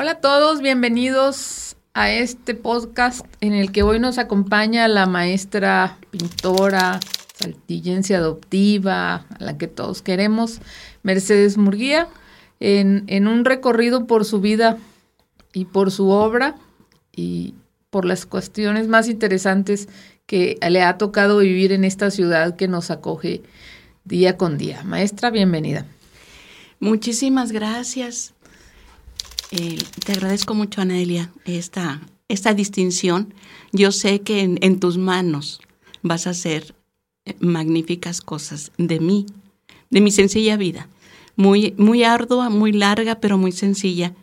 [0.00, 5.98] Hola a todos, bienvenidos a este podcast en el que hoy nos acompaña la maestra
[6.10, 7.00] pintora
[7.34, 10.62] saltillense adoptiva, a la que todos queremos,
[11.02, 12.08] Mercedes Murguía,
[12.60, 14.78] en, en un recorrido por su vida
[15.52, 16.54] y por su obra
[17.14, 17.52] y
[17.90, 19.86] por las cuestiones más interesantes
[20.24, 23.42] que le ha tocado vivir en esta ciudad que nos acoge
[24.06, 24.82] día con día.
[24.82, 25.84] Maestra, bienvenida.
[26.78, 28.32] Muchísimas gracias.
[29.52, 33.34] Eh, te agradezco mucho, Anelia, esta, esta distinción.
[33.72, 35.60] Yo sé que en, tus manos
[36.02, 36.74] vas a hacer
[37.24, 39.26] eh, magníficas cosas de mí,
[39.90, 40.88] de mi sencilla vida.
[41.36, 44.14] Muy, muy ardua, muy larga, pero muy sencilla.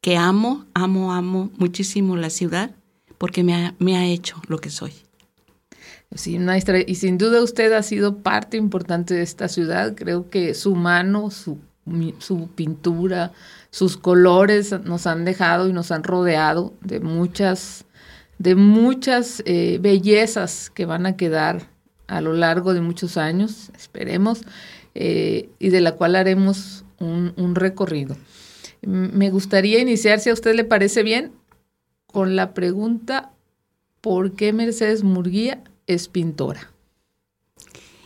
[0.00, 2.74] Que amo, amo, amo muchísimo la ciudad
[3.18, 4.92] porque me ha, me ha hecho lo que soy.
[6.14, 9.94] Sí, maestra, y sin duda usted ha sido parte importante de esta ciudad.
[9.96, 11.58] Creo que su mano, su,
[12.18, 13.32] su pintura,
[13.70, 17.84] sus colores nos han dejado y nos han rodeado de muchas,
[18.38, 21.68] de muchas eh, bellezas que van a quedar
[22.06, 24.42] a lo largo de muchos años, esperemos,
[24.94, 28.16] eh, y de la cual haremos un, recorrido.
[28.82, 31.32] Me gustaría iniciar, si a usted le parece bien,
[32.06, 33.32] con la pregunta,
[34.00, 36.70] ¿por qué Mercedes Murguía es pintora?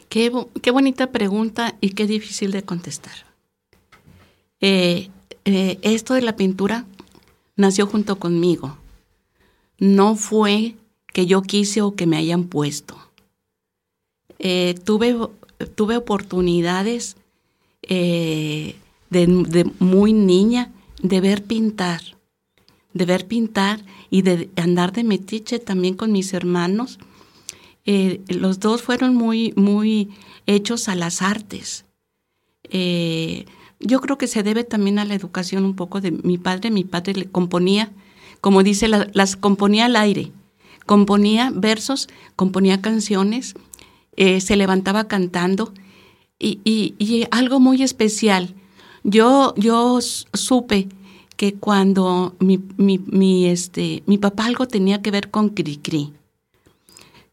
[0.09, 0.31] Qué
[0.71, 3.26] bonita pregunta y qué difícil de contestar.
[4.69, 5.11] Eh,
[5.45, 6.87] eh, esto de la pintura
[7.55, 8.77] nació junto conmigo.
[9.79, 10.75] No fue
[11.13, 12.99] que yo quise o que me hayan puesto.
[14.41, 15.17] Eh, tuve,
[15.77, 17.17] tuve oportunidades
[17.89, 18.75] de,
[19.79, 22.03] muy niña de ver pintar,
[22.93, 26.99] de ver pintar y de andar de metiche también con mis hermanos.
[27.85, 30.09] los dos fueron muy, muy
[30.47, 31.85] hechos a las artes.
[33.81, 36.71] Yo creo que se debe también a la educación un poco de mi padre.
[36.71, 37.93] Mi padre le componía,
[38.41, 40.33] como dice, las componía al aire.
[40.87, 43.55] Componía versos, componía canciones,
[44.17, 45.75] eh, se levantaba cantando
[46.39, 48.55] y, algo muy especial.
[49.03, 50.89] Yo, yo supe
[51.37, 56.13] que cuando mi, mi, este, mi papá algo tenía que ver con Cricri,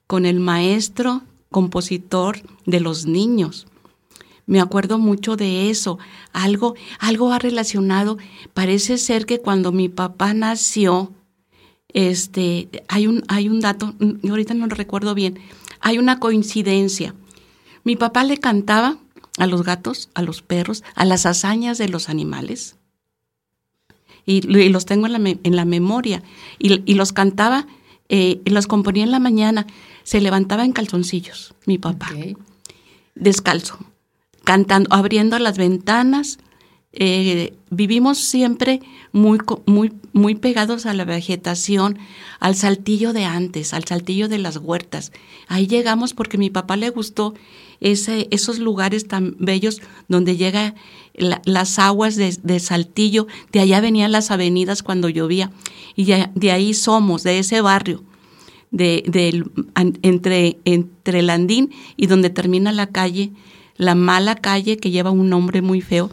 [0.07, 1.21] con el maestro
[1.51, 3.67] compositor de los niños
[4.45, 5.99] me acuerdo mucho de eso.
[6.31, 8.17] Algo, algo ha relacionado.
[8.53, 11.13] Parece ser que cuando mi papá nació,
[11.89, 13.93] este, hay un, hay un dato,
[14.27, 15.39] ahorita no lo recuerdo bien,
[15.79, 17.15] hay una coincidencia.
[17.83, 18.97] Mi papá le cantaba
[19.37, 22.75] a los gatos, a los perros, a las hazañas de los animales.
[24.25, 26.23] Y, los tengo en la, en la memoria.
[26.57, 27.67] Y, los cantaba,
[28.07, 29.67] eh, los componía en la mañana.
[30.03, 32.09] Se levantaba en calzoncillos, mi papá.
[33.15, 33.92] Descalzo
[34.43, 36.39] cantando, abriendo las ventanas.
[36.95, 38.79] Eh, vivimos siempre
[39.11, 41.97] muy, muy, muy pegados a la vegetación,
[42.39, 45.11] al saltillo de antes, al saltillo de las huertas.
[45.47, 47.33] Ahí llegamos porque a mi papá le gustó
[47.83, 50.75] ese, esos lugares tan bellos donde llega
[51.15, 53.27] las aguas de, saltillo.
[53.51, 55.51] De allá venían las avenidas cuando llovía.
[55.95, 58.03] Y de, ahí somos, de ese barrio.
[58.71, 59.03] De,
[60.01, 63.31] entre, entre Landín y donde termina la calle
[63.77, 66.11] la mala calle que lleva un nombre muy feo.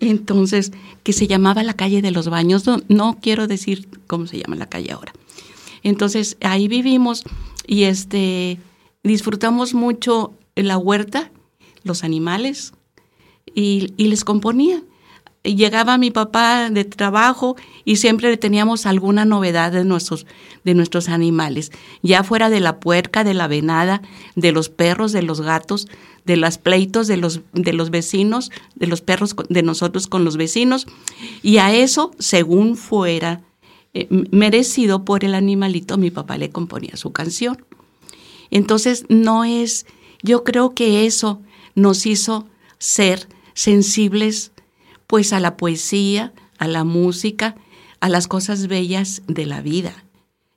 [0.00, 0.72] Entonces,
[1.02, 4.66] que se llamaba la calle de los baños, no, quiero decir cómo se llama la
[4.66, 5.12] calle ahora.
[5.82, 7.24] Entonces, ahí vivimos
[7.66, 8.58] y este
[9.02, 11.30] disfrutamos mucho la huerta,
[11.84, 12.72] los animales
[13.54, 14.82] y, y les componía
[15.54, 20.26] llegaba mi papá de trabajo y siempre teníamos alguna novedad de nuestros,
[20.64, 24.02] de nuestros animales, ya fuera de la puerca, de la venada,
[24.34, 25.88] de los perros, de los gatos,
[26.24, 30.36] de los pleitos de los, de los vecinos, de los perros de nosotros con los
[30.36, 30.86] vecinos,
[31.42, 33.42] y a eso, según fuera
[33.94, 37.64] eh, merecido por el animalito, mi papá le componía su canción.
[38.50, 39.86] Entonces, no es,
[40.22, 41.40] yo creo que eso
[41.74, 42.46] nos hizo
[42.78, 44.52] ser sensibles
[45.06, 47.56] pues a la poesía, a la música,
[48.00, 50.04] a las cosas bellas de la vida,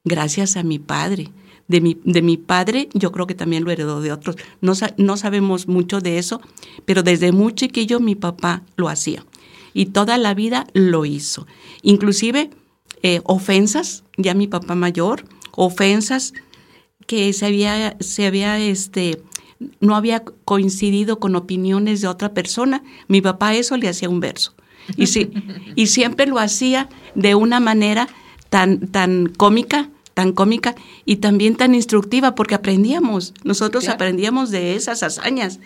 [0.03, 1.31] gracias a mi padre.
[1.67, 4.37] De mi, de mi padre, yo creo que también lo heredó de otros.
[4.59, 6.41] No, no sabemos mucho de eso,
[6.85, 9.23] pero desde muy chiquillo mi papá lo hacía.
[9.75, 11.45] Y toda la vida lo hizo.
[11.83, 12.49] Inclusive
[13.03, 16.33] eh, ofensas, ya mi papá mayor, ofensas
[17.05, 19.21] que se había, se había este,
[19.79, 24.53] no había coincidido con opiniones de otra persona, mi papá eso le hacía un verso.
[24.95, 25.31] Y, sí,
[25.75, 28.07] y siempre lo hacía de una manera
[28.49, 30.75] tan, tan cómica, tan cómica
[31.05, 35.59] y también tan instructiva, porque aprendíamos, nosotros aprendíamos de esas hazañas.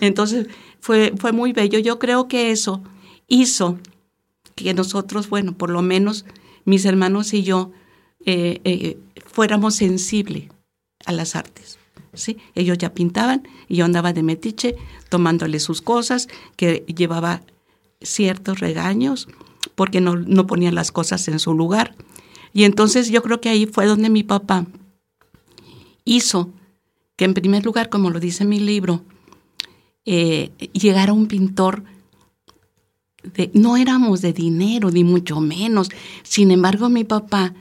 [0.00, 0.48] Entonces
[0.80, 1.78] fue, fue muy bello.
[1.78, 2.82] Yo creo que eso
[3.28, 3.78] hizo
[4.54, 6.24] que nosotros, bueno, por lo menos
[6.64, 7.72] mis hermanos y yo,
[8.24, 10.48] eh, eh, fuéramos sensibles
[11.04, 11.73] a las artes.
[12.54, 14.76] Ellos ya pintaban y yo andaba de metiche
[15.08, 17.42] tomándole sus cosas, que llevaba
[18.00, 19.28] ciertos regaños
[19.74, 21.94] porque no, no ponían las cosas en su lugar.
[22.52, 24.66] Y entonces yo creo que ahí fue donde mi papá
[26.04, 26.50] hizo
[27.16, 29.02] que en primer lugar, como lo dice mi libro,
[30.04, 31.84] eh, llegara un pintor
[33.22, 35.88] de, no éramos de dinero, ni mucho menos.
[36.22, 37.54] Sin embargo, mi papá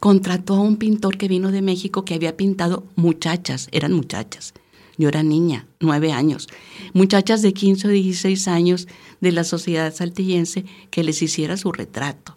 [0.00, 4.54] contrató a un pintor que vino de México que había pintado muchachas, eran muchachas.
[4.96, 6.48] Yo era niña, nueve años.
[6.92, 8.88] Muchachas de 15 o 16 años
[9.20, 12.36] de la sociedad saltillense que les hiciera su retrato.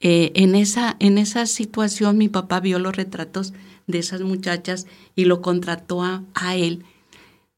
[0.00, 3.52] Eh, en, esa, en esa situación mi papá vio los retratos
[3.86, 6.84] de esas muchachas y lo contrató a, a él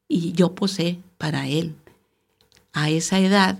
[0.07, 1.73] y yo posé para él
[2.73, 3.57] a esa edad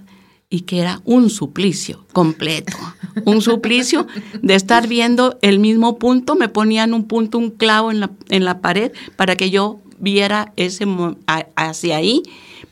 [0.49, 2.77] y que era un suplicio completo,
[3.23, 4.07] un suplicio
[4.41, 8.45] de estar viendo el mismo punto, me ponían un punto, un clavo en la, en
[8.45, 10.85] la pared para que yo viera ese
[11.55, 12.23] hacia ahí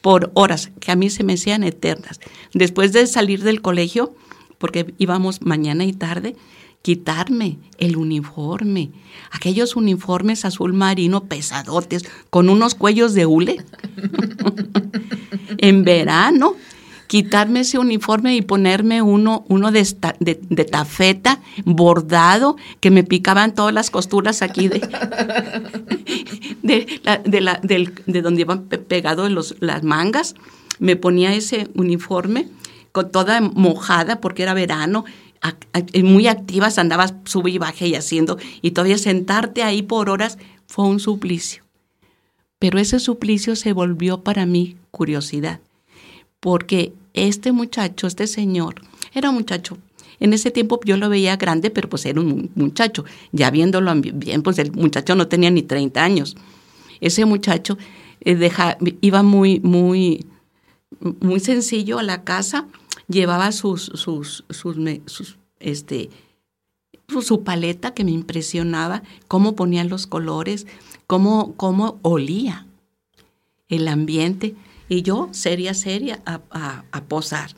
[0.02, 2.20] por horas, que a mí se me hacían eternas.
[2.54, 4.14] Después de salir del colegio,
[4.58, 6.36] porque íbamos mañana y tarde,
[6.82, 8.92] quitarme el uniforme,
[9.32, 13.64] aquellos uniformes azul marino pesadotes con unos cuellos de hule.
[15.58, 16.56] en verano,
[17.14, 19.86] quitarme ese uniforme y ponerme uno, uno de,
[20.66, 24.80] tafeta bordado que me picaban todas las costuras aquí de,
[26.64, 30.34] de, la, de donde iban pegados los, las mangas.
[30.80, 32.48] Me ponía ese uniforme
[32.92, 35.06] con toda mojada porque era verano
[36.04, 40.86] muy activas, andabas sube y baje y haciendo, y todavía sentarte ahí por horas fue
[40.86, 41.62] un suplicio.
[42.58, 45.60] Pero ese suplicio se volvió para mí curiosidad,
[46.40, 48.76] porque este muchacho, este señor,
[49.14, 49.78] era un muchacho.
[50.20, 53.04] En ese tiempo yo lo veía grande, pero pues era un muchacho.
[53.32, 56.36] Ya viéndolo bien, pues el muchacho no tenía ni 30 años.
[57.02, 57.78] Ese muchacho
[58.22, 58.50] eh,
[59.02, 60.26] iba muy, muy,
[61.20, 62.68] muy sencillo a la casa
[63.08, 66.10] llevaba sus, sus, sus, este,
[67.22, 70.68] su paleta que me impresionaba, cómo ponían los colores,
[71.08, 72.66] cómo, cómo olía
[73.70, 74.56] el ambiente.
[74.94, 77.50] Y yo, seria, seria, a, posar.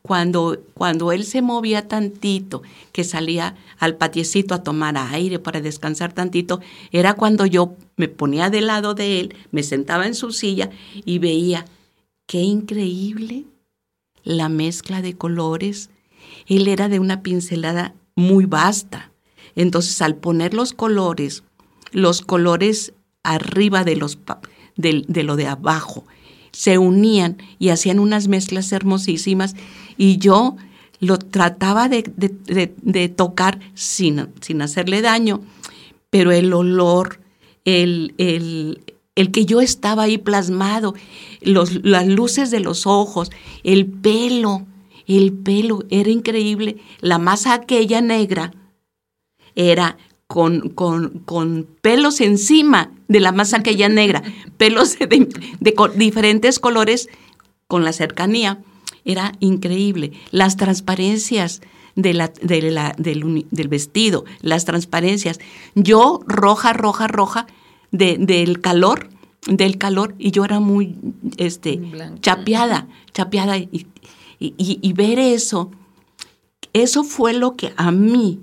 [0.00, 6.14] Cuando, cuando él se movía tantito, que salía al patiecito a tomar aire para descansar
[6.14, 6.60] tantito,
[6.90, 10.70] era cuando yo me ponía del lado de él, me sentaba en su silla
[11.04, 11.66] y veía
[12.26, 13.44] qué increíble
[14.24, 15.90] la mezcla de colores.
[16.46, 19.12] Él era de una pincelada muy vasta.
[19.56, 21.44] Entonces, al poner los colores,
[21.90, 24.18] los colores arriba de, los,
[24.76, 26.06] de, lo de abajo,
[26.52, 29.54] se unían y hacían unas mezclas hermosísimas
[29.96, 30.56] y yo
[31.00, 35.42] lo trataba de, de, tocar sin, sin, hacerle daño,
[36.10, 37.18] pero el olor,
[37.64, 38.84] el, el,
[39.16, 40.94] el que yo estaba ahí plasmado,
[41.40, 43.30] los, las luces de los ojos,
[43.64, 44.64] el pelo,
[45.08, 46.76] el pelo, era increíble.
[47.00, 48.52] La masa aquella negra
[49.56, 54.22] era con, con, con pelos encima de la masa aquella negra,
[54.56, 55.28] pelos de,
[55.96, 57.08] diferentes colores
[57.68, 58.58] con la cercanía.
[59.04, 60.12] Era increíble.
[60.30, 61.60] Las transparencias
[61.94, 65.40] de la, de la, del, del, vestido, las transparencias.
[65.74, 67.46] Yo roja, roja, roja,
[67.90, 69.10] del calor,
[69.46, 70.96] del calor, y yo era muy
[71.36, 71.82] este,
[72.20, 73.86] chapeada, chapeada, y,
[74.38, 75.70] y, ver eso,
[76.72, 78.40] eso fue lo que a mí,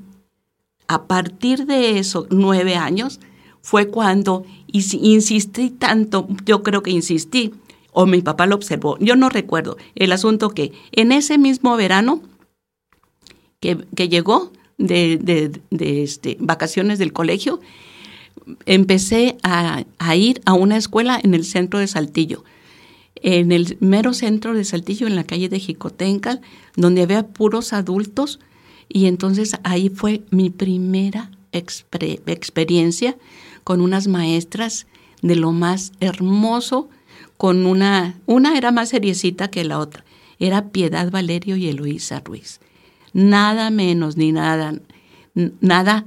[0.87, 3.19] a partir de esos nueve años,
[3.61, 7.53] fue cuando insistí tanto, yo creo que insistí,
[7.91, 12.21] o mi papá lo observó, yo no recuerdo, el asunto que en ese mismo verano
[13.59, 17.59] que, que llegó de, de, este, vacaciones del colegio,
[18.65, 19.83] empecé a,
[20.15, 22.43] ir a una escuela en el centro de Saltillo,
[23.15, 26.41] en el mero centro de Saltillo, en la calle de Jicotencal,
[26.75, 28.39] donde había puros adultos,
[28.87, 33.17] y entonces ahí fue mi primera experiencia
[33.63, 34.87] con unas maestras
[35.21, 36.89] de lo más hermoso,
[37.37, 40.03] con una, una era más seriecita que la otra,
[40.39, 42.59] era Piedad Valerio y Eloísa Ruiz.
[43.13, 44.75] Nada menos ni nada,
[45.61, 46.05] nada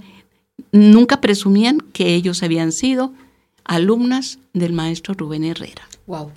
[0.70, 3.12] nunca presumían que ellos habían sido
[3.64, 5.88] alumnas del maestro Rubén Herrera.
[6.06, 6.32] Wow.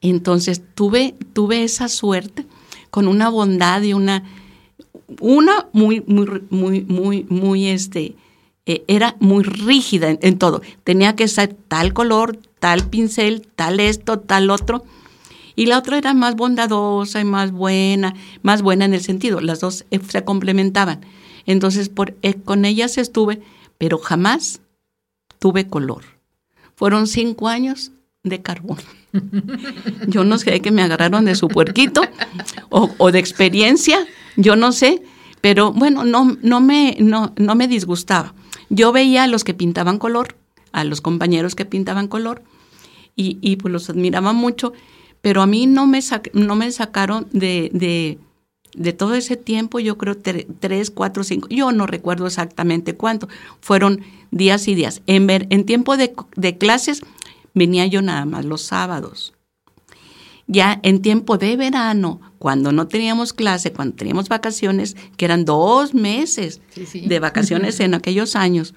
[0.00, 2.46] Entonces tuve, tuve esa suerte
[2.90, 4.24] con una bondad y una,
[5.20, 8.14] una muy, muy, muy, muy, muy, este,
[8.66, 10.60] eh, era muy rígida en, todo.
[10.82, 14.84] Tenía que ser tal color, tal pincel, tal esto, tal otro.
[15.54, 19.60] Y la otra era más bondadosa y más buena, más buena en el sentido, las
[19.60, 21.00] dos eh, se complementaban.
[21.46, 23.40] Entonces por, eh, con ellas estuve,
[23.78, 24.60] pero jamás
[25.38, 26.02] tuve color.
[26.74, 27.92] Fueron cinco años
[28.24, 28.78] de carbón.
[30.08, 32.02] Yo no sé que me agarraron de su puerquito
[32.68, 34.06] o, o de experiencia,
[34.36, 35.02] yo no sé,
[35.40, 38.34] pero bueno, no, no, me, no, no me disgustaba.
[38.70, 40.36] Yo veía a los que pintaban color,
[40.72, 42.42] a los compañeros que pintaban color,
[43.14, 44.72] y, y pues los admiraba mucho,
[45.22, 46.00] pero a mí no me,
[46.34, 48.18] no me sacaron de, de,
[48.74, 53.28] de, todo ese tiempo, yo creo tres, cuatro, cinco, yo no recuerdo exactamente cuánto,
[53.60, 55.02] fueron días y días.
[55.06, 57.00] En, ver, en tiempo de, de clases
[57.54, 59.35] venía yo nada más los sábados.
[60.48, 65.92] Ya en tiempo de verano, cuando no teníamos clase, cuando teníamos vacaciones, que eran dos
[65.92, 68.74] meses de vacaciones en aquellos años,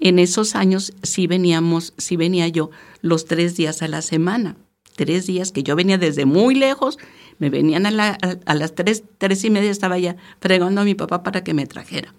[0.00, 4.56] en esos años sí veníamos, sí venía yo los tres días a la semana.
[4.96, 6.98] Tres días que yo venía desde muy lejos,
[7.38, 11.22] me venían a, a, las tres, tres y media estaba ya fregando a mi papá
[11.22, 12.14] para que me trajera.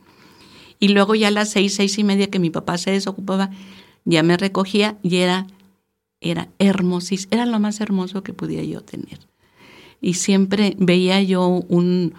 [0.79, 3.50] Y luego ya a las seis, seis y media que mi papá se desocupaba,
[4.05, 5.45] ya me recogía y era
[6.21, 9.19] era hermosísimo, era lo más hermoso que podía yo tener.
[10.01, 12.13] Y siempre veía yo un,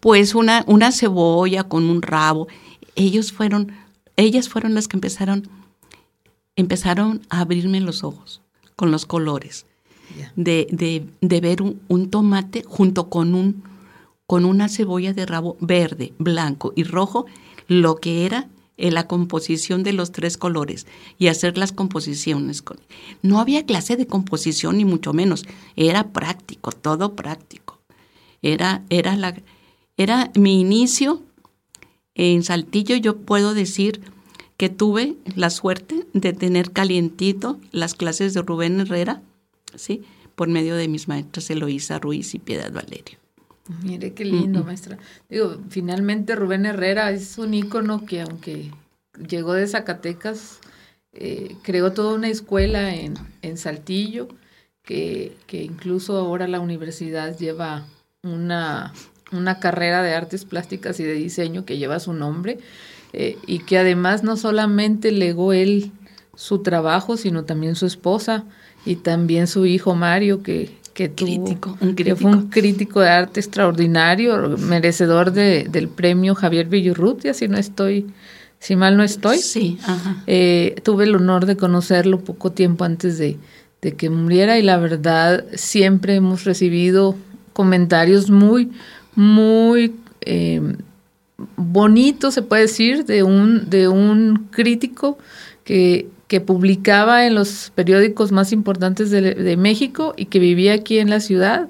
[0.00, 2.48] pues una, una cebolla con un rabo.
[2.96, 3.72] Ellos fueron,
[4.16, 5.48] ellas fueron las que empezaron,
[6.56, 8.42] empezaron a abrirme los ojos
[8.76, 9.66] con los colores.
[10.34, 13.62] De, de, de, ver un, un, tomate junto con, un,
[14.26, 17.26] con una cebolla de rabo verde, blanco y rojo,
[17.68, 18.48] lo que era
[18.80, 20.86] en la composición de los tres colores
[21.18, 22.64] y hacer las composiciones.
[23.22, 25.44] No había clase de composición ni mucho menos,
[25.76, 27.78] era práctico, todo práctico.
[28.42, 29.34] Era, era, la,
[29.96, 31.22] era mi inicio
[32.14, 34.00] en Saltillo, yo puedo decir
[34.56, 39.22] que tuve la suerte de tener calientito las clases de Rubén Herrera,
[39.74, 40.02] ¿sí?
[40.34, 43.18] por medio de mis maestras Eloísa Ruiz y Piedad Valerio.
[43.82, 44.98] Mire qué lindo, maestra.
[45.28, 48.70] Digo, finalmente Rubén Herrera es un ícono que aunque
[49.28, 50.60] llegó de Zacatecas,
[51.12, 54.28] eh, creó toda una escuela en, en Saltillo,
[54.82, 57.86] que, que, incluso ahora la universidad lleva
[58.22, 58.92] una,
[59.30, 62.58] una, carrera de artes plásticas y de diseño que lleva su nombre,
[63.12, 65.92] eh, y que además no solamente legó él
[66.34, 68.44] su trabajo, sino también su esposa
[68.84, 71.76] y también su hijo Mario, que, que, crítico,
[72.16, 78.06] fue un crítico de arte extraordinario, merecedor de, del premio Javier Villurrutia, si no estoy,
[78.58, 79.38] si mal no estoy.
[79.38, 79.78] Sí,
[80.26, 83.38] eh, tuve el honor de conocerlo poco tiempo antes de,
[83.96, 87.16] que muriera y la verdad siempre hemos recibido
[87.52, 88.70] comentarios muy,
[89.14, 90.60] muy eh,
[91.56, 95.18] bonitos, se puede decir, de un, de un crítico
[95.64, 101.10] que que publicaba en los periódicos más importantes de, México y que vivía aquí en
[101.10, 101.68] la ciudad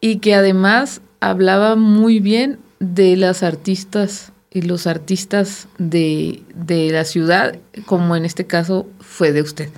[0.00, 7.58] y que además hablaba muy bien de las artistas y los artistas de, la ciudad,
[7.84, 9.68] como en este caso fue de usted,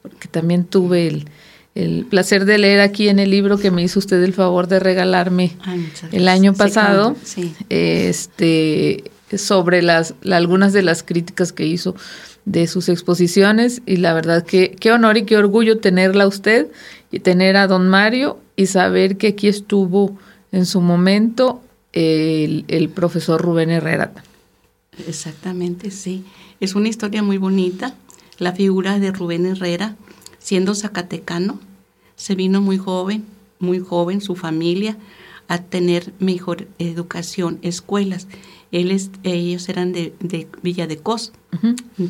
[0.00, 1.24] porque también tuve
[1.74, 4.78] el, placer de leer aquí en el libro que me hizo usted el favor de
[4.78, 5.56] regalarme
[6.12, 7.16] el año pasado,
[7.68, 11.94] este sobre las algunas de las críticas que hizo
[12.44, 16.68] de sus exposiciones y la verdad que qué honor y qué orgullo tenerla usted
[17.10, 20.18] y tener a don Mario y saber que aquí estuvo
[20.52, 24.12] en su momento el, el profesor Rubén Herrera.
[25.06, 26.24] Exactamente, sí.
[26.60, 27.94] Es una historia muy bonita.
[28.38, 29.96] La figura de Rubén Herrera,
[30.38, 31.60] siendo zacatecano,
[32.16, 33.24] se vino muy joven,
[33.58, 34.96] muy joven, su familia,
[35.48, 38.28] a tener mejor educación, escuelas
[38.72, 41.32] ellos eran de, Villa de Cos,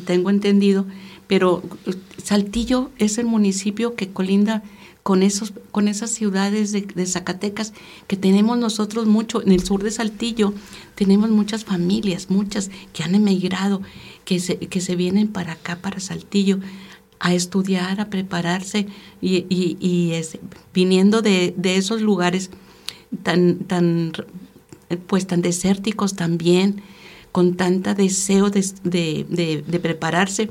[0.05, 0.85] tengo entendido,
[1.27, 1.63] pero
[2.21, 4.63] Saltillo es el municipio que colinda
[5.03, 7.73] con, esos, con esas ciudades de, Zacatecas
[8.07, 9.41] que tenemos nosotros mucho.
[9.41, 10.53] En el sur de Saltillo
[10.95, 13.81] tenemos muchas familias, muchas que han emigrado,
[14.25, 16.59] que se, que se vienen para acá, para Saltillo,
[17.19, 18.87] a estudiar, a prepararse
[19.21, 20.13] y, y,
[20.73, 22.49] viniendo de, de, esos lugares
[23.23, 24.11] tan, tan
[24.97, 26.81] pues tan desérticos también,
[27.31, 30.49] con tanta deseo de, prepararse.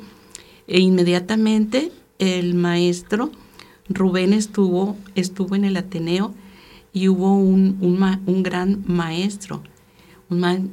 [0.66, 3.32] E inmediatamente el maestro
[3.88, 6.32] Rubén estuvo, estuvo en el Ateneo
[6.92, 7.76] y hubo un,
[8.26, 9.62] un, gran maestro.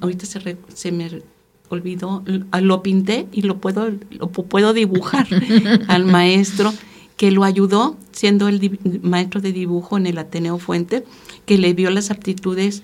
[0.01, 1.23] ahorita se, se, me
[1.69, 2.23] olvidó,
[2.61, 5.27] lo pinté y lo puedo, lo puedo dibujar
[5.87, 6.73] al maestro
[7.17, 11.03] que lo ayudó, siendo el maestro de dibujo en el Ateneo Fuente,
[11.47, 12.83] que le dio las aptitudes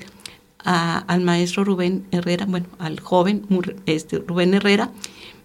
[0.63, 3.45] al maestro Rubén Herrera, bueno, al joven
[3.85, 4.91] este, Rubén Herrera,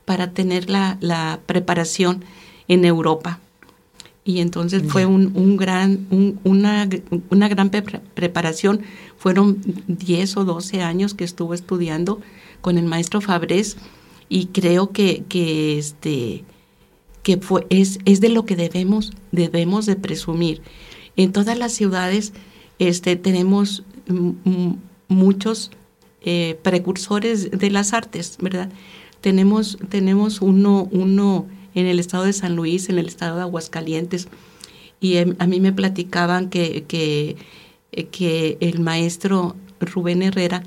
[0.05, 2.25] para tener la, preparación
[2.69, 3.41] en Europa.
[4.25, 6.07] y entonces fue un, un gran,
[6.45, 6.89] una,
[7.31, 8.81] una, gran preparación.
[9.17, 12.21] Fueron 10 o 12 años que estuvo estudiando
[12.61, 13.77] con el maestro Fabrés
[14.29, 16.45] y creo que, que, este,
[17.23, 20.63] que fue, es, es de lo que debemos, debemos de presumir.
[21.17, 22.33] En todas las ciudades
[22.79, 23.85] este, tenemos
[25.09, 25.71] muchos
[26.23, 28.71] eh, precursores de las artes, ¿verdad?
[29.21, 34.29] Tenemos, tenemos uno, uno en el estado de San Luis, en el estado de Aguascalientes.
[35.01, 37.37] Y em, a mí me platicaban que, que,
[37.93, 40.63] eh, que el maestro Rubén Herrera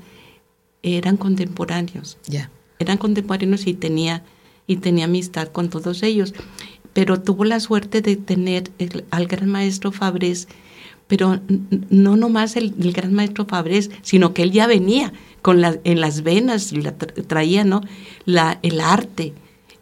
[0.82, 2.18] eran contemporáneos.
[2.26, 2.50] Ya.
[2.78, 4.24] Eran contemporáneos y tenía,
[4.66, 6.34] y tenía amistad con todos ellos.
[6.92, 8.70] Pero tuvo la suerte de tener
[9.10, 10.48] al gran maestro Fabrés,
[11.12, 11.40] pero
[11.90, 16.00] no nomás el, el, gran maestro Fabrés, sino que él ya venía con la, en
[16.00, 17.82] las venas, la traía ¿no?
[18.24, 19.34] la, el arte,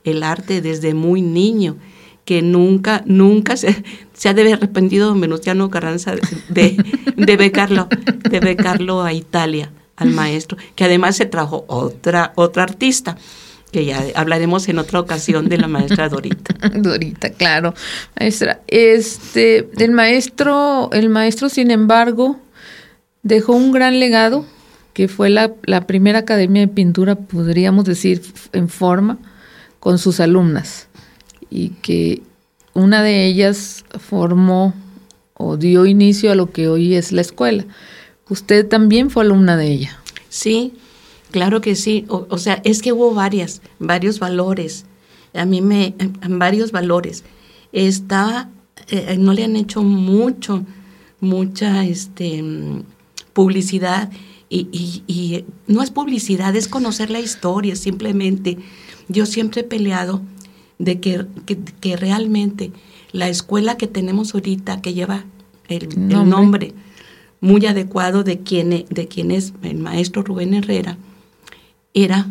[0.03, 1.77] el arte desde muy niño,
[2.25, 3.81] que nunca, nunca se,
[4.13, 6.17] se ha de haber arrepentido don Venustiano Carranza
[6.49, 6.77] de,
[7.17, 7.87] de, becarlo,
[8.29, 13.17] de becarlo a Italia, al maestro, que además se trajo otra, otra artista
[13.71, 16.55] que ya hablaremos en otra ocasión de la maestra Dorita.
[16.75, 17.75] Dorita, claro.
[18.19, 22.39] Maestra, este, el maestro, el maestro, sin embargo,
[23.23, 24.45] dejó un gran legado,
[24.93, 28.23] que fue la, la primera academia de pintura, podríamos decir,
[28.53, 29.19] en forma,
[29.79, 30.89] con sus alumnas
[31.49, 32.23] y que
[32.75, 34.75] una de ellas formó
[35.35, 37.65] o dio inicio a lo que hoy es la escuela.
[38.29, 39.99] Usted también fue alumna de ella.
[40.29, 40.75] Sí,
[41.31, 42.05] claro que sí.
[42.09, 44.87] O, sea, es que hubo varias, varios valores.
[45.35, 45.95] A mí me,
[46.29, 47.25] varios valores.
[47.73, 48.51] Estaba,
[48.89, 50.65] eh, no le han hecho mucho,
[51.21, 52.43] mucha este,
[53.33, 54.11] publicidad.
[54.49, 58.59] Y, y, y no es publicidad, es conocer la historia simplemente
[59.11, 60.23] yo siempre he peleado
[60.79, 61.27] de que,
[61.81, 62.71] que, realmente
[63.13, 65.25] la escuela que tenemos ahorita, que lleva
[65.69, 66.75] el, nombre.
[67.41, 70.97] muy adecuado de quien, e, de quien es el maestro Rubén Herrera,
[71.95, 72.27] era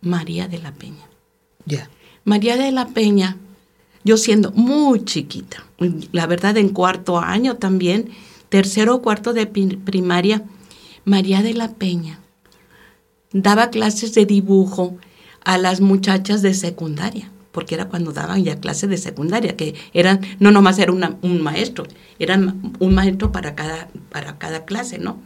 [0.00, 1.08] María de la Peña.
[1.64, 1.90] Ya.
[2.24, 3.36] María de la Peña,
[4.04, 5.64] yo siendo muy chiquita,
[6.12, 8.10] la verdad en cuarto año también,
[8.48, 10.44] tercero o cuarto de primaria,
[11.04, 12.20] María de la Peña
[13.32, 14.96] daba clases de dibujo
[15.44, 20.20] a las muchachas de secundaria, porque era cuando daban ya clases de secundaria, que eran,
[20.40, 21.86] no nomás era un maestro,
[22.18, 25.18] eran un maestro para cada, para cada clase, ¿no?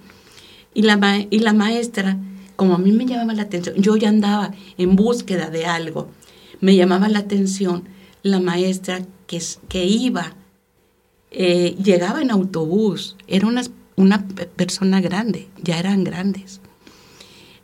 [0.75, 2.19] Y la, y la maestra,
[2.61, 6.11] como a mí me llamaba la atención, yo ya andaba en búsqueda de algo,
[6.61, 7.85] me llamaba la atención
[8.23, 10.35] la maestra que, que iba,
[11.31, 13.63] eh, llegaba en autobús, era una,
[13.97, 16.61] una persona grande, ya eran grandes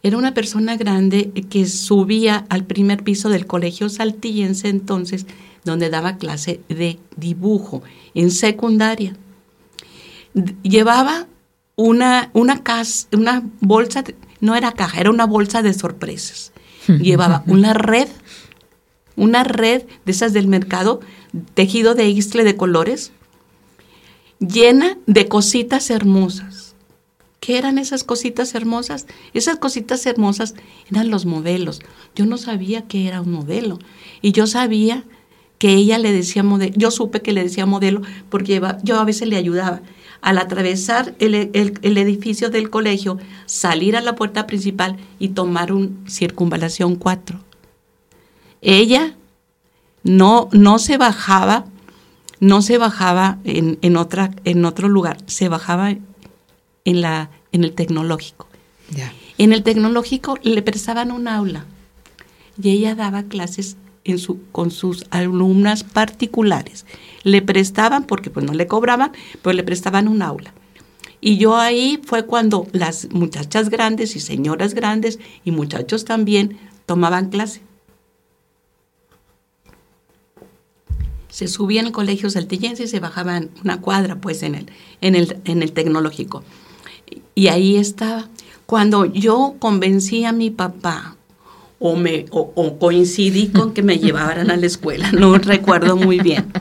[0.02, 5.26] era una persona grande que subía al primer piso del colegio saltillense entonces,
[5.64, 7.82] donde daba clase de dibujo
[8.14, 9.14] en secundaria.
[10.62, 11.26] Llevaba
[11.74, 14.04] una, una, casa, una bolsa,
[14.40, 16.52] no era caja, era una bolsa de sorpresas.
[16.86, 18.08] Llevaba una red,
[19.16, 21.00] una red de esas del mercado,
[21.54, 23.12] tejido de isle de colores,
[24.38, 26.66] llena de cositas hermosas
[27.46, 29.06] ¿Qué eran esas cositas hermosas?
[29.32, 30.56] Esas cositas hermosas
[30.90, 31.80] eran los modelos.
[32.16, 33.78] Yo no sabía que era un modelo.
[34.20, 35.04] Y yo sabía
[35.58, 36.74] que ella le decía modelo.
[36.76, 39.80] Yo supe que le decía modelo porque yo a veces le ayudaba.
[40.20, 41.34] Al atravesar el,
[41.82, 47.38] edificio del colegio, salir a la puerta principal y tomar un circunvalación 4.
[48.62, 49.14] Ella
[50.02, 51.66] no, no se bajaba,
[52.40, 57.72] no se bajaba en, en, otra, en otro lugar, se bajaba en, la, en el
[57.72, 58.46] tecnológico.
[59.38, 61.64] En el tecnológico le prestaban un aula
[62.60, 63.76] y ella daba clases
[64.52, 66.86] con sus alumnas particulares.
[67.22, 70.52] Le prestaban, porque pues no le cobraban, pero le prestaban un aula.
[71.20, 77.30] Y yo ahí fue cuando las muchachas grandes y señoras grandes y muchachos también tomaban
[77.30, 77.62] clase.
[81.28, 85.38] Se subían al colegio saltillense y se bajaban una cuadra pues en el, en el,
[85.44, 86.44] en el tecnológico.
[87.34, 88.28] Y ahí estaba.
[88.64, 91.15] Cuando yo convencí a mi papá
[91.78, 96.52] o, me, o, coincidí con que me llevaran a la escuela, no recuerdo muy bien.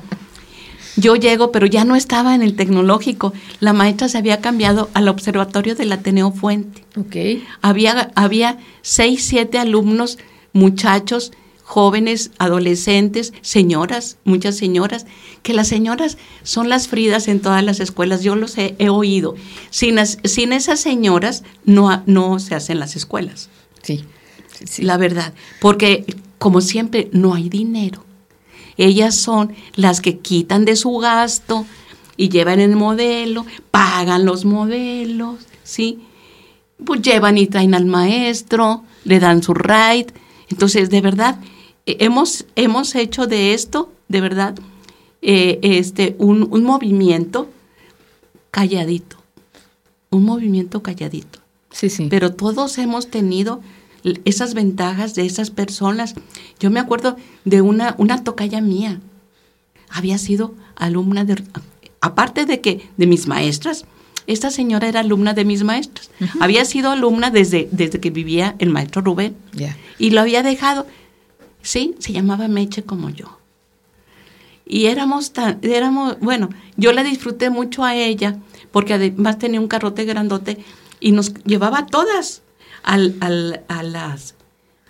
[0.97, 3.33] Yo llego, pero ya no estaba en el tecnológico.
[3.59, 6.85] La maestra se había cambiado al observatorio del Ateneo Fuente.
[6.97, 7.43] Okay.
[7.61, 10.17] Había, había seis, siete alumnos,
[10.53, 15.05] muchachos, jóvenes, adolescentes, señoras, muchas señoras,
[15.41, 19.35] que las señoras son las fridas en todas las escuelas, yo los he, oído.
[19.71, 23.49] Sin, sin, esas señoras no, no se hacen las escuelas.
[23.81, 24.05] Sí,
[24.79, 26.05] La verdad, porque
[26.37, 28.03] como siempre no hay dinero.
[28.77, 31.65] Ellas son las que quitan de su gasto
[32.17, 35.99] y llevan el modelo, pagan los modelos, ¿sí?
[36.83, 40.07] Pues llevan y traen al maestro, le dan su ride.
[40.49, 41.39] Entonces, de verdad,
[41.85, 44.55] eh, hemos, hemos hecho de esto, de verdad,
[45.21, 47.49] eh, este, un, un movimiento
[48.51, 49.17] calladito,
[50.09, 51.39] un movimiento calladito.
[51.71, 52.07] Sí, sí.
[52.09, 53.61] Pero todos hemos tenido
[54.25, 56.15] esas ventajas de esas personas.
[56.59, 58.99] Yo me acuerdo de una, una tocaya mía.
[59.89, 61.43] Había sido alumna de,
[62.01, 63.85] aparte de que, de mis maestras,
[64.27, 66.09] esta señora era alumna de mis maestras.
[66.39, 69.35] Había sido alumna desde, desde que vivía el maestro Rubén.
[69.99, 70.87] Y lo había dejado.
[71.61, 73.39] Sí, se llamaba Meche como yo.
[74.67, 78.39] Y éramos tan, éramos, bueno, yo la disfruté mucho a ella,
[78.71, 80.57] porque además tenía un carrote grandote
[80.99, 82.41] y nos llevaba a todas
[82.85, 84.35] al, al, a las,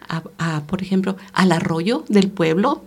[0.07, 2.83] a, por ejemplo, al arroyo del pueblo,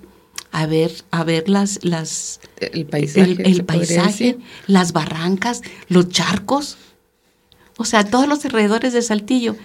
[0.53, 6.77] a ver, a ver las, las el paisaje, el, paisaje las barrancas, los charcos,
[7.77, 9.57] o sea, todos los alrededores de Saltillo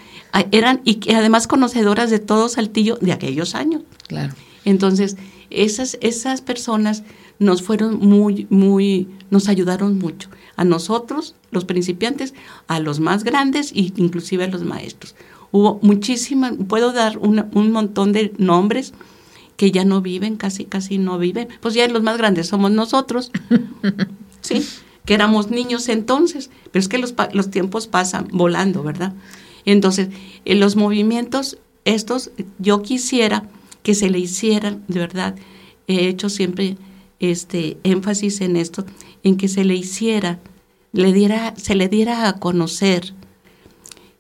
[0.52, 3.84] eran y además conocedoras de todo Saltillo de aquellos años.
[4.08, 4.34] Claro.
[4.66, 5.18] Entonces,
[5.50, 7.04] esas, esas personas
[7.40, 10.30] nos fueron muy, muy, nos ayudaron mucho.
[10.56, 12.34] A nosotros, los principiantes,
[12.68, 15.16] a los más grandes e inclusive a los maestros.
[15.54, 18.94] Hubo muchísimas, puedo dar un montón de nombres
[19.56, 21.48] que ya no viven, casi, casi no viven.
[21.62, 23.32] Pues ya los más grandes somos nosotros,
[24.42, 24.66] ¿sí?
[25.06, 29.14] Que éramos niños entonces, pero es que los, los tiempos pasan volando, ¿verdad?
[29.66, 30.10] Entonces,
[30.46, 33.48] en los movimientos estos, yo quisiera
[33.84, 35.36] que se le hicieran, de verdad,
[35.88, 36.78] he hecho siempre
[37.20, 38.86] este énfasis en esto,
[39.24, 40.40] en que se le hiciera,
[40.94, 43.14] le diera, se le diera a conocer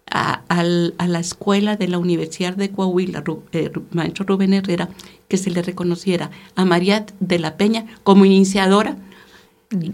[0.09, 4.89] a, la escuela de la Universidad de Coahuila, eh, maestro Rubén Herrera,
[5.27, 8.97] que se le reconociera a María de la Peña como iniciadora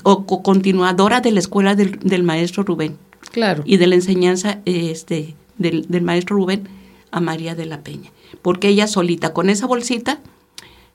[0.03, 2.97] o continuadora de la escuela del, maestro Rubén.
[3.31, 3.63] Claro.
[3.65, 6.67] Y de la enseñanza este, del, maestro Rubén
[7.11, 8.11] a María de la Peña.
[8.41, 10.19] Porque ella solita, con esa bolsita,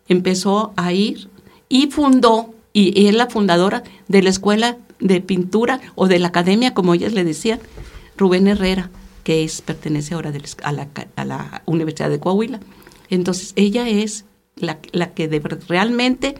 [0.08, 1.28] empezó a ir
[1.68, 6.74] y fundó, y es la fundadora de la escuela de pintura o de la academia,
[6.74, 7.60] como ellas le decían,
[8.16, 8.90] Rubén Herrera
[9.24, 10.32] que es, pertenece ahora
[10.62, 12.60] a, la, a, la, Universidad de Coahuila.
[13.10, 16.36] Entonces, ella es la, que realmente,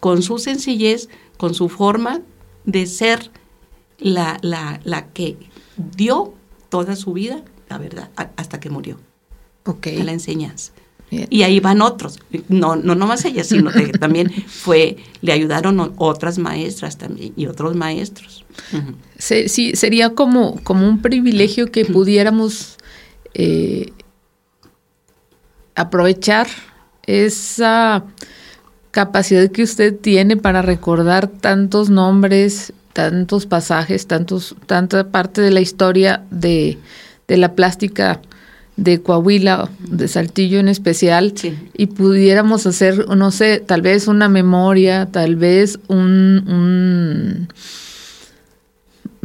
[0.00, 2.22] con su sencillez, con su forma
[2.64, 3.30] de ser,
[3.98, 5.36] la, la, que
[5.76, 6.34] dio
[6.68, 8.98] toda su vida, la verdad, hasta que murió.
[9.64, 10.00] Okay.
[10.00, 10.72] A la enseñanza.
[11.10, 12.18] Y ahí van otros,
[12.48, 17.74] no, no nomás ella, sino que también fue, le ayudaron otras maestras también y otros
[17.74, 18.44] maestros.
[19.16, 22.76] sí, sería como, como un privilegio que pudiéramos
[23.32, 23.92] eh,
[25.74, 26.46] aprovechar
[27.06, 28.04] esa
[28.90, 35.60] capacidad que usted tiene para recordar tantos nombres, tantos pasajes, tantos, tanta parte de la
[35.60, 36.78] historia de,
[37.28, 38.20] de la plástica
[38.78, 41.34] de Coahuila, de Saltillo en especial,
[41.76, 47.48] y pudiéramos hacer, no sé, tal vez una memoria, tal vez un,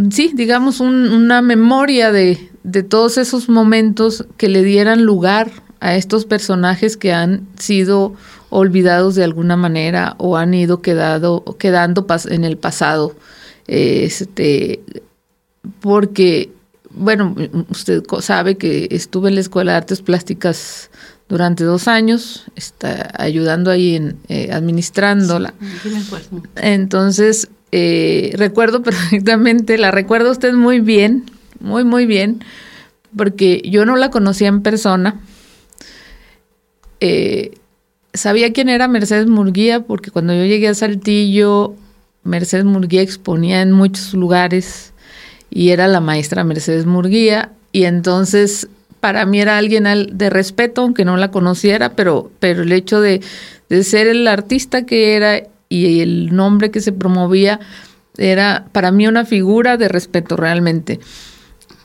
[0.10, 6.26] sí, digamos una memoria de, de todos esos momentos que le dieran lugar a estos
[6.26, 8.16] personajes que han sido
[8.50, 13.16] olvidados de alguna manera o han ido quedado, quedando en el pasado.
[13.68, 14.82] Este,
[15.80, 16.52] porque
[16.96, 17.36] bueno,
[17.70, 20.90] usted sabe que estuve en la Escuela de Artes Plásticas
[21.28, 25.54] durante dos años, está ayudando ahí en eh, administrándola.
[26.56, 31.26] Entonces, eh, recuerdo perfectamente, la recuerdo usted muy bien,
[31.60, 32.44] muy, muy bien,
[33.16, 35.20] porque yo no la conocía en persona.
[37.00, 37.58] Eh,
[38.14, 41.76] sabía quién era Mercedes Murguía, porque cuando yo llegué a Saltillo,
[42.24, 44.93] Mercedes Murguía exponía en muchos lugares
[45.54, 48.68] y era la maestra Mercedes Murguía y entonces
[49.00, 53.22] para mí era alguien de respeto, aunque no la conociera, pero, pero el hecho de,
[53.84, 57.60] ser el artista que era y el nombre que se promovía
[58.18, 61.00] era para mí una figura de respeto realmente.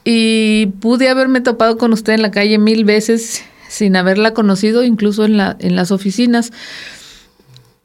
[0.04, 5.24] Y pude haberme topado con usted en la calle mil veces sin haberla conocido, incluso
[5.24, 6.52] en, la, en las oficinas.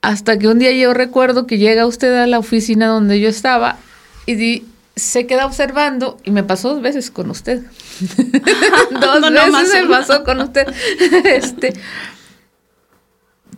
[0.01, 3.77] Hasta que un día yo recuerdo que llega usted a la oficina donde yo estaba
[4.25, 7.63] y di, se queda observando y me pasó dos veces con usted.
[9.01, 10.67] dos veces me pasó con usted.
[11.25, 11.73] este,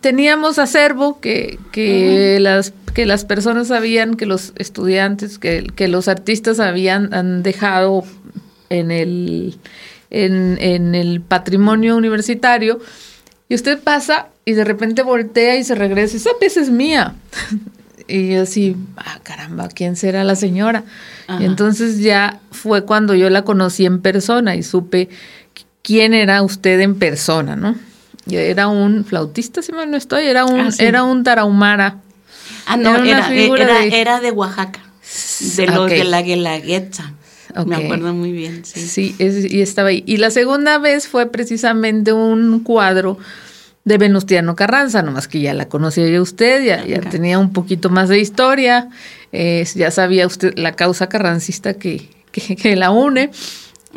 [0.00, 6.08] teníamos acervo que, que, las, que las personas sabían, que los estudiantes, que, que los
[6.08, 8.04] artistas habían han dejado
[8.70, 9.58] en el,
[10.10, 12.80] en, en el patrimonio universitario
[13.48, 16.16] Y usted pasa y de repente voltea y se regresa.
[16.16, 17.14] Esa pieza es mía.
[18.08, 20.84] y yo así, ah, caramba, ¿quién será la señora?
[21.40, 25.08] Y entonces ya fue cuando yo la conocí en persona y supe
[25.82, 27.74] quién era usted en persona, ¿no?
[28.28, 32.00] Era un flautista, si mal no estoy, era un, ah, era un tarahumara.
[32.66, 34.30] Ah, no, era, era, de...
[34.32, 34.80] Oaxaca,
[35.56, 37.12] de los de la Guelaguetza.
[37.64, 38.86] Me acuerdo muy bien, sí.
[38.86, 40.02] Sí, y estaba ahí.
[40.06, 43.18] Y la segunda vez fue precisamente un cuadro
[43.86, 47.88] de Venustiano Carranza, nomás que ya la conocía yo usted, ya, ya tenía un poquito
[47.88, 48.88] más de historia,
[49.32, 53.30] ya sabía usted la causa carrancista que, que, la une.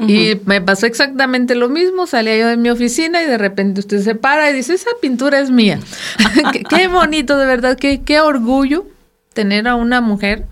[0.08, 4.02] Y me pasó exactamente lo mismo, salía yo de mi oficina y de repente usted
[4.02, 5.80] se para y dice, esa pintura es mía.
[6.70, 8.86] qué, bonito, de verdad, qué, qué orgullo
[9.34, 10.46] tener a una mujer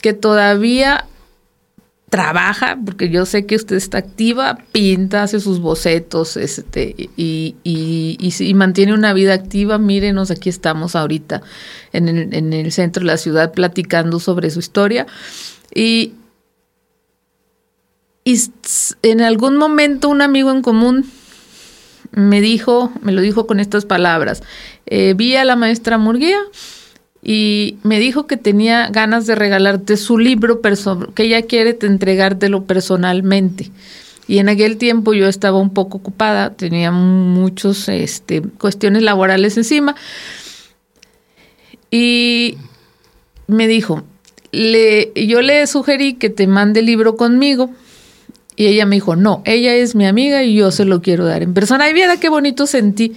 [0.00, 1.06] que todavía
[2.14, 8.54] trabaja, porque yo sé que usted está activa, pinta, hace sus bocetos, este, y, y,
[8.54, 9.78] mantiene una vida activa.
[9.78, 11.42] Mírenos, aquí estamos ahorita
[11.92, 15.08] en el, en el centro de la ciudad platicando sobre su historia.
[15.74, 16.12] Y,
[18.22, 18.40] y
[19.02, 21.10] en algún momento un amigo en común
[22.12, 24.44] me dijo, me lo dijo con estas palabras,
[24.86, 26.38] eh, vi a la maestra Murguía
[27.26, 30.60] y me dijo que tenía ganas de regalarte su libro,
[31.14, 33.70] que ella quiere entregártelo personalmente.
[34.28, 39.96] Y en aquel tiempo yo estaba un poco ocupada, tenía muchas este, cuestiones laborales encima.
[41.90, 42.58] Y
[43.46, 44.04] me dijo,
[44.52, 47.70] le, yo le sugerí que te mande el libro conmigo.
[48.54, 51.42] Y ella me dijo, no, ella es mi amiga y yo se lo quiero dar
[51.42, 51.88] en persona.
[51.88, 53.14] Y viera qué bonito sentí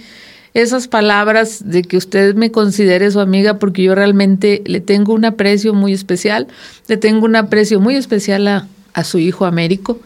[0.54, 5.24] esas palabras de que usted me considere su amiga porque yo realmente le tengo un
[5.24, 6.46] aprecio muy especial,
[6.88, 8.66] le tengo un aprecio muy especial a,
[9.04, 10.00] su hijo Américo,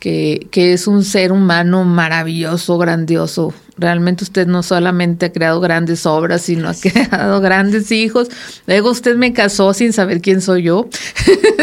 [0.00, 3.54] que, que, es un ser humano maravilloso, grandioso.
[3.78, 8.28] Realmente usted no solamente ha creado grandes obras, sino ha creado grandes hijos.
[8.66, 10.88] Luego usted me casó sin saber quién soy yo.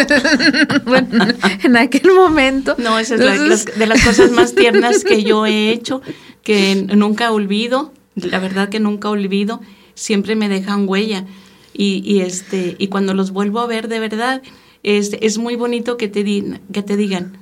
[0.85, 1.25] bueno,
[1.63, 2.75] en aquel momento.
[2.77, 6.01] No, esa es de las cosas más tiernas que yo he hecho,
[6.41, 7.91] que nunca olvido
[8.23, 9.62] la verdad que nunca olvido,
[9.95, 11.25] siempre me dejan huella.
[11.73, 14.41] Y, este, y cuando los vuelvo a ver de verdad,
[14.84, 16.25] es, es muy bonito que te,
[16.73, 17.38] que te digan,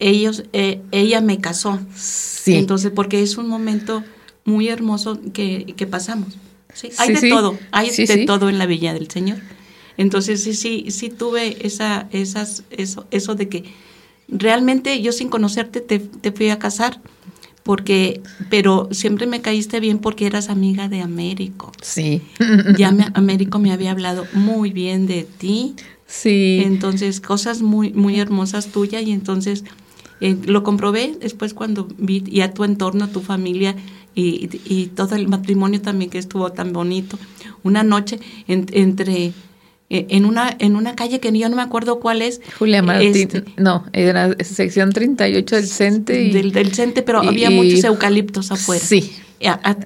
[0.00, 1.78] ellos, eh, ella me casó.
[1.94, 2.54] Sí.
[2.54, 4.02] Entonces, porque es un momento
[4.44, 6.36] muy hermoso que, pasamos.
[6.74, 6.88] ¿sí?
[6.98, 9.38] Hay de todo, hay de todo en la Villa del Señor.
[9.96, 13.64] Entonces, sí, sí, sí tuve esa, esas, eso, eso de que
[14.26, 17.00] realmente yo sin conocerte te, te fui a casar
[17.62, 21.72] porque, pero siempre me caíste bien porque eras amiga de Américo.
[21.82, 22.22] Sí.
[22.76, 25.74] Ya me, Américo me había hablado muy bien de ti.
[26.06, 26.62] Sí.
[26.64, 29.64] Entonces, cosas muy, muy hermosas tuyas y entonces
[30.20, 33.76] eh, lo comprobé después cuando vi ya tu entorno, tu familia
[34.14, 37.18] y, y, todo el matrimonio también que estuvo tan bonito.
[37.62, 38.18] Una noche
[38.48, 39.32] entre
[39.90, 42.40] en una, en una calle que yo no me acuerdo cuál es.
[42.58, 46.22] Julia Martín, este, no, era sección 38 del CENTE.
[46.22, 48.84] Y, del, del CENTE, pero había muchos eucaliptos afuera.
[48.84, 49.12] Sí.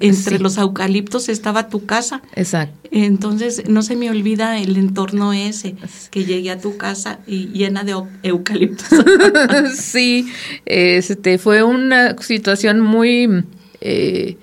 [0.01, 2.21] entre los eucaliptos estaba tu casa.
[2.37, 2.77] Exacto.
[2.91, 5.75] Entonces, no se me olvida el entorno ese,
[6.11, 8.87] que llegué a tu casa y llena de eucaliptos.
[9.75, 10.29] sí,
[10.67, 13.43] este, fue una situación muy
[13.81, 14.37] eh,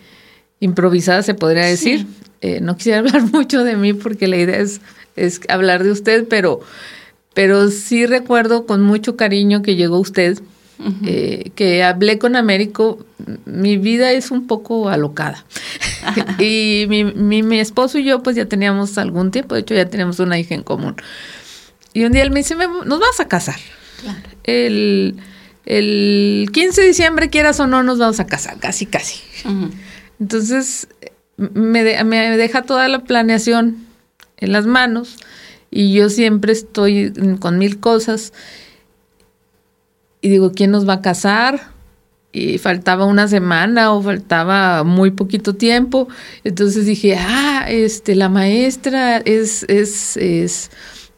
[0.59, 2.07] improvisada, se podría decir.
[2.41, 4.81] Eh, no quisiera hablar mucho de mí porque la idea es
[5.15, 6.61] es hablar de usted, pero,
[7.33, 10.39] pero sí recuerdo con mucho cariño que llegó usted,
[11.05, 13.05] eh, que hablé con Américo,
[13.45, 15.45] mi vida es un poco alocada.
[16.39, 17.03] y mi,
[17.43, 20.55] mi, esposo y yo pues ya teníamos algún tiempo, de hecho ya teníamos una hija
[20.55, 20.95] en común.
[21.93, 23.59] Y un día él me dice, nos vas a casar.
[24.43, 25.17] El,
[25.65, 29.21] el 15 de diciembre, quieras o no, nos vamos a casar, casi, casi.
[30.19, 30.87] Entonces,
[31.37, 33.90] me, me deja toda la planeación
[34.41, 35.17] en las manos
[35.71, 38.33] y yo siempre estoy con mil cosas
[40.21, 41.71] y digo, ¿quién nos va a casar?
[42.33, 46.07] Y faltaba una semana o faltaba muy poquito tiempo.
[46.43, 50.69] Entonces dije, ah, este, la maestra es, es, es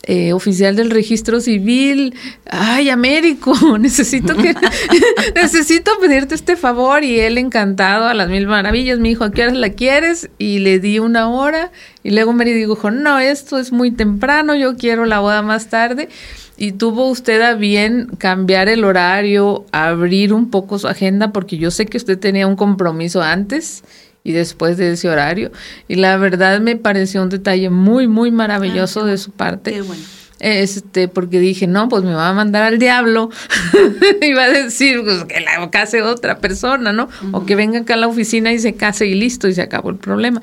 [0.06, 2.14] eh, oficial del registro civil,
[2.50, 4.54] ay, Américo, necesito que,
[5.36, 9.44] necesito pedirte este favor y él encantado a las mil maravillas, me dijo, ¿a qué
[9.44, 10.30] hora la quieres?
[10.38, 11.72] Y le di una hora
[12.04, 16.10] y luego me dijo, no, esto es muy temprano, yo quiero la boda más tarde.
[16.58, 21.72] Y tuvo usted a bien cambiar el horario, abrir un poco su agenda, porque yo
[21.72, 23.84] sé que usted tenía un compromiso antes
[24.24, 25.52] y después de ese horario.
[25.88, 29.72] Y la verdad me pareció un detalle muy, muy maravilloso ah, de su parte.
[29.72, 30.02] Qué bueno.
[30.40, 33.30] este, porque dije, no, pues me va a mandar al diablo,
[34.22, 37.10] y va a decir pues, que la case otra persona, ¿no?
[37.32, 39.90] O que venga acá a la oficina y se case y listo, y se acabó
[39.90, 40.42] el problema.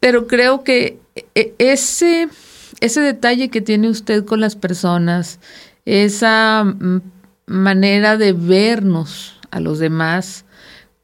[0.00, 0.98] Pero creo que
[1.34, 2.28] e, ese,
[2.80, 5.38] ese detalle que tiene usted con las personas,
[5.84, 7.00] esa mm,
[7.46, 10.44] manera de vernos a los demás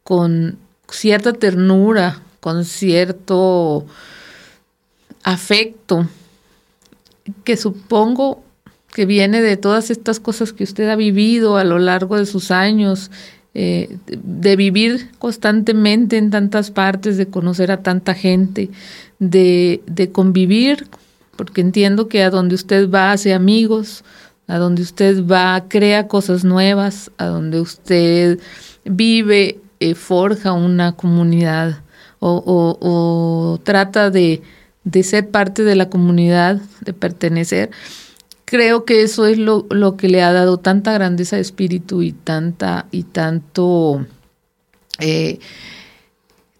[0.02, 0.58] con
[0.90, 3.86] cierta ternura, con cierto
[5.22, 6.06] afecto,
[7.44, 8.42] que supongo
[8.92, 12.50] que viene de todas estas cosas que usted ha vivido a lo largo de sus
[12.50, 13.10] años,
[13.54, 18.70] eh, de vivir constantemente en tantas partes, de conocer a tanta gente,
[19.18, 20.86] de, de convivir,
[21.36, 24.04] porque entiendo que a donde usted va hace amigos,
[24.46, 28.40] a donde usted va crea cosas nuevas, a donde usted
[28.84, 31.80] vive, eh, forja una comunidad
[32.20, 34.42] o, trata de,
[35.02, 37.70] ser parte de la comunidad, de pertenecer.
[38.44, 42.12] Creo que eso es lo, lo, que le ha dado tanta grandeza de espíritu y
[42.12, 44.04] tanta y tanto
[44.98, 45.38] eh,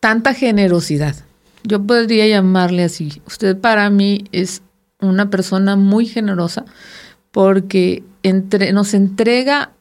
[0.01, 1.15] tanta generosidad.
[1.63, 3.21] Yo podría llamarle así.
[3.27, 4.63] Usted para mí es
[5.01, 6.65] una persona muy generosa
[7.33, 9.73] porque entre, nos entrega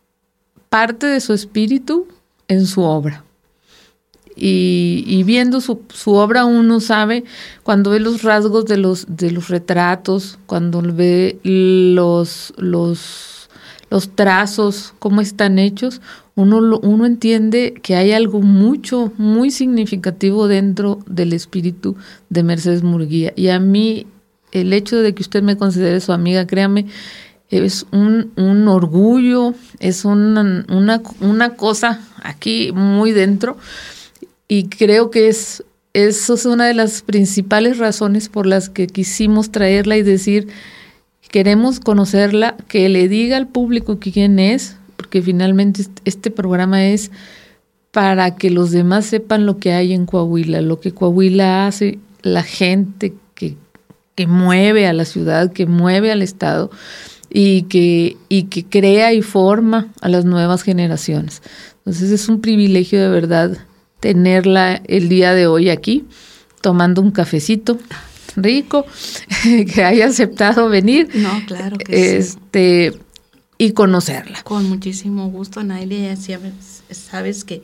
[0.69, 2.07] parte de su espíritu
[2.47, 3.23] en su obra.
[4.41, 7.25] Y, viendo su, su, obra uno sabe,
[7.63, 13.49] cuando ve los rasgos de los, de los retratos, cuando ve los, los,
[13.89, 16.01] los trazos, cómo están hechos,
[16.35, 21.97] uno, uno entiende que hay algo mucho, muy significativo dentro del espíritu
[22.29, 23.33] de Mercedes Murguía.
[23.35, 24.07] Y a mí,
[24.53, 26.85] el hecho de que usted me considere su amiga, créame,
[27.49, 33.57] es un, un orgullo, es una, una, una, cosa aquí muy dentro
[34.51, 39.51] y creo que es, eso es una de las principales razones por las que quisimos
[39.51, 40.47] traerla y decir,
[41.29, 47.11] queremos conocerla, que le diga al público quién es, porque finalmente este programa es
[47.91, 52.41] para que los demás sepan lo que hay en Coahuila, lo que Coahuila hace, la
[52.41, 53.55] gente que,
[54.15, 56.71] que mueve a la ciudad, que mueve al Estado
[57.29, 61.43] y que, y que crea y forma a las nuevas generaciones.
[61.77, 63.68] Entonces es un privilegio de verdad
[63.99, 66.05] tenerla el día de hoy aquí,
[66.61, 67.77] tomando un cafecito
[68.35, 68.85] rico,
[69.73, 71.09] que haya aceptado venir.
[71.15, 72.93] No, claro que este,
[73.57, 74.41] Y conocerla.
[74.43, 76.15] Con muchísimo gusto, Naila.
[76.15, 77.61] Sabes, sabes que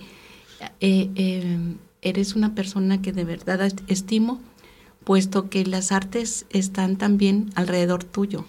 [0.80, 1.58] eh, eh,
[2.02, 4.42] eres una persona que de verdad estimo,
[5.04, 8.46] puesto que las artes están también alrededor tuyo.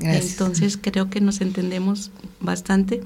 [0.00, 2.10] Entonces creo que nos entendemos
[2.40, 3.02] bastante.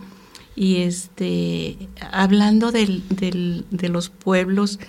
[0.56, 1.76] Y este,
[2.10, 4.80] hablando de los pueblos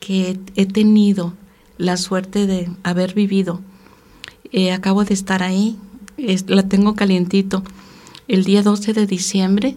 [0.00, 1.34] que he tenido
[1.78, 3.62] la suerte de haber vivido,
[4.50, 5.78] eh, acabo de estar ahí,
[6.46, 7.62] la tengo calientito.
[8.26, 9.76] El día 12 de diciembre,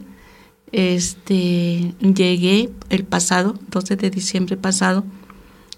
[0.72, 5.04] este, llegué el pasado, 12 de diciembre pasado,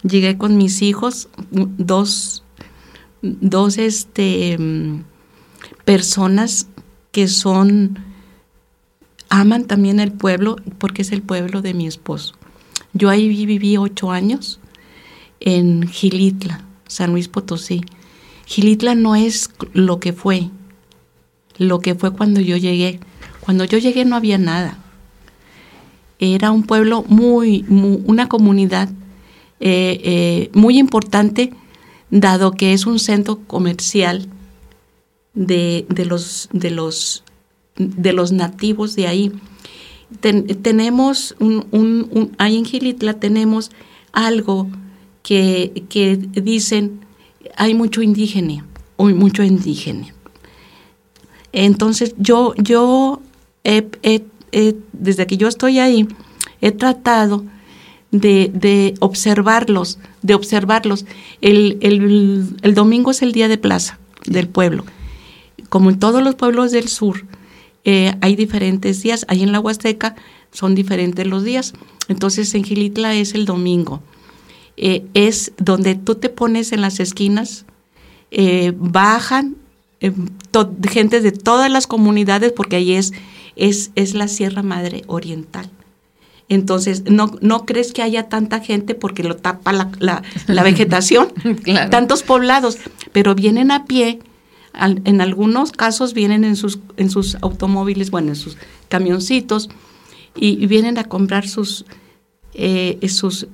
[0.03, 2.43] llegué con mis hijos, dos,
[3.21, 4.57] dos, este,
[5.85, 6.67] personas
[7.11, 7.99] que son,
[9.33, 12.35] aman también el pueblo porque es el pueblo de mi esposo.
[12.93, 14.59] Yo ahí viví ocho años
[15.39, 17.81] en Gilitla, San Luis Potosí.
[18.45, 20.51] Gilitla no es lo que fue,
[21.57, 22.99] lo que fue cuando yo llegué.
[23.39, 24.77] Cuando yo llegué no había nada.
[26.19, 28.89] Era un pueblo muy, una comunidad
[29.59, 31.51] eh, eh, muy importante,
[32.11, 34.29] dado que es un centro comercial
[35.33, 37.23] de, los, de, los,
[37.75, 39.31] de los nativos de ahí.
[40.19, 43.71] tenemos un, un, ahí en Gilitla tenemos
[44.11, 44.67] algo
[45.23, 46.99] que, que dicen
[47.55, 50.07] hay mucho indígena, o mucho indígena.
[51.51, 53.21] Entonces yo, yo
[53.63, 56.07] desde que yo estoy ahí,
[56.61, 57.43] he tratado
[58.11, 61.05] de, de observarlos, de observarlos.
[61.41, 64.85] El, el, el, domingo es el día de plaza del pueblo
[65.73, 67.25] como en todos los pueblos del sur,
[67.85, 69.25] eh, hay diferentes días.
[69.27, 70.15] Ahí en la Huasteca
[70.51, 71.73] son diferentes los días.
[72.07, 74.01] Entonces en Gilitla es el domingo.
[74.77, 77.65] Eh, es donde tú te pones en las esquinas,
[78.31, 79.55] eh, bajan
[80.89, 83.13] gente de todas las comunidades, porque ahí es,
[83.55, 85.69] es, es la Sierra Madre Oriental.
[86.49, 89.89] Entonces, no, no crees que haya tanta gente porque lo tapa la,
[90.47, 91.29] la, vegetación,
[91.89, 92.79] tantos poblados,
[93.13, 94.19] pero vienen a pie
[94.73, 98.57] en algunos casos vienen en sus, en sus automóviles, bueno, en sus
[98.89, 99.69] camioncitos,
[100.35, 101.85] y, vienen a comprar sus,
[102.53, 103.47] eh, sus,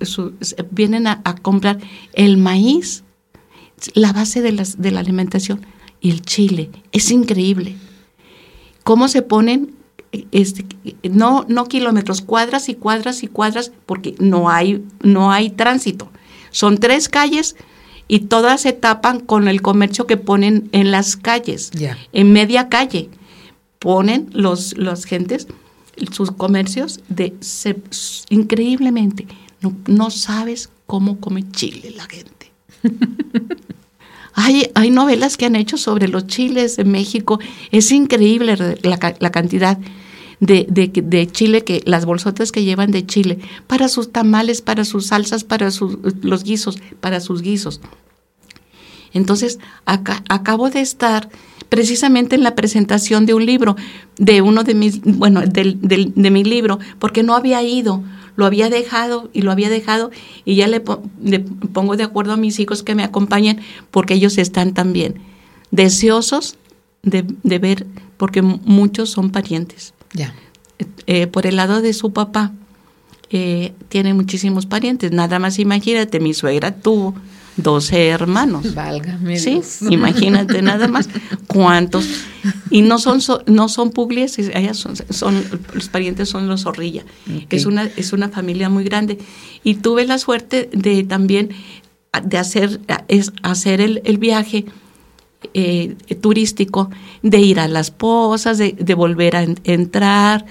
[0.72, 1.80] vienen a, comprar
[2.14, 3.04] el maíz,
[3.94, 5.66] la base de, las, de la alimentación,
[6.02, 6.70] y el chile.
[6.92, 7.76] Es increíble.
[8.84, 9.76] Cómo se ponen
[10.32, 10.66] este,
[11.04, 16.10] no, no kilómetros, cuadras y cuadras y cuadras, porque no hay, no hay tránsito.
[16.52, 17.56] Son tres calles
[18.10, 21.72] y todas se tapan con el comercio que ponen en las calles,
[22.12, 23.10] en media calle.
[23.78, 25.48] Ponen los, los gentes
[26.12, 27.34] sus comercios de
[28.30, 29.28] increíblemente.
[29.62, 32.52] No, no sabes cómo come chile la gente.
[34.36, 37.40] Hay, hay, novelas que han hecho sobre los chiles de México.
[37.72, 39.78] Es increíble la, la cantidad
[40.40, 45.08] de, de, chile, que las bolsotas que llevan de chile, para sus tamales, para sus
[45.08, 47.82] salsas, para sus, los guisos, para sus guisos.
[49.14, 51.30] Entonces, acá, acabo de estar
[51.68, 53.76] precisamente en la presentación de un libro,
[54.18, 58.04] de uno de mis, bueno, del, del, de mi libro, porque no había ido,
[58.36, 60.12] lo había dejado y lo había dejado
[60.46, 63.60] y ya le, pongo de acuerdo a mis hijos que me acompañen
[63.92, 65.16] porque ellos están también
[65.72, 66.56] deseosos
[67.04, 67.86] de, de ver,
[68.18, 69.94] porque muchos son parientes.
[70.14, 70.34] Ya.
[71.08, 72.54] Eh, por el lado de su papá,
[73.30, 75.12] eh, tiene muchísimos parientes.
[75.12, 77.16] Nada más imagínate, mi suegra tuvo
[77.58, 78.74] 12 hermanos.
[78.74, 79.38] Válgame.
[79.38, 81.10] Sí, imagínate nada más
[81.48, 82.08] cuántos.
[82.70, 85.44] Y no son no son puglies, ellas son, son,
[85.74, 87.04] los parientes son los Zorrilla.
[87.50, 89.18] Es una es una familia muy grande
[89.64, 91.50] y tuve la suerte de también
[92.24, 94.66] de hacer es hacer el, el viaje
[95.54, 96.90] eh, turístico
[97.24, 100.46] de ir a las posas, de, volver a entrar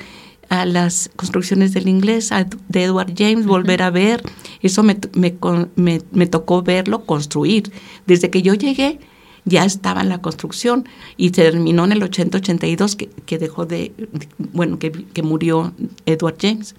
[0.49, 2.31] a las construcciones del inglés,
[2.69, 4.23] de Edward James, volver a ver.
[4.63, 7.71] Eso me, me, tocó verlo construir.
[8.07, 8.99] Desde que yo llegué,
[9.45, 13.93] ya estaba en la construcción y terminó en el 80-82 que, que, dejó de,
[14.55, 15.75] bueno, que, que, murió
[16.07, 16.75] Edward James.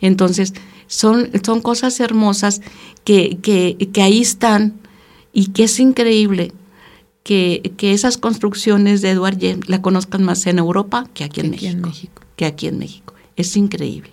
[0.00, 0.54] Entonces,
[0.86, 2.62] son, son cosas hermosas
[3.04, 4.80] que, que ahí están
[5.34, 6.52] y que es increíble
[7.22, 12.22] que, esas construcciones de Edward James la conozcan más en Europa que aquí, en, México,
[12.36, 13.14] Que aquí en México.
[13.36, 14.10] Es increíble.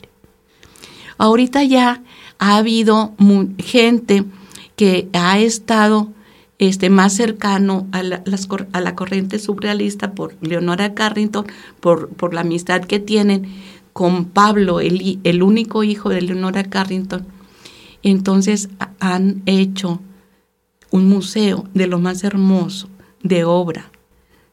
[1.17, 2.01] Ahorita ya
[2.37, 3.13] ha habido
[3.57, 4.23] gente
[4.75, 6.09] que ha estado
[6.59, 8.23] este, más cercano a la,
[8.71, 11.45] a la corriente surrealista por Leonora Carrington,
[11.79, 13.47] por, por la amistad que tienen
[13.91, 17.25] con Pablo, el, el único hijo de Leonora Carrington.
[18.03, 19.99] Entonces han hecho
[20.91, 22.87] un museo de lo más hermoso
[23.23, 23.91] de obra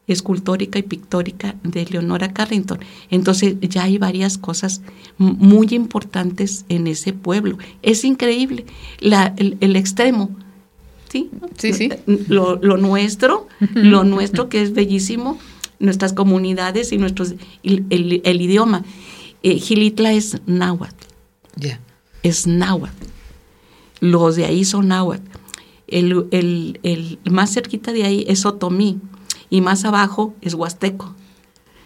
[0.07, 2.79] escultórica y pictórica de Leonora Carrington.
[3.09, 4.81] Entonces ya hay varias cosas
[5.17, 7.57] muy importantes en ese pueblo.
[7.81, 8.65] Es increíble
[8.99, 10.31] la, el, extremo.
[11.09, 11.29] ¿sí?
[11.57, 11.89] Sí, sí.
[12.05, 15.37] Lo, nuestro, lo nuestro que es bellísimo,
[15.79, 18.83] nuestras comunidades y nuestros el, el, idioma.
[19.43, 21.05] Eh, Gilitla es náhuatl.
[21.57, 21.79] Ya.
[22.23, 23.05] Es náhuatl.
[23.99, 25.29] Los de ahí son náhuatl.
[25.87, 28.99] El, más cerquita de ahí es Otomí
[29.49, 31.15] y más abajo es Huasteco.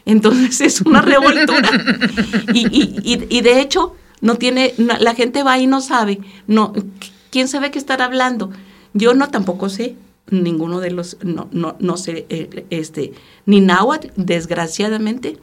[0.05, 1.69] Entonces es una revoltura.
[2.53, 6.73] y, de hecho, no tiene, la gente va y no sabe, no,
[7.31, 8.51] ¿quién sabe qué estar hablando?
[8.93, 9.95] Yo no tampoco sé,
[10.29, 13.13] ninguno de los, no, no, no sé, eh, este,
[13.45, 15.37] ni náhuatl, desgraciadamente.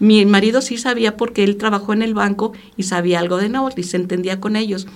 [0.00, 3.80] Mi marido sí sabía porque él trabajó en el banco y sabía algo de náhuatl
[3.80, 4.86] y se entendía con ellos,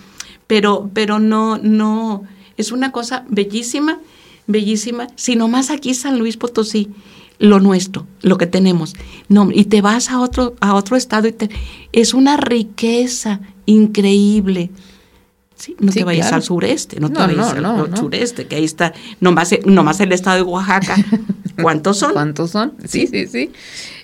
[0.47, 2.25] pero, pero no, no,
[2.57, 3.99] es una cosa bellísima,
[4.47, 5.09] bellísima.
[5.17, 6.89] Si nomás aquí San Luis Potosí,
[7.39, 8.95] lo nuestro, lo que tenemos.
[9.29, 11.51] No, y te vas a otro, a otro estado y te,
[11.93, 14.71] es una riqueza increíble.
[15.63, 19.55] Sí, no te vayas al sureste, no te vayas al sureste, que ahí está, nomás,
[19.65, 20.97] nomás el estado de Oaxaca.
[21.63, 22.15] ¿Cuántos son?
[22.15, 22.73] ¿Cuántos son?
[22.85, 23.53] Sí, sí, sí.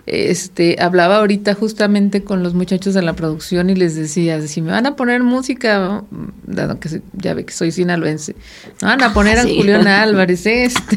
[0.07, 4.71] Este, hablaba ahorita justamente con los muchachos de la producción y les decía, si me
[4.71, 6.05] van a poner música,
[6.47, 8.37] dado que ya ve que soy sinaloense,
[8.81, 10.97] me van a poner a Julián Álvarez este,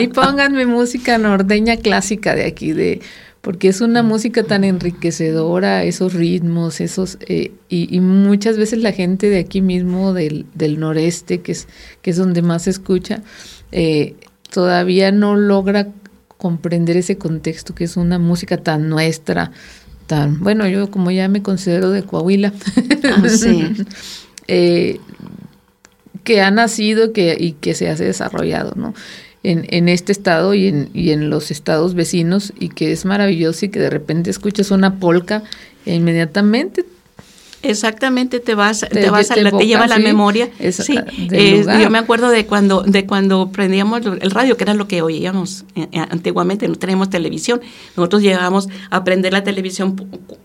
[0.00, 3.02] y pónganme música norteña clásica de aquí, de
[3.46, 9.30] porque es una música tan enriquecedora, esos ritmos, esos eh, y, muchas veces la gente
[9.30, 11.68] de aquí mismo del, del noreste, que es
[12.02, 13.22] que es donde más se escucha,
[13.70, 14.16] eh,
[14.50, 15.92] todavía no logra
[16.38, 19.52] comprender ese contexto, que es una música tan nuestra,
[20.08, 22.52] tan, bueno, yo como ya me considero de Coahuila,
[23.04, 23.22] ah,
[24.48, 24.98] eh,
[26.24, 28.92] que ha nacido que, y que se ha desarrollado, ¿no?
[29.48, 33.66] En, en, este estado y en, y en los estados vecinos y que es maravilloso
[33.66, 35.44] y que de repente escuchas una polca
[35.84, 36.84] e inmediatamente
[37.68, 40.50] Exactamente, te vas, te, vas te, lleva la memoria.
[40.70, 40.98] sí,
[41.32, 45.02] eh, yo me acuerdo de cuando, de cuando prendíamos el radio, que era lo que
[45.02, 47.60] oíamos eh, eh, antiguamente, no teníamos televisión.
[47.96, 49.96] Nosotros llegábamos a prender la televisión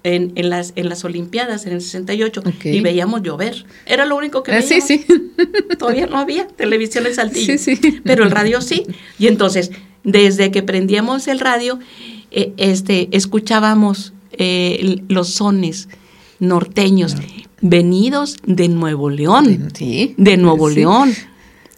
[0.03, 3.65] en, en, las, en las Olimpiadas, en el 68, y veíamos llover.
[3.86, 4.69] Era lo único que veíamos.
[4.69, 5.05] sí, sí.
[5.78, 8.01] Todavía no había televisión en Saltillo, sí, sí.
[8.03, 8.86] pero el radio sí.
[9.19, 9.72] Y entonces
[10.03, 11.80] desde que prendíamos el radio,
[12.32, 14.13] eh, este, escuchábamos
[15.09, 15.88] los sones
[16.41, 17.15] norteños
[17.61, 19.69] venidos de Nuevo León.
[19.73, 20.15] Sí.
[20.17, 21.13] De Nuevo León.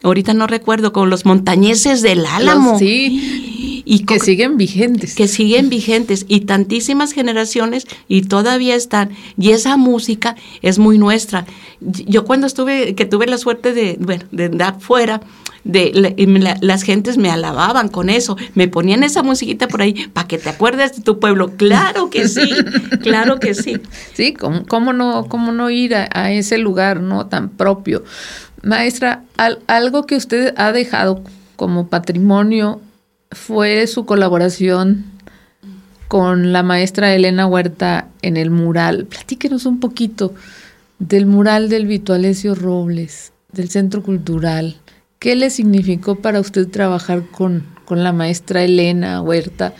[0.02, 2.80] Ahorita no recuerdo, con los montañeses del Álamo.
[2.80, 3.84] sí.
[3.86, 5.14] Y que siguen vigentes.
[5.14, 9.10] Que siguen vigentes y tantísimas generaciones y todavía están.
[9.38, 11.46] Y esa música es muy nuestra.
[11.82, 15.20] Yo cuando estuve, que tuve la suerte de, bueno, de andar fuera,
[15.64, 20.38] de las gentes me alababan con eso, me ponían esa musiquita por ahí para que
[20.38, 21.52] te acuerdes de tu pueblo.
[21.56, 22.50] Claro que sí,
[23.02, 23.80] claro que sí.
[24.14, 28.04] Sí, ¿cómo, no, cómo no ir a, ese lugar no tan propio?
[28.62, 29.24] Maestra,
[29.68, 31.24] algo que usted ha dejado
[31.56, 32.82] como patrimonio
[33.32, 35.06] fue su colaboración
[36.08, 39.06] con la maestra Elena Huerta en el mural.
[39.06, 40.34] Platíquenos un poquito
[41.00, 44.78] del mural del Vitualesio Robles, del Centro Cultural.
[45.24, 49.74] ¿Qué le significó para usted trabajar con, con la maestra Elena Huerta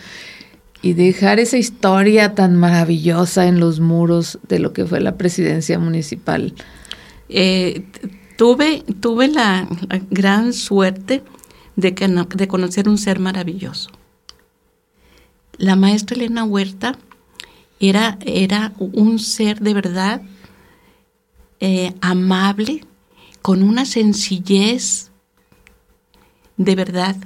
[0.80, 5.78] y dejar esa historia tan maravillosa en los muros de lo que fue la presidencia
[5.78, 6.54] municipal?
[7.28, 7.84] Eh,
[8.38, 9.68] tuve, tuve la
[10.10, 11.22] gran suerte
[11.76, 13.90] de, de conocer un ser maravilloso.
[15.58, 16.96] La maestra Elena Huerta
[17.80, 20.22] era, era un ser de verdad
[21.60, 22.82] eh, amable,
[23.42, 25.10] con una sencillez
[26.56, 27.16] de verdad.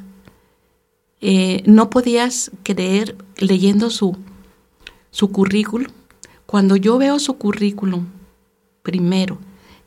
[1.20, 4.16] Eh, no podías creer leyendo su,
[5.10, 5.92] su currículum.
[6.46, 8.06] Cuando yo veo su currículum,
[8.82, 9.38] primero,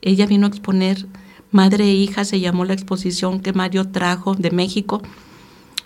[0.02, 1.08] ella vino a exponer
[1.52, 5.02] Madre e hija se llamó la exposición que Mario trajo de México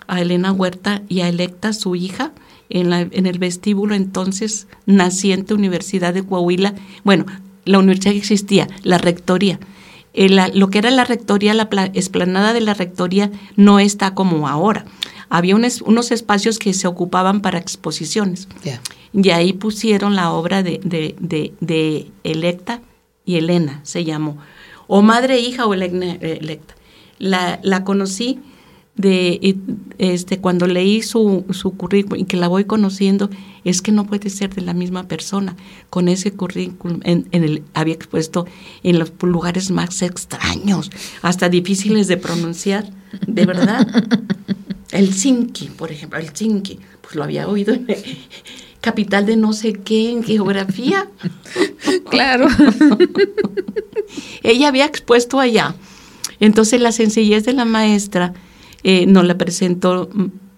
[0.06, 2.32] a Elena Huerta y a Electa, su hija,
[2.68, 6.74] en, la, en el vestíbulo entonces naciente Universidad de Coahuila.
[7.02, 7.26] Bueno,
[7.64, 9.58] la universidad existía, la rectoría.
[10.16, 14.84] Eh, lo que era la rectoría, la esplanada de la rectoría no está como ahora.
[15.28, 18.48] Había unos espacios que se ocupaban para exposiciones.
[19.12, 22.80] Y ahí pusieron la obra de, de, de, de Electa
[23.24, 24.38] y Elena, se llamó
[24.86, 26.74] o madre, hija o electa.
[27.18, 28.40] La, la conocí
[28.96, 29.56] de
[29.98, 33.30] este cuando leí su, su currículum y que la voy conociendo,
[33.64, 35.56] es que no puede ser de la misma persona.
[35.90, 38.46] Con ese currículum en, el, había expuesto
[38.82, 40.90] en los lugares más extraños,
[41.22, 42.90] hasta difíciles de pronunciar,
[43.26, 43.86] de verdad.
[44.92, 47.88] El Zinki, por ejemplo, el Zinki, pues lo había oído en,
[48.80, 51.10] capital de no sé qué en geografía.
[52.08, 52.46] claro.
[54.44, 55.74] Ella había expuesto allá.
[56.38, 58.32] Entonces la sencillez de la maestra
[58.88, 60.08] eh, nos la presentó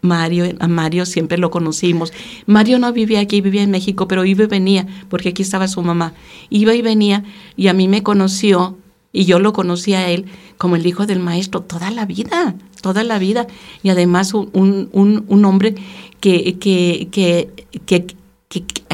[0.02, 2.12] Mario, a Mario siempre lo conocimos.
[2.44, 5.80] Mario no vivía aquí, vivía en México, pero iba y venía, porque aquí estaba su
[5.80, 6.12] mamá.
[6.50, 7.24] Iba y venía
[7.56, 8.76] y a mí me conoció
[9.14, 10.26] y yo lo conocí a él
[10.58, 13.46] como el hijo del maestro toda la vida, toda la vida.
[13.82, 14.50] Y además un,
[14.92, 15.76] un, un hombre
[16.20, 17.48] que, que, que,
[17.86, 18.06] que,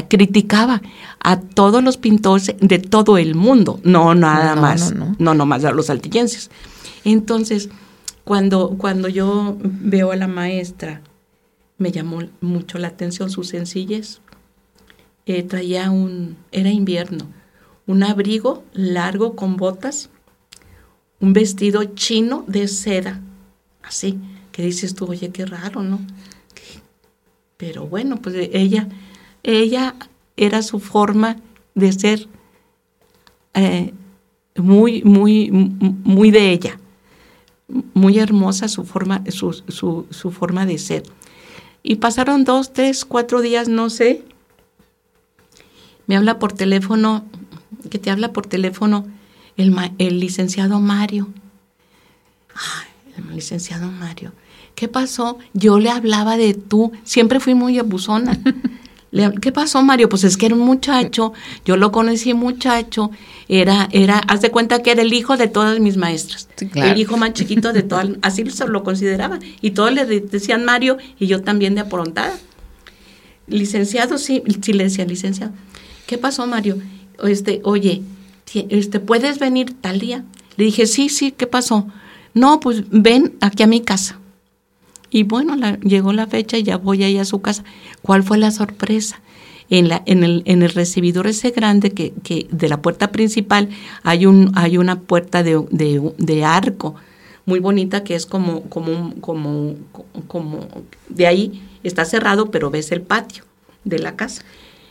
[0.07, 0.81] criticaba
[1.19, 5.65] a todos los pintores de todo el mundo, no nada más, no, no, no, más
[5.65, 6.51] a los altillenses.
[7.03, 7.69] Entonces,
[8.25, 11.01] cuando, cuando yo veo a la maestra,
[11.77, 14.19] me llamó mucho la atención su sencillez.
[15.25, 17.27] Eh, traía un, era invierno,
[17.87, 20.09] un abrigo largo con botas,
[21.21, 23.21] un vestido chino de seda,
[23.81, 24.19] así,
[24.51, 26.01] que dices tú, oye, qué raro, ¿no?
[27.57, 28.89] Pero bueno, pues ella
[29.45, 29.95] ella
[30.37, 31.37] era su forma
[31.75, 32.27] de ser
[33.53, 33.93] eh,
[34.55, 36.79] muy, muy, muy de ella,
[37.67, 41.03] muy hermosa su forma, su, su, forma de ser.
[41.83, 44.23] Y pasaron dos, tres, cuatro días, no sé.
[46.07, 47.25] Me habla por teléfono,
[47.89, 49.05] que te habla por teléfono
[49.57, 51.29] el, el licenciado Mario.
[52.53, 54.33] Ay, el licenciado Mario.
[54.75, 55.39] ¿Qué pasó?
[55.53, 58.39] Yo le hablaba de tú, siempre fui muy abusona.
[59.41, 60.09] ¿Qué pasó, Mario?
[60.09, 61.31] Pues es que era un muchacho,
[61.63, 63.11] yo lo conocí muchacho,
[63.47, 67.15] era, era, haz de cuenta que era el hijo de todas mis maestras, el hijo
[67.15, 71.75] más chiquito de todas, así lo consideraban, y todos le decían Mario, y yo también
[71.75, 72.33] de aprontada.
[73.47, 75.53] Licenciado, sí, silencia, licenciado.
[76.07, 76.77] ¿Qué pasó, Mario?
[77.23, 78.01] Este, oye,
[78.53, 80.25] este, ¿puedes venir tal día?
[80.57, 81.87] Le dije, sí, sí, ¿qué pasó?
[82.33, 84.19] No, pues ven aquí a mi casa.
[85.15, 87.63] Y bueno, llegó la fecha y ya voy ahí a su casa.
[88.01, 89.21] ¿Cuál fue la sorpresa?
[89.69, 93.69] En, la, en, el, en el recibidor ese grande que, que de la puerta principal
[94.03, 96.95] hay, un, hay una puerta de, de, arco
[97.45, 99.75] muy bonita que es como, como, como,
[100.27, 100.67] como,
[101.07, 103.45] de ahí está cerrado, pero ves el patio
[103.85, 104.43] de la casa.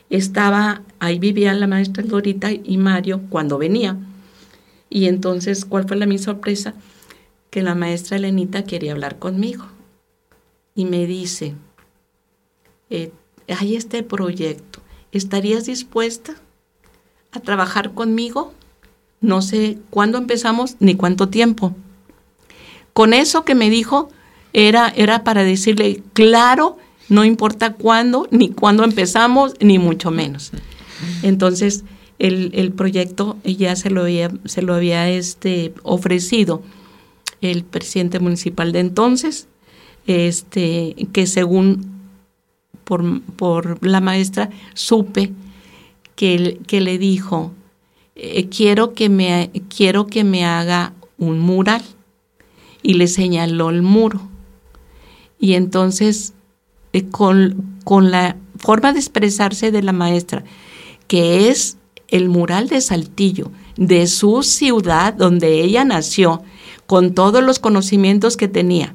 [0.09, 3.99] Estaba, ahí vivía la maestra Dorita y Mario cuando venía.
[4.89, 6.72] Y entonces, ¿cuál fue la mi sorpresa?
[7.51, 9.66] Que la maestra Elenita quería hablar conmigo
[10.75, 11.55] y me dice,
[12.91, 13.12] eh,
[13.49, 14.81] hay este proyecto,
[15.12, 16.35] ¿estarías dispuesta
[17.33, 18.53] a trabajar conmigo?
[19.20, 21.75] No sé cuándo empezamos ni cuánto tiempo.
[22.93, 24.09] Con eso que me dijo,
[24.53, 30.53] era, era para decirle, claro, no importa cuándo, ni cuándo empezamos, ni mucho menos.
[31.22, 31.85] Entonces,
[32.18, 36.62] el, el proyecto ya se lo había, se lo había este, ofrecido
[37.41, 39.49] el presidente municipal de entonces,
[40.07, 41.92] este, que según
[42.84, 45.32] por, por la maestra supe
[46.16, 47.52] que, que le dijo,
[48.16, 51.82] eh, quiero, que me, quiero que me haga un mural.
[52.82, 54.20] Y le señaló el muro.
[55.38, 56.34] Y entonces,
[56.92, 60.44] eh, con, con la forma de expresarse de la maestra,
[61.09, 61.78] que es
[62.09, 66.42] el mural de Saltillo, de su ciudad donde ella nació,
[66.86, 68.94] con todos los conocimientos que tenía.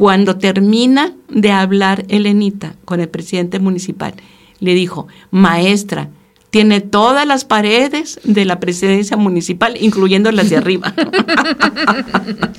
[0.00, 4.14] Cuando termina de hablar Elenita con el presidente municipal,
[4.58, 6.08] le dijo, maestra,
[6.48, 10.94] tiene todas las paredes de la presidencia municipal, incluyendo las de arriba.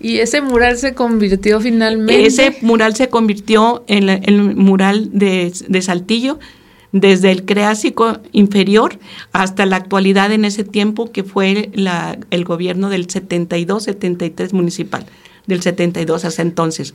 [0.00, 2.24] y ese mural se convirtió finalmente.
[2.24, 6.38] Ese mural se convirtió en el mural de, de Saltillo,
[6.92, 9.00] desde el Creásico inferior
[9.32, 15.06] hasta la actualidad en ese tiempo que fue la, el gobierno del 72-73 municipal,
[15.46, 16.94] del 72 hasta entonces.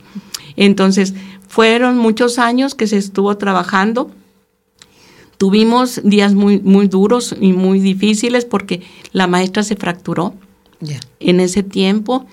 [0.56, 1.14] Entonces,
[1.48, 4.10] fueron muchos años que se estuvo trabajando.
[5.38, 8.82] Tuvimos días muy, muy duros y muy difíciles porque
[9.12, 10.34] la maestra se fracturó
[11.18, 12.26] en ese tiempo.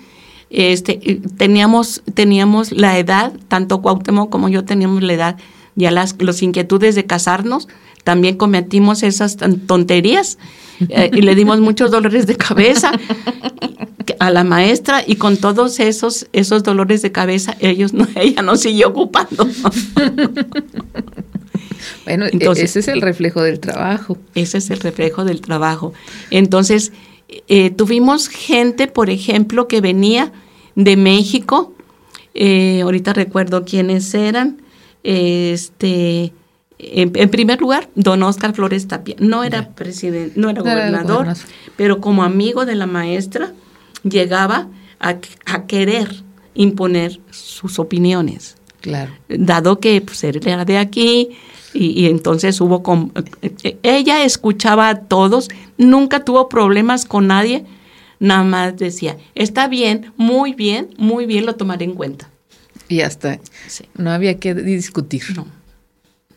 [0.50, 5.36] Este, teníamos, teníamos la edad, tanto Cuauhtémoc como yo teníamos la edad
[5.78, 7.68] ya las los inquietudes de casarnos,
[8.08, 9.36] también cometimos esas
[9.66, 10.38] tonterías
[10.88, 12.90] eh, y le dimos muchos dolores de cabeza
[14.18, 18.56] a la maestra y con todos esos esos dolores de cabeza ellos no, ella no
[18.56, 19.46] siguió ocupando.
[22.06, 24.16] bueno, e-, Entonces, ese es el reflejo del trabajo.
[24.34, 25.92] Ese es el reflejo del trabajo.
[26.30, 26.92] Entonces,
[27.46, 30.32] eh, tuvimos gente, por ejemplo, que venía
[30.76, 31.74] de México,
[32.32, 34.62] eh, ahorita recuerdo quiénes eran,
[35.02, 36.32] este,
[36.78, 39.16] en, primer lugar, don Oscar Flores Tapia.
[39.18, 41.34] No era presidente, no era gobernador,
[41.76, 43.52] pero como amigo de la maestra,
[44.04, 44.68] llegaba
[45.00, 45.16] a,
[45.66, 46.22] querer
[46.54, 48.56] imponer sus opiniones.
[48.80, 49.12] Claro.
[49.28, 51.30] Dado que pues, él era de aquí,
[51.74, 53.12] y, entonces hubo con,
[53.82, 57.64] ella escuchaba a todos, nunca tuvo problemas con nadie,
[58.20, 62.30] nada más decía, está bien, muy bien, muy bien, lo tomaré en cuenta.
[62.88, 63.38] Y hasta
[63.96, 65.22] no había que discutir.
[65.36, 65.46] No,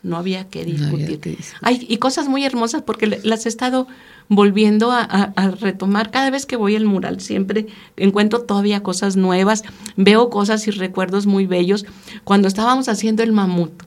[0.02, 1.38] no había que discutir.
[1.60, 3.86] Hay, y cosas muy hermosas porque las he estado
[4.28, 6.10] volviendo a, retomar.
[6.10, 9.62] Cada vez que voy al mural siempre encuentro todavía cosas nuevas,
[9.96, 11.86] veo cosas y recuerdos muy bellos.
[12.24, 13.82] Cuando estábamos haciendo el mamut,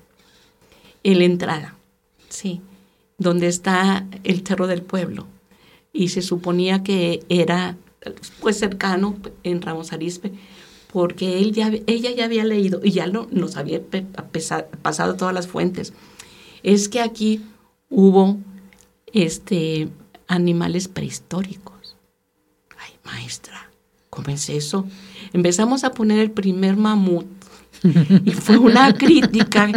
[1.03, 1.75] en la entrada,
[2.29, 2.61] sí,
[3.17, 5.27] donde está el Cerro del Pueblo,
[5.93, 7.77] y se suponía que era
[8.39, 10.31] pues cercano en Ramos Arispe,
[10.95, 13.81] porque él ya, ella ya había leído y ya lo, nos había
[14.81, 15.91] pasado todas las fuentes.
[16.63, 17.41] Es que aquí
[17.89, 18.37] hubo
[19.11, 19.89] este,
[20.29, 21.97] animales prehistóricos.
[22.77, 23.69] Ay, maestra,
[24.09, 24.87] ¿cómo es eso?
[25.33, 27.25] Empezamos a poner el primer mamut
[28.23, 29.69] y fue una crítica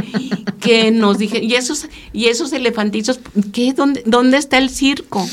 [0.60, 3.18] que nos dije, ¿y esos, y esos elefantizos,
[3.52, 3.72] ¿qué?
[3.72, 5.26] ¿Dónde, ¿Dónde está el circo?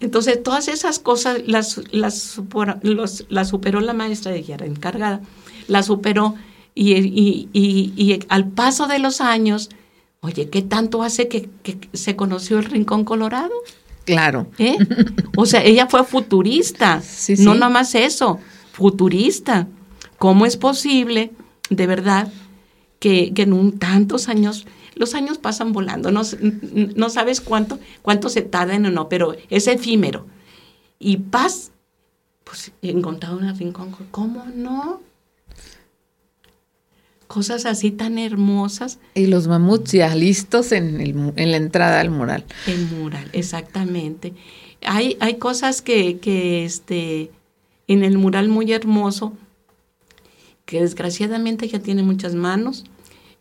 [0.00, 5.20] Entonces, todas esas cosas las, las, superó la maestra, ella era encargada,
[5.68, 6.34] la superó
[6.74, 9.70] y, al paso de los años,
[10.20, 11.48] oye, ¿qué tanto hace que,
[11.92, 13.54] se conoció el Rincón Colorado?
[14.04, 14.48] Claro.
[14.58, 14.76] ¿Eh?
[15.36, 17.02] O sea, ella fue futurista,
[17.38, 18.38] no nada más eso,
[18.72, 19.68] futurista.
[20.18, 21.32] ¿Cómo es posible,
[21.70, 22.32] de verdad,
[22.98, 26.22] que, que en un tantos años los años pasan volando, no,
[26.96, 30.26] no sabes cuánto, cuánto se tarda en o no, pero es efímero.
[30.98, 31.72] Y paz,
[32.44, 35.00] pues he encontrado una rincón, ¿cómo no?
[37.26, 38.98] Cosas así tan hermosas.
[39.14, 42.44] Y los mamuts ya listos en, el, en la entrada al mural.
[42.66, 44.34] El mural, exactamente.
[44.82, 47.30] Hay, hay cosas que, que este,
[47.88, 49.32] en el mural muy hermoso,
[50.64, 52.84] que desgraciadamente ya tiene muchas manos,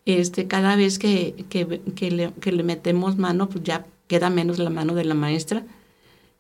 [0.06, 5.06] este, cada vez que, que, le, metemos mano, pues ya queda menos la mano de
[5.06, 5.64] la maestra.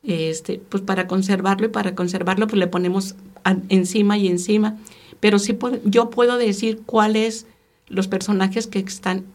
[0.03, 3.15] Este, pues para conservarlo y para conservarlo, pues le ponemos
[3.69, 4.77] encima y encima.
[5.19, 7.45] Pero sí yo puedo decir cuáles
[7.87, 9.25] los personajes que están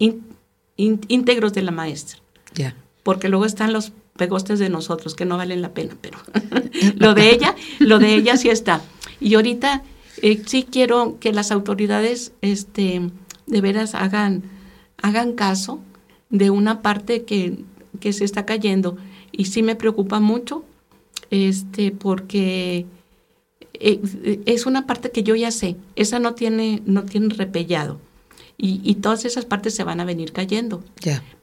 [0.77, 2.19] íntegros de la maestra.
[2.55, 2.75] Ya.
[3.03, 6.19] Porque luego están los pegostes de nosotros que no valen la pena, pero
[6.97, 8.83] lo de ella, lo de ella sí está.
[9.21, 9.83] Y ahorita
[10.23, 13.11] Eh, sí quiero que las autoridades este,
[13.49, 14.43] de veras hagan,
[15.03, 15.81] hagan caso
[16.31, 17.65] de una parte que,
[18.01, 18.97] que se está cayendo.
[19.33, 20.65] Y sí me preocupa mucho
[21.31, 22.87] este, porque
[23.75, 28.01] eh, es una parte que yo ya sé, esa no tiene, no tiene repellado.
[28.61, 30.83] Y, y, todas esas partes se van a venir cayendo.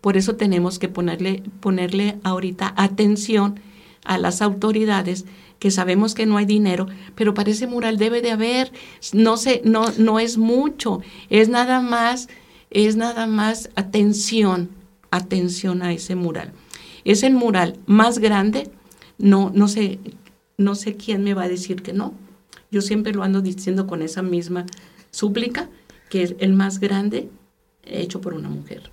[0.01, 3.57] Por eso tenemos que ponerle, ponerle ahorita atención
[4.03, 5.23] a las autoridades
[5.65, 6.85] que sabemos que no hay dinero,
[7.15, 8.71] pero para ese mural debe de haber,
[9.13, 11.01] no sé, no, no es mucho,
[11.31, 12.29] es nada más,
[12.69, 14.69] es nada más atención,
[15.09, 16.53] atención a ese mural.
[17.03, 18.69] Es el mural más grande,
[19.17, 19.97] no, no sé,
[20.59, 22.13] no sé quién me va a decir que no.
[22.69, 24.67] Yo siempre lo ando diciendo con esa misma
[25.09, 25.67] súplica,
[26.11, 27.27] que es el más grande
[27.85, 28.91] hecho por una mujer.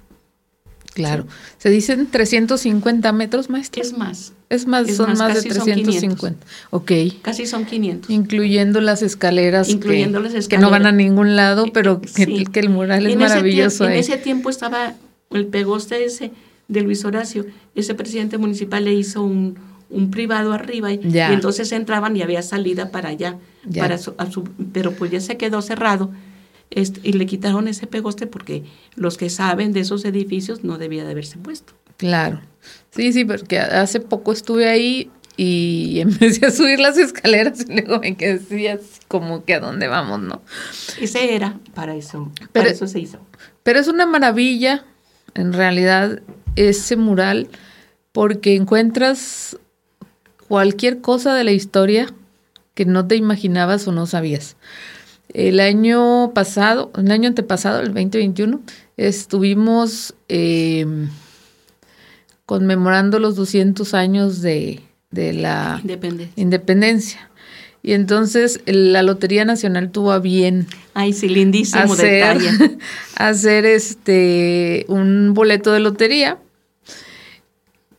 [0.95, 1.26] Claro.
[1.59, 3.82] Se dicen 350 metros, maestro.
[3.82, 4.32] Es más.
[4.51, 6.47] Es más, Es son más, más, de casi son 350.
[6.70, 6.93] Ok.
[7.22, 8.11] Casi son 500.
[8.11, 9.68] Incluyendo las escaleras.
[9.70, 10.70] Incluyendo que, las Que no escaleras.
[10.70, 12.45] van a ningún lado, pero que, Sí.
[12.53, 13.99] que el mural es En ese maravilloso En ahí.
[14.01, 14.95] ese tiempo estaba
[15.30, 16.30] el pegoste ese
[16.68, 17.47] de Luis Horacio.
[17.74, 19.57] Ese presidente municipal le hizo un,
[19.88, 23.38] un privado arriba y, y entonces entraban y había salida para allá.
[23.64, 23.82] Ya.
[23.82, 26.11] Para su- a su- pero pues ya se quedó cerrado
[26.75, 28.64] y le quitaron ese pegoste porque
[28.97, 31.75] los que saben de esos edificios no debía de haberse puesto.
[31.97, 32.41] Claro.
[32.91, 38.01] Sí, sí, porque hace poco estuve ahí y empecé a subir las escaleras y luego
[38.01, 40.43] me quedé así, así como que a dónde vamos, ¿no?
[41.01, 43.18] Ese era para eso, Pero- para eso se hizo.
[43.62, 44.85] Pero es una maravilla,
[45.35, 46.20] en realidad,
[46.57, 47.49] ese mural,
[48.12, 49.57] porque encuentras
[50.49, 52.12] cualquier cosa de la historia
[52.75, 54.57] que no te imaginabas o no sabías.
[55.33, 58.61] El año pasado, el año antepasado, el 2021,
[58.97, 60.87] estuvimos eh,
[62.45, 64.80] conmemorando los 200 años de,
[65.11, 66.43] de la Independencia.
[66.43, 67.30] independencia.
[67.83, 72.78] Y entonces la Lotería Nacional tuvo a bien Ay, sí, lindísimo hacer, detalle.
[73.16, 76.39] hacer este un boleto de lotería.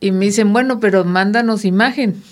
[0.00, 2.22] Y me dicen, bueno, pero mándanos imagen.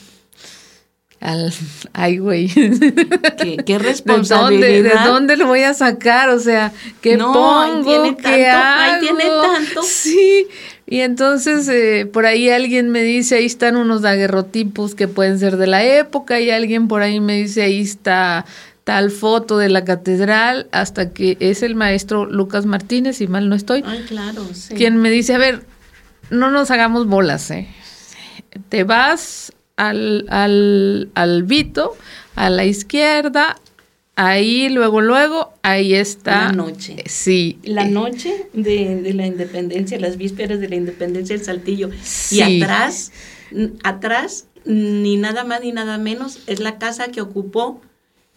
[1.23, 1.55] Al,
[1.93, 2.49] ay, güey.
[2.49, 4.66] Qué, qué ¿De responsabilidad.
[4.68, 6.31] dónde, ¿De dónde lo voy a sacar?
[6.31, 7.85] O sea, ¿qué No, ahí pongo?
[7.89, 9.43] tiene ¿Qué tanto, ahí tiene hago?
[9.43, 9.83] tanto.
[9.85, 10.47] Sí.
[10.87, 15.57] Y entonces eh, por ahí alguien me dice, ahí están unos daguerrotipos que pueden ser
[15.57, 18.45] de la época, y alguien por ahí me dice, ahí está
[18.85, 23.55] tal foto de la catedral, hasta que es el maestro Lucas Martínez, si mal no
[23.55, 24.75] estoy, Ay, claro, sí.
[24.75, 25.62] quien me dice, a ver,
[26.31, 27.68] no nos hagamos bolas, ¿eh?
[28.68, 31.97] Te vas al, al, al Vito,
[32.35, 33.59] a la izquierda,
[34.16, 36.47] ahí, luego, luego, ahí está.
[36.47, 36.97] La noche.
[37.07, 37.59] Sí.
[37.64, 41.91] La noche de, de la independencia, las vísperas de la independencia del Saltillo.
[42.03, 42.37] Sí.
[42.39, 43.12] Y atrás,
[43.83, 47.81] atrás, ni nada más ni nada menos, es la casa que ocupó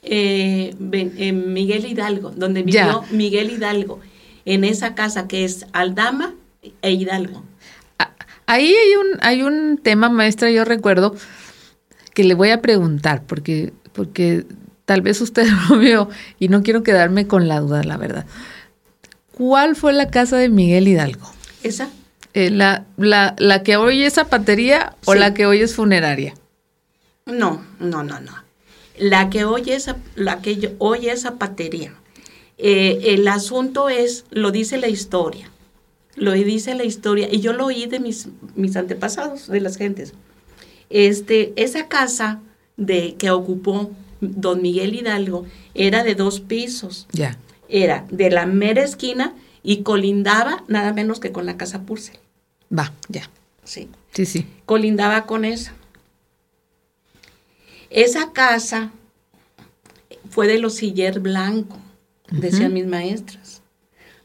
[0.01, 3.15] eh, Ben- eh, Miguel Hidalgo, donde vivió Ya.
[3.15, 3.99] Miguel Hidalgo.
[4.45, 6.35] En esa casa que es Aldama
[6.81, 7.43] e Hidalgo.
[8.47, 11.15] Ah, Ahí hay un, hay un tema, maestra, yo recuerdo,
[12.13, 14.45] que le voy a preguntar, porque, porque
[14.85, 18.25] tal vez usted lo vio y no quiero quedarme con la duda, la verdad.
[19.33, 21.29] ¿Cuál fue la casa de Miguel Hidalgo?
[21.63, 21.89] ¿Esa?
[22.33, 25.19] Eh, la, la, ¿La que hoy es zapatería o Sí.
[25.19, 26.33] la que hoy es funeraria?
[27.25, 28.31] No, no, no, no.
[28.97, 31.93] La que hoy es, la que hoy es zapatería.
[32.57, 35.49] Eh, el asunto es, lo dice la historia,
[36.15, 40.13] lo dice la historia, y yo lo oí de mis, mis antepasados, de las gentes.
[40.89, 42.41] Este, esa casa
[42.77, 43.91] de, que ocupó
[44.21, 47.37] don Miguel Hidalgo era de dos pisos, Ya.
[47.69, 52.17] era de la mera esquina y colindaba nada menos que con la casa Purcell.
[52.77, 53.29] Va, ya.
[53.63, 54.47] Sí Sí, sí.
[54.65, 55.73] colindaba con esa.
[57.89, 58.91] Esa casa
[60.29, 61.77] fue de los Siller Blanco,
[62.31, 63.44] decían mis maestras,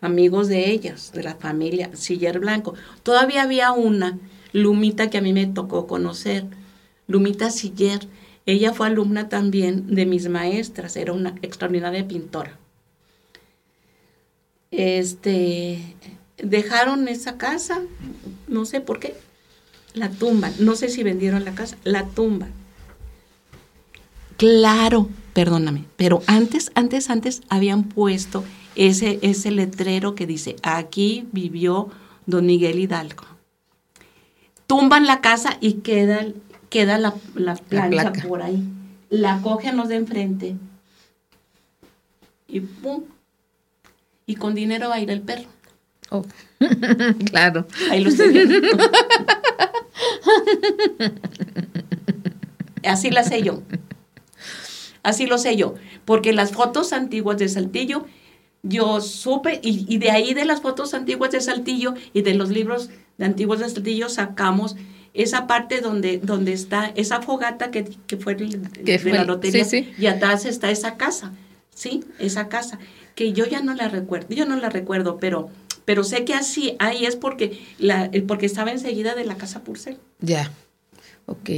[0.01, 2.75] amigos de ellas, de la familia Siller Blanco.
[3.03, 4.19] Todavía había una,
[4.53, 6.47] Lumita, que a mí me tocó conocer,
[7.07, 8.07] Lumita Siller.
[8.47, 12.59] Ella fue alumna también de mis maestras, era una extraordinaria pintora.
[14.71, 15.97] Este,
[16.39, 17.83] dejaron esa casa,
[18.49, 19.15] no sé por qué,
[19.95, 20.53] la tumban.
[20.59, 22.53] No sé si vendieron la casa, la tumban.
[24.37, 28.43] Claro, perdóname, pero antes, antes, antes habían puesto
[28.75, 31.91] ese, ese letrero que dice, aquí vivió
[32.27, 33.25] don Miguel Hidalgo.
[34.67, 36.27] Tumban la casa y queda,
[36.69, 38.29] queda la, la plancha placa.
[38.29, 38.63] por ahí.
[39.09, 40.57] La cogen los de enfrente
[42.51, 43.05] y pum.
[44.27, 45.49] Y con dinero va a ir el perro.
[46.11, 46.25] Oh.
[47.31, 47.67] claro.
[47.91, 48.69] Ahí lo estoy viendo.
[52.85, 53.63] Así la sé yo.
[55.03, 55.75] Así lo sé yo.
[56.05, 58.07] porque las fotos antiguas de Saltillo,
[58.63, 62.51] yo supe, y, y de ahí de las fotos antiguas de Saltillo y de los
[62.51, 64.77] libros de antiguos de Saltillo sacamos
[65.15, 69.67] esa parte donde, donde está esa fogata que, que fue, de la lotería
[69.99, 71.33] y atrás está esa casa,
[71.75, 72.05] ¿sí?
[72.19, 72.79] Esa casa,
[73.15, 75.51] que yo ya no la recuerdo, yo no la recuerdo, pero,
[75.85, 79.97] pero sé que así, ahí es porque, la, porque estaba enseguida de la casa Purcell.
[80.21, 80.53] Ya,
[81.27, 81.51] ok.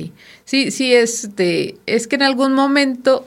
[0.45, 3.27] Sí, sí, este, es que en algún momento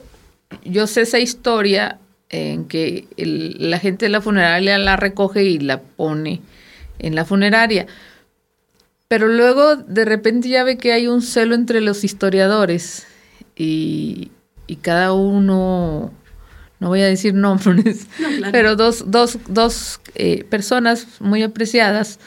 [0.64, 2.00] yo sé esa historia
[2.30, 6.40] en que la gente de la funeraria la recoge y la pone
[6.98, 7.86] en la funeraria.
[9.08, 13.06] Pero luego de repente ya ve que hay un celo entre los historiadores
[13.54, 14.30] y,
[14.82, 16.12] cada uno,
[16.80, 18.08] no voy a decir nombres,
[18.52, 22.18] pero dos, dos, dos eh, personas muy apreciadas,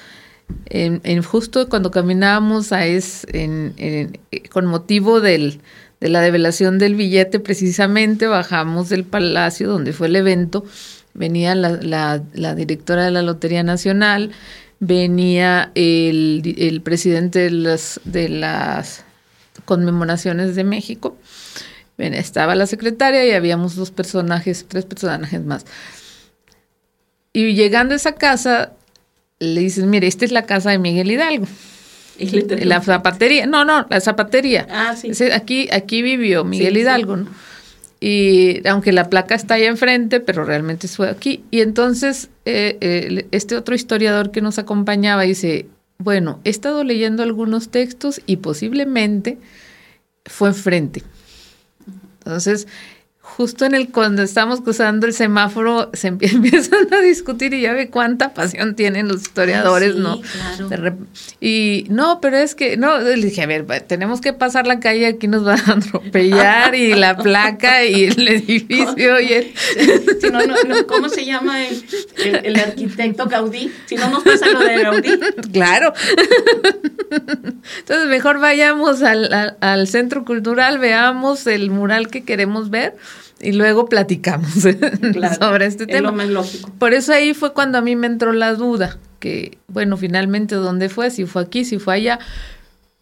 [0.65, 4.19] en, justo cuando caminábamos a es, en,
[4.49, 5.61] con motivo del,
[5.99, 10.65] de la develación del billete, precisamente bajamos del palacio donde fue el evento,
[11.13, 12.19] venía la,
[12.55, 14.31] directora de la Lotería Nacional,
[14.79, 19.03] venía el, presidente de las, de las
[19.65, 21.17] conmemoraciones de México,
[21.97, 25.65] estaba la secretaria y habíamos dos personajes, tres personajes más.
[27.33, 28.71] Y llegando a esa casa,
[29.39, 31.45] le dicen, mire, esta es la casa de Miguel Hidalgo.
[32.65, 34.67] La zapatería, no, no, la zapatería.
[34.69, 35.11] Ah, sí.
[35.31, 37.27] Aquí, aquí vivió Miguel Hidalgo, ¿no?
[38.01, 41.43] y aunque la placa está ahí enfrente, pero realmente fue aquí.
[41.51, 45.65] Y entonces eh, este otro historiador que nos acompañaba dice,
[45.97, 49.37] bueno, he estado leyendo algunos textos y posiblemente
[50.25, 51.03] fue enfrente.
[52.19, 52.67] Entonces,
[53.37, 57.89] justo en el cuando estamos cruzando el semáforo se empiezan a discutir y ya ve
[57.89, 60.19] cuánta pasión tienen los historiadores, ¿no?
[60.67, 60.97] Claro.
[61.39, 65.07] Y no, pero es que no, le dije, a ver, tenemos que pasar la calle,
[65.07, 69.53] aquí nos van a atropellar y la placa y el edificio y el
[70.19, 71.83] si no, no, ¿cómo se llama el,
[72.43, 73.71] el, arquitecto Gaudí?
[73.85, 75.19] Si no nos pasa lo de Gaudí.
[75.53, 75.93] Claro.
[77.79, 82.95] Entonces mejor vayamos al, al centro cultural, veamos el mural que queremos ver
[83.41, 84.51] y luego platicamos
[85.39, 86.11] sobre este tema.
[86.25, 86.71] lógico.
[86.77, 90.89] Por eso ahí fue cuando a mí me entró la duda, que bueno, finalmente dónde
[90.89, 92.19] fue, si fue aquí, si fue allá.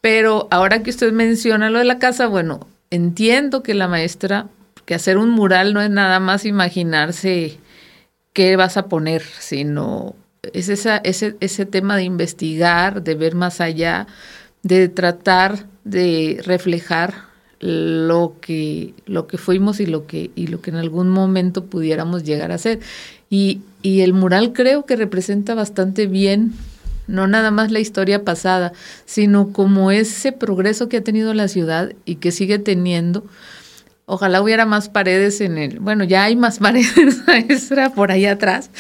[0.02, 4.48] Pero ahora que usted menciona lo de la casa, bueno, entiendo que la maestra,
[4.86, 7.58] que hacer un mural no es nada más imaginarse
[8.34, 10.16] qué vas a poner, sino
[10.54, 14.08] es esa, ese, ese tema de investigar, de ver más allá,
[14.64, 17.28] de tratar de reflejar
[17.60, 22.24] lo que, lo que fuimos y lo que, y lo que en algún momento pudiéramos
[22.24, 22.80] llegar a ser.
[23.30, 26.54] Y, y el mural creo que representa bastante bien
[27.08, 28.74] no nada más la historia pasada,
[29.06, 33.26] sino como ese progreso que ha tenido la ciudad y que sigue teniendo.
[34.06, 38.72] Ojalá hubiera más paredes en el, bueno, ya hay más paredes maestra por ahí atrás,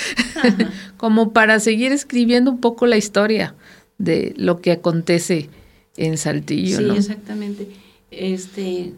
[0.98, 3.56] como para seguir escribiendo un poco la historia
[3.98, 5.50] de lo que acontece
[5.96, 6.78] en Saltillo.
[6.78, 8.94] Sí, exactamente este,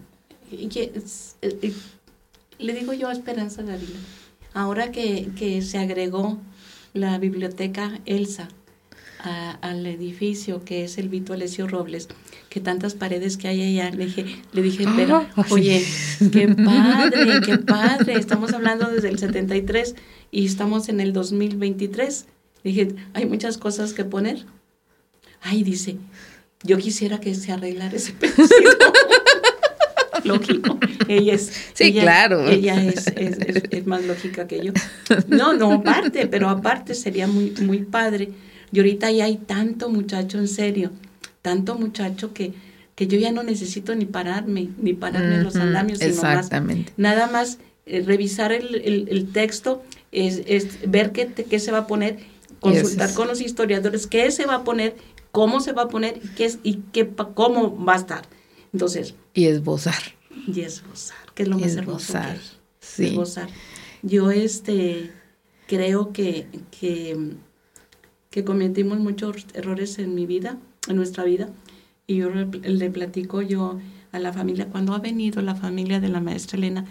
[0.51, 1.74] eh,
[2.60, 3.99] le digo yo a Esperanza Dávila,
[4.53, 6.38] ahora que, se agregó
[6.93, 8.49] la biblioteca Elsa
[9.62, 12.07] al edificio que es el Vito Alessio Robles,
[12.49, 15.86] que tantas paredes que hay allá, le dije, le dije, pero, ah, oye,
[16.32, 19.95] qué padre, qué padre, estamos hablando desde el 73
[20.32, 22.26] y estamos en el 2023.
[22.64, 24.45] Le dije, hay muchas cosas que poner.
[25.41, 25.97] Ay, dice,
[26.64, 28.93] yo quisiera que se arreglara ese pedacito.
[30.24, 30.78] Lógico.
[31.07, 31.51] Ella es.
[31.74, 32.45] Sí, claro.
[32.47, 34.74] Ella es, es, más lógica que yo.
[35.28, 38.30] No, no, aparte, pero aparte sería muy, muy padre.
[38.72, 40.91] Y ahorita ya hay tanto muchacho, en serio,
[41.41, 42.53] tanto muchacho que,
[42.95, 46.91] que yo ya no necesito ni pararme, ni pararme en los andamios, sino exactamente.
[46.97, 49.82] nada más eh, revisar el, el, texto,
[50.12, 52.18] es, es ver qué, qué se va a poner,
[52.60, 54.95] consultar con los historiadores qué se va a poner
[55.32, 58.28] cómo se va a poner y, qué es, y qué, cómo va a estar.
[58.74, 59.16] Entonces.
[59.34, 60.02] Y esbozar.
[60.48, 62.18] Y esbozar, que es lo más hermoso.
[62.80, 63.08] Sí.
[63.08, 63.50] Esbozar.
[64.02, 65.12] Yo este,
[65.68, 66.48] creo que,
[66.80, 67.34] que,
[68.30, 70.58] que cometimos muchos errores en mi vida,
[70.88, 71.50] en nuestra vida,
[72.08, 73.80] y yo le platico yo
[74.12, 76.86] a la familia, cuando ha venido la familia de la maestra Elena,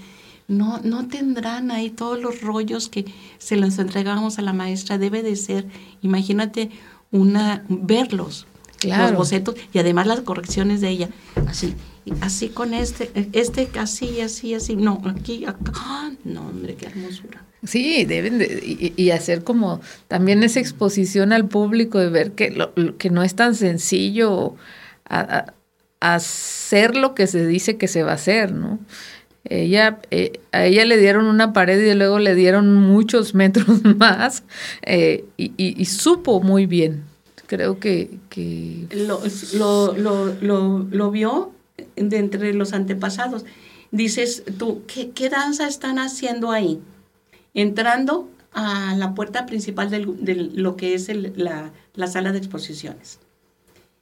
[0.46, 3.04] no, no tendrán ahí todos los rollos que
[3.38, 5.66] se los entregamos a la maestra, debe de ser,
[6.00, 6.70] imagínate
[7.10, 8.46] una verlos,
[8.84, 11.08] los bocetos y además las correcciones de ella,
[11.46, 11.74] así,
[12.20, 16.10] así con este, este así, así, así, no, aquí, acá, ¡ah!
[16.24, 17.44] no, hombre, qué hermosura.
[17.64, 22.72] Sí, deben de, y, hacer como también esa exposición al público de ver que, lo,
[22.98, 24.54] que no es tan sencillo
[26.00, 28.78] hacer lo que se dice que se va a hacer, ¿no?
[29.50, 34.44] Ella, eh, a ella le dieron una pared y luego le dieron muchos metros más
[34.82, 37.04] eh, y, supo muy bien.
[37.46, 38.10] Creo que...
[38.90, 39.22] Lo,
[39.96, 41.52] lo, vio
[41.96, 43.46] de entre los antepasados.
[43.90, 46.78] Dices tú, ¿qué, qué danza están haciendo ahí?
[47.54, 53.18] Entrando a la puerta principal de lo que es la, la, sala de exposiciones.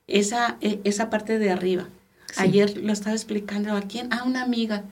[0.09, 1.88] Esa, e, esa parte de arriba.
[2.36, 4.84] Ayer lo estaba explicando a quién, a una amiga,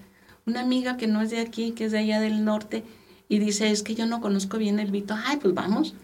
[0.46, 2.84] una amiga que no es de aquí, que es de allá del norte,
[3.28, 5.16] y dice, es que yo no conozco bien el Vito.
[5.24, 5.94] Ay, pues vamos.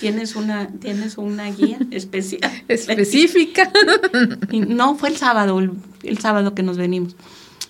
[0.00, 2.40] Tienes una, tienes una guía especial.
[2.68, 3.72] Específica.
[4.52, 7.16] no, fue el sábado, el, sábado que nos venimos.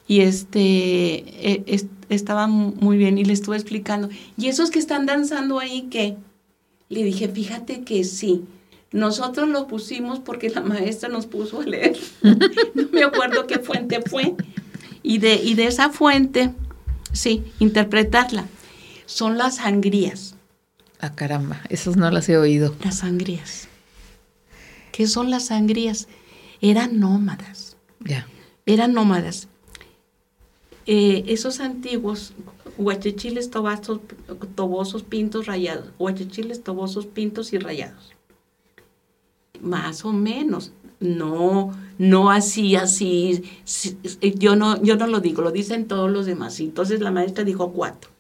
[0.09, 4.09] Y este, e, estaba muy bien y le estuve explicando.
[4.37, 6.16] ¿Y esos que están danzando ahí qué?
[6.89, 8.45] Le dije, fíjate que sí.
[8.91, 11.97] Nosotros lo pusimos porque la maestra nos puso a leer.
[12.23, 14.35] no me acuerdo qué fuente fue.
[15.03, 16.53] Y de, y de esa fuente,
[17.12, 18.46] sí, interpretarla.
[19.07, 20.34] Son las sangrías.
[21.01, 22.74] Ah, caramba, esos no las he oído.
[22.84, 23.68] Las sangrías.
[24.92, 26.09] ¿Qué son las sangrías?
[26.61, 27.76] Eran nómadas.
[28.01, 28.26] Ya.
[28.66, 29.49] Eran nómadas.
[30.86, 32.32] Eh, esos antiguos
[32.78, 35.90] huachichiles tobosos, pintos, rayados.
[35.99, 38.12] Huachichiles tobosos, pintos y rayados.
[39.61, 40.72] Más o menos.
[41.01, 43.44] No, no así, así.
[44.36, 46.59] Yo no, yo no lo digo, lo dicen todos los demás.
[46.61, 48.11] Entonces la maestra dijo cuatro.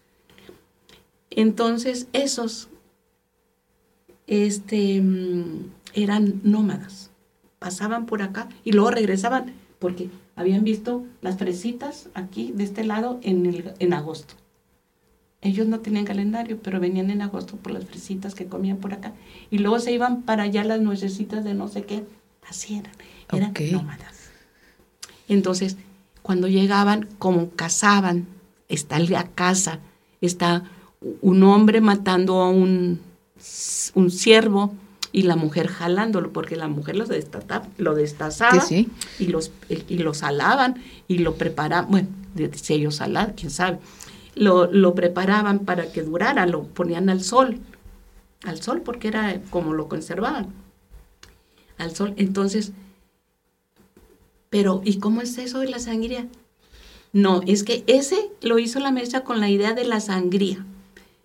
[1.30, 2.68] Entonces esos
[4.26, 7.10] este, mm, eran nómadas.
[7.58, 13.18] Pasaban por acá y luego regresaban porque habían visto las fresitas aquí de este lado
[13.22, 14.34] en, en agosto.
[15.40, 19.12] Ellos no tenían calendario, pero venían en agosto por las fresitas que comían por acá.
[19.50, 22.04] Y luego se iban para allá las nuecesitas de no sé qué.
[22.48, 22.92] Así eran.
[23.32, 24.30] Eran nómadas.
[25.28, 25.76] Entonces,
[26.22, 28.26] cuando llegaban, como cazaban,
[28.68, 29.80] está la casa,
[30.20, 30.64] está
[31.20, 33.00] un hombre matando a un,
[33.94, 34.74] un ciervo,
[35.12, 38.62] y la mujer jalándolo, porque la mujer los destazaba, lo destazaba
[39.18, 42.08] Y, los, y los salaban y lo preparaban, bueno,
[42.52, 43.78] si ellos salar, quién sabe,
[44.34, 47.58] lo, lo preparaban para que durara, lo ponían al sol,
[48.44, 50.48] al sol porque era como lo conservaban,
[51.78, 52.14] al sol.
[52.16, 52.72] Entonces,
[54.50, 56.26] pero ¿y cómo es eso de la sangría?
[57.12, 60.66] No, es que ese lo hizo la mesa con la idea de la sangría,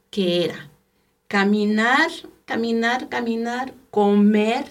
[0.09, 0.69] que era
[1.27, 2.09] caminar
[2.45, 4.65] caminar, caminar, comer,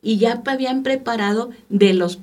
[0.00, 2.20] y ya habían preparado de los,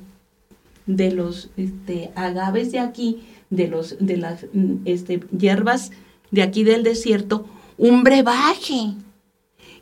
[0.85, 4.45] de los este, agaves de aquí, de, los, de las
[4.85, 5.91] este, hierbas
[6.31, 7.45] de aquí del desierto,
[7.77, 8.93] un brebaje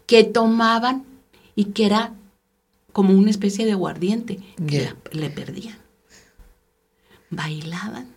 [0.07, 1.03] que tomaban
[1.55, 2.13] y que era
[2.93, 4.39] como una especie de guardiente.
[5.11, 5.77] le perdían.
[7.29, 8.07] Bailaban.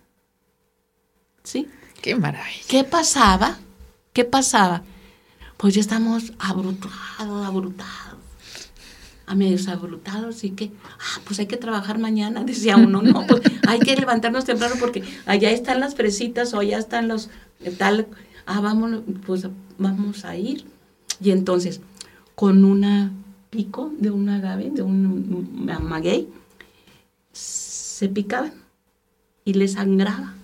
[1.43, 1.68] ¿Sí?
[2.01, 2.64] Qué maravilla.
[2.68, 3.59] ¿Qué pasaba?
[4.12, 4.85] ¿Qué pasaba?
[5.57, 8.20] pues ya estamos abrutados, abrutados,
[9.27, 13.43] a medios abrutados, y que, ah, pues hay que trabajar mañana, decía uno, no, pues
[13.66, 18.07] hay que levantarnos temprano porque allá están las fresitas o allá están los, eh, tal,
[18.45, 19.49] ah, vamos, pues
[19.79, 20.66] vamos a ir.
[21.20, 21.81] Y entonces,
[22.35, 23.11] con una
[23.51, 26.28] pico de un agave, de un maguey,
[27.32, 28.53] se picaban
[29.44, 30.34] y les sangraba.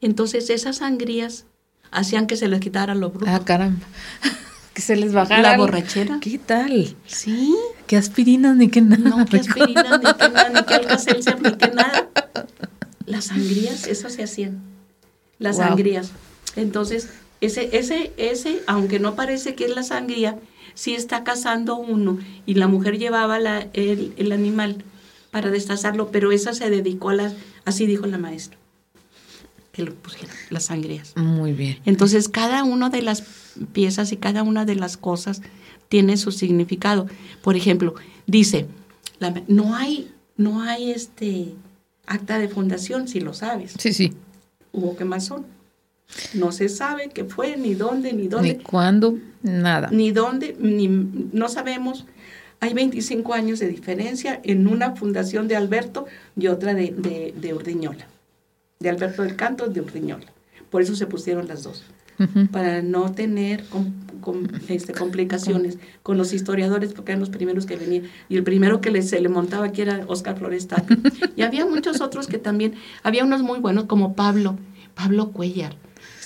[0.00, 1.44] Entonces esas sangrías
[1.90, 3.30] hacían que se les quitara lo bruto.
[3.30, 3.86] Ah, caramba.
[4.74, 5.42] que se les bajara.
[5.42, 6.18] La borrachera.
[6.20, 6.96] ¿Qué tal?
[7.06, 7.54] Sí.
[7.86, 9.10] ¿Qué aspirinas ni qué nada?
[9.10, 12.08] No, qué aspirinas ni qué nada, ni qué alcacelser ni qué nada.
[13.06, 14.60] Las sangrías, eso se hacían.
[15.38, 16.12] Las sangrías.
[16.56, 17.08] Entonces,
[17.40, 20.38] ese, ese, ese, aunque no parece que es la sangría,
[20.74, 24.84] sí está cazando uno y la mujer llevaba la, el, el animal
[25.30, 28.58] para destazarlo, pero esa se dedicó a las, así dijo la maestra
[29.72, 31.12] que lo pusieron, las sangrías.
[31.16, 31.78] Muy bien.
[31.84, 33.22] Entonces, cada una de las
[33.72, 35.42] piezas y cada una de las cosas
[35.88, 37.06] tiene su significado.
[37.42, 37.94] Por ejemplo,
[38.26, 38.66] dice,
[39.46, 41.54] no hay, no hay este
[42.06, 43.74] acta de fundación, si lo sabes.
[43.78, 44.12] Sí, sí.
[44.72, 45.46] Hubo quemazón.
[46.34, 48.54] No se sabe qué fue, ni dónde, ni dónde.
[48.54, 49.88] Ni cuándo, nada.
[49.90, 52.06] Ni dónde, ni no sabemos.
[52.60, 56.06] Hay 25 años de diferencia en una fundación de Alberto
[56.36, 58.06] y otra de, de, de Urdiñola
[58.80, 60.24] de Alberto del Canto de Urdiñola.
[60.70, 61.84] Por eso se pusieron las dos,
[62.50, 63.64] para no tener
[64.68, 68.04] este, complicaciones con los historiadores, porque eran los primeros que venían.
[68.30, 70.84] Y el primero que se le montaba aquí era Oscar Florestal.
[71.36, 74.58] y había muchos otros que también, había unos muy buenos como Pablo,
[74.94, 75.76] Pablo Cuellar.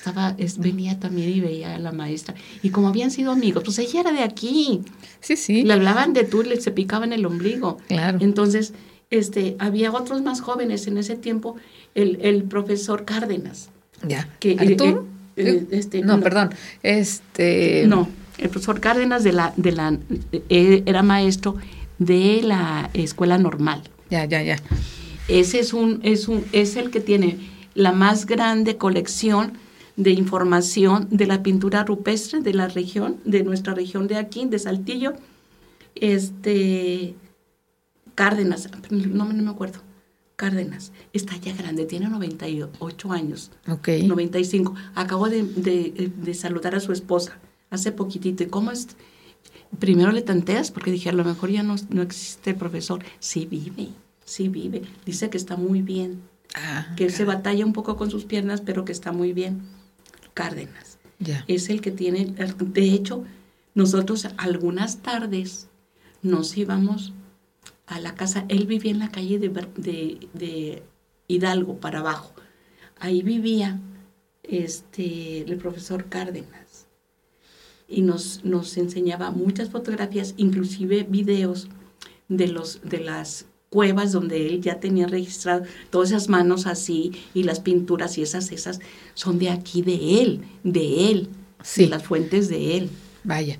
[0.05, 2.35] Estaba, venía también y veía a la maestra.
[2.63, 4.83] Y como habían sido amigos, pues ella era de aquí.
[5.21, 5.63] Sí, sí.
[5.63, 7.79] Le hablaban de tú, le se picaban el ombligo.
[7.89, 8.19] Claro.
[8.21, 8.75] Entonces,
[9.09, 11.57] este, había otros más jóvenes en ese tiempo,
[11.95, 13.71] el, el profesor Cárdenas.
[14.07, 14.29] Ya.
[14.41, 15.07] Que, ¿Arturo?
[15.37, 16.51] eh, eh, este, no, perdón.
[16.83, 17.87] Este.
[17.87, 19.99] No, el profesor Cárdenas de la, de la,
[20.51, 21.57] eh, era maestro
[21.99, 23.83] de la escuela normal.
[24.11, 24.59] Ya, ya, ya.
[25.29, 27.39] Ese es un, es un, es el que tiene
[27.75, 29.64] la más grande colección
[29.97, 34.59] de información de la pintura rupestre de la región, de nuestra región de aquí, de
[34.59, 35.13] Saltillo.
[35.95, 37.15] Este
[38.15, 39.81] Cárdenas, no, no me acuerdo.
[40.37, 43.51] Cárdenas, está ya grande, tiene 98 años.
[43.69, 43.89] Ok.
[44.05, 44.75] 95.
[44.95, 47.39] Acabo de, de- de saludar a su esposa
[47.71, 48.43] hace poquitito.
[48.43, 48.89] ¿Y cómo es?
[49.79, 53.05] Primero le tanteas porque dije, a lo mejor ya no, no existe el profesor.
[53.21, 53.89] Sí vive,
[54.25, 54.83] sí vive.
[55.07, 56.21] Dice que está muy bien,
[56.57, 59.63] Ah, que se batalla un poco con sus piernas, pero que está muy bien.
[60.35, 60.99] Cárdenas.
[61.49, 63.25] Es el que tiene, de hecho,
[63.75, 65.69] nosotros algunas tardes
[66.23, 67.13] nos íbamos
[67.87, 70.83] a la casa, él vivía en la calle de, de- de
[71.29, 72.35] Hidalgo para abajo.
[72.99, 73.81] Ahí vivía
[74.43, 76.87] este, el profesor Cárdenas
[77.89, 81.69] y nos, nos enseñaba muchas fotografías, inclusive videos
[82.29, 87.43] de, los, de las cuevas donde él ya tenía registrado todas esas manos así y
[87.43, 88.79] las pinturas y esas, esas
[89.15, 91.29] son de aquí, de él, de él,
[91.61, 91.83] Sí.
[91.83, 92.91] de las fuentes de él.
[93.25, 93.59] Vaya.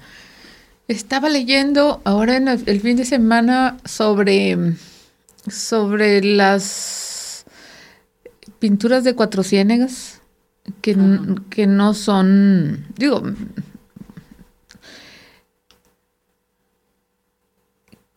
[0.87, 4.57] Estaba leyendo ahora en el, fin de semana sobre,
[5.51, 7.45] sobre las
[8.61, 10.21] pinturas de Cuatro Ciénegas,
[10.81, 10.97] que,
[11.51, 13.21] que no son, digo,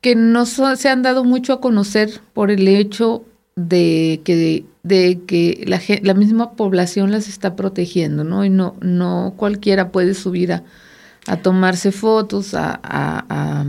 [0.07, 3.25] que no so- se han dado mucho a conocer por el hecho
[3.57, 8.45] de que, de que la, la misma población las está protegiendo, ¿no?
[8.45, 10.63] Y no, no cualquiera puede subir a,
[11.27, 13.65] a tomarse fotos, a, a,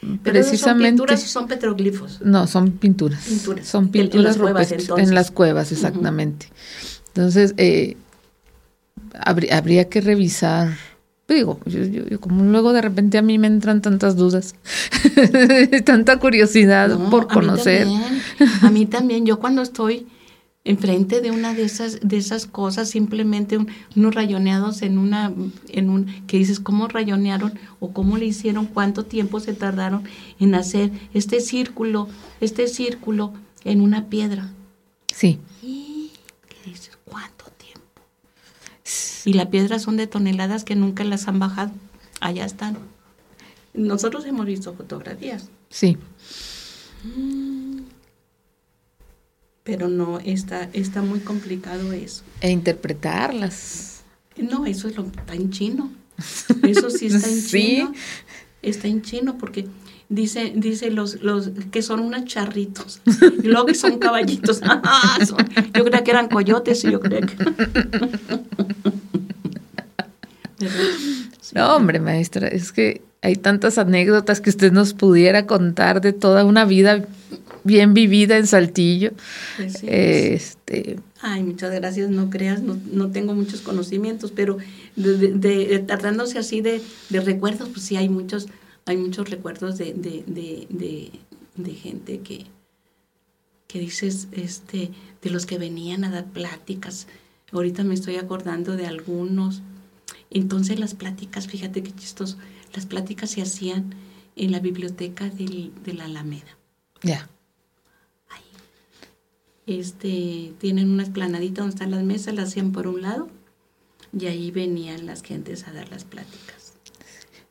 [0.00, 0.98] Pero precisamente.
[0.98, 2.20] son pinturas o son petroglifos.
[2.22, 3.24] No, son pinturas.
[3.26, 3.66] Pinturas.
[3.66, 6.46] Son En- en pinturas las cuevas, rupestres, en las cuevas, exactamente.
[7.08, 7.96] Entonces, eh,
[9.18, 10.68] habría, habría que revisar.
[11.28, 14.54] Digo, yo, yo- yo como luego de repente a mí me entran tantas dudas,
[15.84, 17.86] tanta curiosidad No, por a mí conocer.
[17.86, 18.22] también,
[18.62, 20.06] A mí también, yo cuando estoy
[20.64, 25.32] enfrente de una de esas, de esas cosas, simplemente un- unos rayoneados en una,
[25.68, 27.52] en un, que dices, ¿cómo rayonearon?
[27.80, 30.04] o cómo le hicieron, cuánto tiempo se tardaron
[30.40, 32.08] en hacer este círculo,
[32.40, 34.50] este círculo en una piedra.
[35.14, 36.10] Sí, Y
[36.48, 38.02] que dices, ¿cuánto tiempo?
[39.28, 41.72] Y la piedra son de toneladas que nunca las han bajado.
[42.20, 42.78] Allá están.
[43.74, 45.50] Nosotros hemos visto fotografías.
[45.68, 45.98] sí.
[49.64, 52.22] pero no está está muy complicado eso.
[52.40, 54.02] E interpretarlas.
[54.38, 55.90] No, eso es lo está en chino.
[56.62, 57.60] Eso sí está en Sí.
[57.76, 57.92] chino.
[58.62, 59.66] Está en chino porque
[60.08, 63.02] dice dice los los que son unos charritos
[63.42, 64.60] y luego que son caballitos.
[64.64, 67.36] Ah, son- yo creía que eran coyotes y yo creía que.
[71.54, 76.44] No, hombre, maestra, es que hay tantas anécdotas que usted nos pudiera contar de toda
[76.44, 77.04] una vida
[77.64, 79.12] bien vivida en Saltillo.
[79.56, 84.58] Pues sí, Este, Ay, muchas gracias, no creas, no, no tengo muchos conocimientos, pero
[84.96, 88.46] de, de- de- tratándose así de, de recuerdos, pues sí hay muchos,
[88.86, 91.10] hay muchos recuerdos de, de, de, de-
[91.56, 92.46] de gente que,
[93.66, 94.90] que dices, este,
[95.22, 97.06] de los que venían a dar pláticas.
[97.52, 99.62] Ahorita me estoy acordando de algunos.
[100.30, 102.36] Entonces las pláticas, fíjate qué chistoso,
[102.74, 103.94] las pláticas se hacían
[104.36, 106.56] en la biblioteca del- de la Alameda
[107.02, 107.28] ya.
[109.66, 113.28] este, tienen una esplanadita donde están las mesas, las hacían por un lado
[114.18, 116.72] y ahí venían las gentes a dar las pláticas.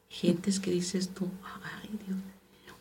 [0.10, 1.28] Gentes que dices tú,
[1.84, 2.18] ay Dios.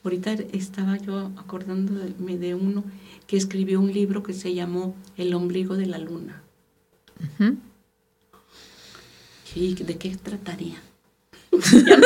[0.02, 2.85] Ahorita estaba yo acordándome de uno
[3.27, 6.43] que escribió un libro que se llamó El ombligo de la luna.
[7.39, 7.56] Ujú.
[9.56, 10.74] Sí, ¿de qué trataría?
[11.86, 12.04] Ya no.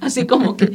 [0.00, 0.74] Así como que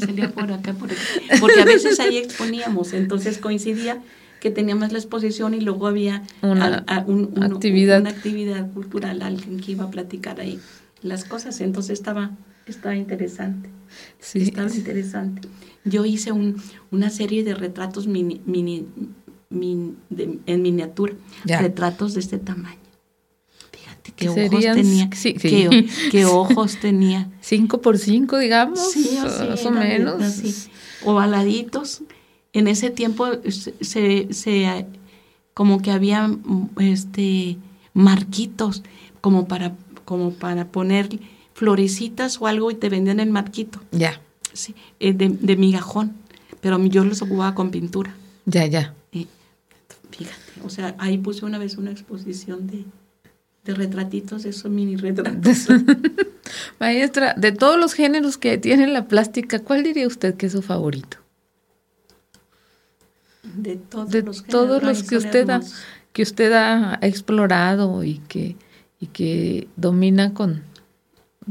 [0.00, 1.00] salía por acá, por acá.
[1.38, 4.02] Porque a veces ahí exponíamos, entonces coincidía
[4.40, 8.00] que teníamos la exposición y luego había Una al- a- un- un- actividad.
[8.00, 10.58] una actividad cultural, alguien que iba a platicar ahí
[11.02, 12.30] las cosas, entonces estaba,
[12.66, 13.68] estaba interesante.
[14.18, 14.38] Sí.
[14.44, 15.46] Estaba interesante.
[15.84, 16.56] Yo hice un,
[16.90, 18.86] una serie de retratos mini, mini,
[19.50, 21.14] min- de- en miniatura,
[21.44, 21.60] Ya.
[21.60, 22.78] retratos de este tamaño.
[23.72, 25.10] Fíjate qué ojos serían- tenía.
[25.14, 25.48] sí, sí.
[25.48, 27.30] Qué, qué ojos tenía.
[27.40, 30.22] Cinco por cinco, digamos, Sí, así, más o menos.
[30.22, 30.70] así,
[31.04, 32.02] ovaladitos.
[32.52, 34.86] En ese tiempo se, se- se-
[35.54, 36.30] como que había
[36.78, 37.56] este
[37.94, 38.82] marquitos
[39.20, 41.18] como para como para poner
[41.52, 43.80] florecitas o algo y te vendían el marquito.
[43.92, 44.20] Ya.
[44.54, 46.14] sí, eh, de, de migajón,
[46.60, 48.14] pero yo los ocupaba con pintura.
[48.46, 48.94] Ya, ya.
[50.10, 52.84] Fíjate, o sea, ahí puse una vez una exposición de,
[53.64, 55.68] de retratitos, esos mini retratos.
[56.80, 60.62] Maestra, de todos los géneros que tiene la plástica, ¿cuál diría usted que es su
[60.62, 61.18] favorito?
[63.42, 65.60] De todos de los, todos los que usted ha,
[66.12, 68.56] que usted ha explorado y que,
[69.00, 70.62] y que domina con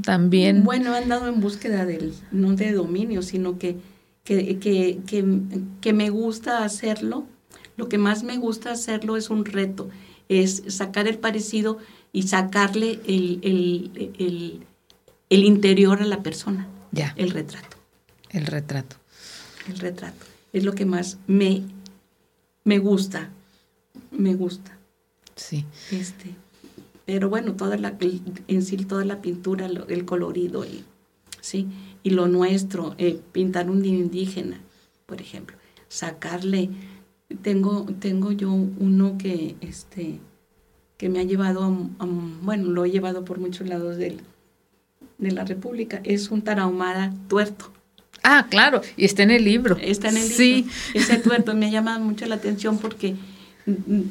[0.04, 0.64] también.
[0.64, 3.78] Bueno, he andado en búsqueda del, no de dominio, sino que,
[4.24, 5.26] que, que, que,
[5.82, 7.26] que me gusta hacerlo.
[7.78, 9.90] Lo que más me gusta hacerlo es un reto,
[10.30, 11.78] es sacar el parecido
[12.12, 14.66] y sacarle el, el, el,
[15.30, 17.78] el interior a la persona, ya, el retrato.
[18.32, 18.98] el retrato.
[19.68, 20.26] El retrato.
[20.54, 21.62] Es lo que más me,
[22.64, 23.30] me gusta.
[24.12, 24.78] Me gusta.
[25.36, 25.66] Sí.
[25.92, 26.34] Este,
[27.06, 27.96] pero bueno, toda la,
[28.48, 30.84] en sí toda la pintura, el colorido y,
[31.42, 31.68] ¿sí?
[32.04, 34.60] y lo nuestro, eh, pintar un indígena,
[35.06, 35.56] por ejemplo,
[35.90, 36.70] sacarle,
[37.42, 40.20] tengo, tengo yo uno que, este,
[40.98, 42.08] que me ha llevado, a, a-
[42.42, 44.22] bueno, lo he llevado por muchos lados del,
[45.18, 47.72] de la República, es un tarahumara tuerto.
[48.24, 49.78] Ah, claro, y está en el libro.
[49.80, 50.72] Está en el Sí, libro.
[50.94, 53.16] Ese tuerto me llama mucho la atención porque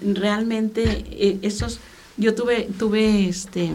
[0.02, 1.80] realmente eh, esos
[2.16, 3.72] yo tuve tuve este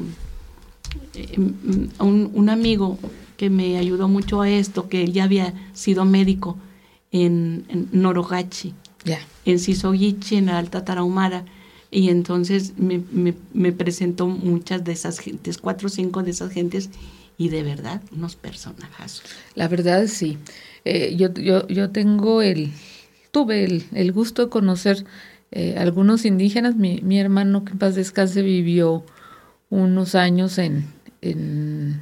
[1.15, 2.97] eh, un, un amigo
[3.37, 6.57] que me ayudó mucho a esto que él ya había sido médico
[7.11, 8.73] en, en Norogachi
[9.03, 9.19] ya.
[9.45, 11.45] En Sisogichi, en la Alta Tarahumara,
[11.89, 16.89] y entonces me presentó muchas de esas gentes, cuatro o cinco de esas gentes,
[17.37, 19.23] y de verdad, unos personajazos.
[19.55, 20.37] La verdad sí.
[20.85, 22.71] Eh, yo, yo, yo tengo el,
[23.31, 25.05] tuve el, el gusto de conocer
[25.51, 26.75] eh, algunos indígenas.
[26.75, 29.03] Mi, mi hermano, que en paz descanse, vivió
[29.69, 30.85] unos años en,
[31.21, 32.01] en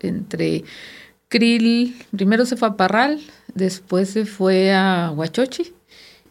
[0.00, 0.64] entre
[1.28, 3.20] Krill, primero se fue a Parral,
[3.54, 5.72] después se fue a Huachochi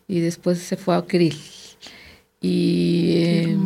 [0.08, 1.36] y después se fue a Krill.
[2.42, 3.58] Y eh,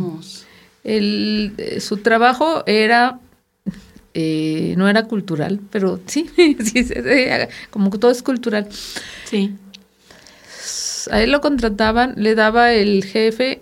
[0.83, 3.19] el, su trabajo era,
[4.13, 6.29] eh, no era cultural, pero sí,
[6.63, 6.85] sí,
[7.69, 8.67] como que todo es cultural.
[9.25, 9.53] Sí,
[11.11, 13.61] A él lo contrataban, le daba el jefe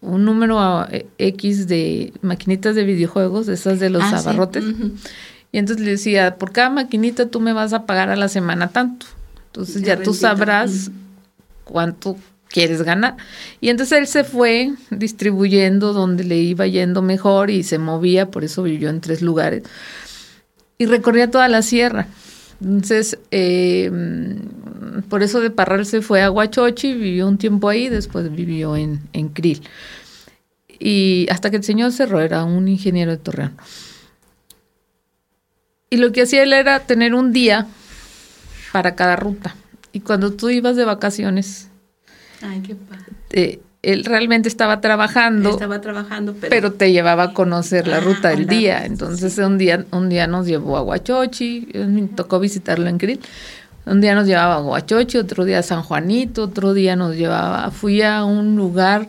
[0.00, 4.28] un número a- eh, X de maquinitas de videojuegos, de esas de los Ah, sí.
[4.28, 4.64] abarrotes.
[5.52, 8.68] Y entonces le decía, por cada maquinita tú me vas a pagar a la semana
[8.70, 9.06] tanto.
[9.46, 10.90] Entonces Ya ya tú sabrás.
[11.64, 12.16] Cuánto
[12.48, 13.16] quieres ganar.
[13.60, 18.44] Y entonces él se fue distribuyendo donde le iba yendo mejor y se movía, por
[18.44, 19.64] eso vivió en tres lugares.
[20.78, 22.06] Y recorría toda la sierra.
[22.60, 28.30] Entonces, mm, por eso de Parral se fue a Huachochi, vivió un tiempo ahí, después
[28.30, 29.62] vivió en, en Krill.
[30.78, 33.56] Y hasta que el señor cerró, era un ingeniero de Torreón.
[35.90, 37.66] Y lo que hacía él era tener un día
[38.72, 39.54] para cada ruta.
[39.92, 41.68] Y cuando tú ibas de vacaciones,
[42.42, 43.04] Ay, qué padre.
[43.32, 48.00] eh, él realmente estaba trabajando, Estaba trabajando, pero, pero te llevaba a conocer la Ah,
[48.00, 48.78] ruta del andar, día.
[48.80, 48.86] sí.
[48.86, 53.20] Entonces un día, un día nos llevó a Huachochi, me tocó visitarlo en Krill.
[53.84, 57.70] Un día nos llevaba a Huachochi, otro día a San Juanito, otro día nos llevaba,
[57.72, 59.08] fui a un lugar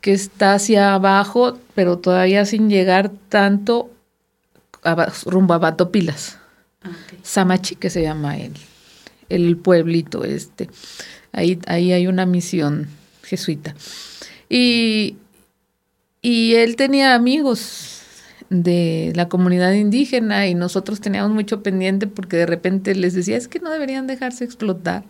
[0.00, 3.90] que está hacia abajo, pero todavía sin llegar tanto
[4.84, 6.38] a- rumbo a Batopilas.
[6.84, 6.90] Ah.
[7.24, 8.52] Samachi, que se llama el,
[9.28, 10.68] el pueblito este.
[11.32, 12.88] Ahí, ahí hay una misión
[13.22, 13.74] jesuita.
[14.48, 15.16] Y,
[16.22, 17.96] y él tenía amigos
[18.48, 23.48] de la comunidad indígena y nosotros teníamos mucho pendiente porque de repente les decía, es
[23.48, 25.04] que no deberían dejarse explotar.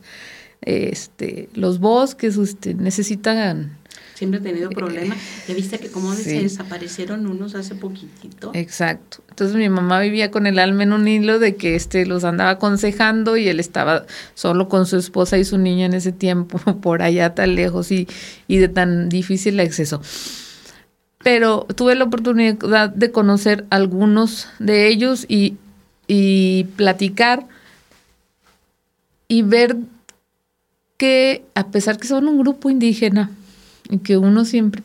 [0.62, 3.76] Este, los bosques este, necesitan
[4.16, 5.18] Siempre he tenido problemas.
[5.46, 6.22] Ya viste que como Sí.
[6.24, 8.50] se desaparecieron unos hace poquitito.
[8.54, 9.18] Exacto.
[9.28, 12.50] Entonces mi mamá vivía con el alma en un hilo de que este los andaba
[12.50, 17.02] aconsejando y él estaba solo con su esposa y su niña en ese tiempo, por
[17.02, 18.08] allá tan lejos y,
[18.48, 20.00] y de tan difícil acceso.
[21.22, 25.56] Pero tuve la oportunidad de conocer algunos de ellos y,
[26.06, 27.46] y platicar
[29.28, 29.76] y ver
[30.96, 33.30] que a pesar que son un grupo indígena
[33.90, 34.82] y que uno siempre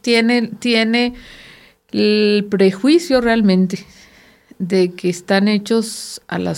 [0.00, 1.14] tiene, tiene
[1.90, 3.84] el prejuicio realmente
[4.58, 6.54] de que están hechos a, la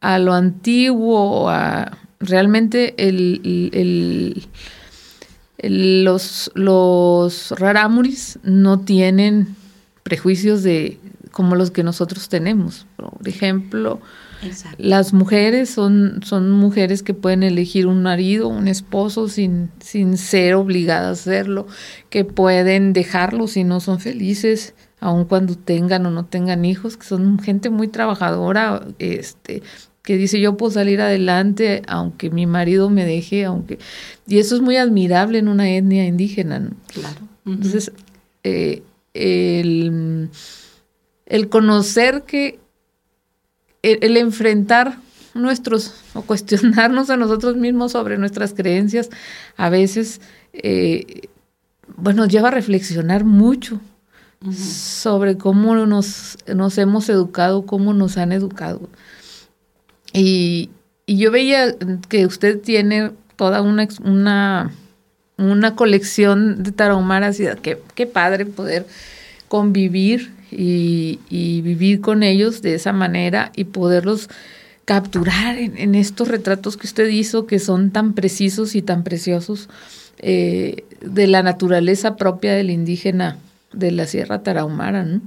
[0.00, 3.40] a lo antiguo, a, realmente el,
[3.72, 4.46] el-
[6.04, 9.56] los, los rarámuris no tienen
[10.02, 10.98] prejuicios de
[11.30, 12.86] como los que nosotros tenemos.
[12.96, 14.00] Por ejemplo,
[14.44, 14.76] Exacto.
[14.78, 20.54] las mujeres son, son mujeres que pueden elegir un marido, un esposo sin, sin ser
[20.54, 21.66] obligadas a hacerlo,
[22.10, 27.06] que pueden dejarlo si no son felices, aun cuando tengan o no tengan hijos, que
[27.06, 29.62] son gente muy trabajadora, este,
[30.04, 33.78] que dice yo puedo salir adelante aunque mi marido me deje, aunque
[34.26, 36.60] y eso es muy admirable en una etnia indígena.
[36.60, 36.70] ¿no?
[36.92, 37.20] Claro.
[37.46, 37.92] Entonces,
[38.44, 38.82] eh,
[39.14, 40.28] el,
[41.26, 42.58] el, conocer que
[43.92, 44.98] el, el, enfrentar
[45.34, 49.10] nuestros o cuestionarnos a nosotros mismos sobre nuestras creencias
[49.56, 50.20] a veces
[50.52, 51.28] eh,
[51.96, 53.80] bueno, lleva a reflexionar mucho
[54.44, 54.52] uh -huh.
[54.52, 58.88] sobre cómo nos, nos hemos educado, cómo nos han educado.
[60.12, 60.70] Y,
[61.06, 61.74] y yo veía
[62.08, 64.70] que usted tiene toda una, una,
[65.36, 68.86] una colección de tarahumaras y qué, qué padre poder
[69.48, 71.18] convivir y,
[71.62, 74.28] vivir con ellos de esa manera y poderlos
[74.84, 79.68] capturar en, estos retratos que usted hizo que son tan precisos y tan preciosos
[80.18, 83.38] eh, de la naturaleza propia del indígena
[83.72, 85.20] de la Sierra Tarahumara.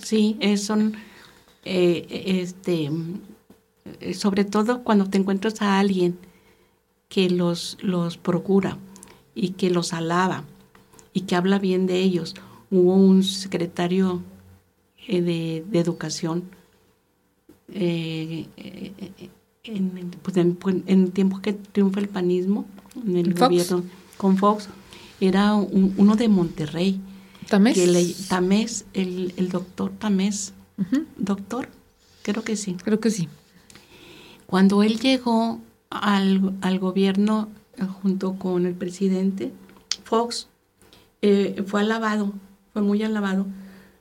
[0.00, 0.94] Sí, es, son,
[1.64, 2.06] eh,
[2.42, 2.90] este,
[4.14, 6.18] sobre todo cuando te encuentras a alguien
[7.08, 8.78] que los, los procura
[9.34, 10.44] y que los alaba
[11.12, 12.34] y que habla bien de ellos.
[12.70, 14.22] Hubo un secretario
[15.06, 16.44] eh, de, de, educación
[17.72, 18.46] eh,
[19.64, 22.66] en, pues en, en tiempos que triunfa el panismo,
[23.06, 23.40] en el Fox.
[23.40, 23.82] gobierno
[24.16, 24.68] con Fox,
[25.20, 27.00] era un, uno de Monterrey.
[27.48, 27.74] ¿Tamés?
[27.74, 30.52] Que le, Tamés, el, el doctor Tamés.
[30.76, 31.04] Uh -huh.
[31.16, 31.68] ¿Doctor?
[32.22, 32.76] Creo que sí.
[32.84, 33.28] Creo que sí.
[34.46, 39.50] Cuando él llegó al, al gobierno eh, junto con el presidente,
[40.04, 40.48] Fox,
[41.22, 42.32] eh, fue alabado,
[42.78, 43.44] fue muy alabado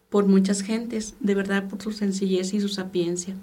[0.10, 3.36] por muchas gentes, de verdad por su sencillez y su sapiencia.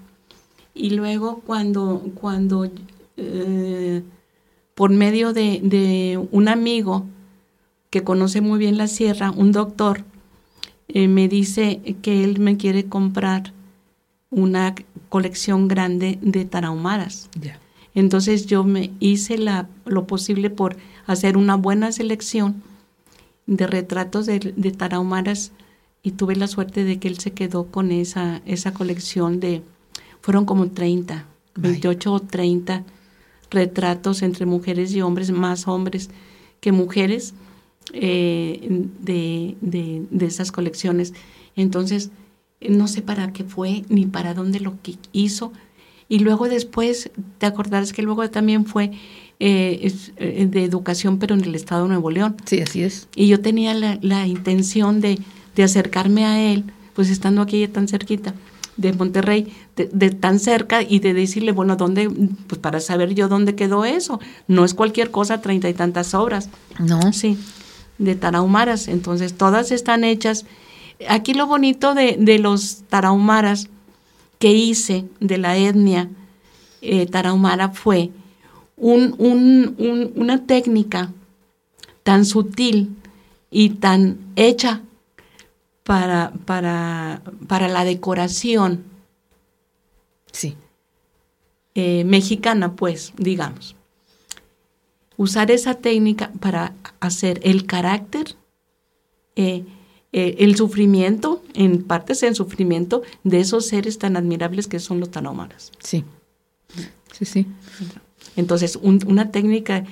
[0.73, 2.71] Y luego cuando, cuando
[3.17, 4.01] eh,
[4.75, 7.05] por medio de, de, un amigo
[7.89, 10.05] que conoce muy bien la sierra, un doctor,
[10.87, 13.51] eh, me dice que él me quiere comprar
[14.29, 14.73] una
[15.09, 17.29] colección grande de tarahumaras.
[17.41, 17.59] Yeah.
[17.93, 22.63] Entonces yo me hice la, lo posible por hacer una buena selección
[23.47, 25.51] de retratos de, de tarahumaras
[26.03, 29.63] y tuve la suerte de que él se quedó con esa, esa colección de,
[30.21, 32.83] fueron como 30, 28 o 30
[33.49, 36.09] retratos entre mujeres y hombres, más hombres
[36.59, 37.33] que mujeres
[37.93, 41.13] eh, de, de, de, esas colecciones.
[41.55, 42.11] Entonces,
[42.61, 45.53] no sé para qué fue ni para dónde lo que hizo.
[46.07, 48.91] Y luego después, te acordarás que luego también fue
[49.39, 52.37] eh, de educación, pero en el estado de Nuevo León.
[52.45, 53.07] Sí, así es.
[53.15, 55.19] Y yo tenía la, la intención de,
[55.55, 58.33] de, acercarme a él, pues estando aquí tan cerquita
[58.77, 62.09] de Monterrey, de, de, tan cerca y de decirle, bueno, ¿dónde?
[62.47, 64.19] Pues para saber yo dónde quedó eso.
[64.47, 66.49] No es cualquier cosa, treinta y tantas obras.
[66.79, 67.13] No.
[67.13, 67.37] Sí,
[67.97, 68.87] de tarahumaras.
[68.87, 70.45] Entonces, todas están hechas.
[71.09, 73.69] Aquí lo bonito de, de los tarahumaras
[74.39, 76.09] que hice de la etnia
[76.81, 78.11] eh, tarahumara fue
[78.77, 81.11] un, un, un, una técnica
[82.03, 82.95] tan sutil
[83.49, 84.81] y tan hecha
[85.83, 88.83] para, para, para la decoración.
[90.31, 90.55] Sí.
[91.75, 93.75] Eh, mexicana, pues, digamos.
[95.17, 98.35] Usar esa técnica para hacer el carácter,
[99.35, 99.63] eh,
[100.11, 105.11] eh, el sufrimiento, en partes el sufrimiento de esos seres tan admirables que son los
[105.11, 105.71] tarahumaras.
[105.79, 106.03] Sí.
[107.13, 107.47] Sí, sí.
[108.35, 109.85] Entonces, un, una técnica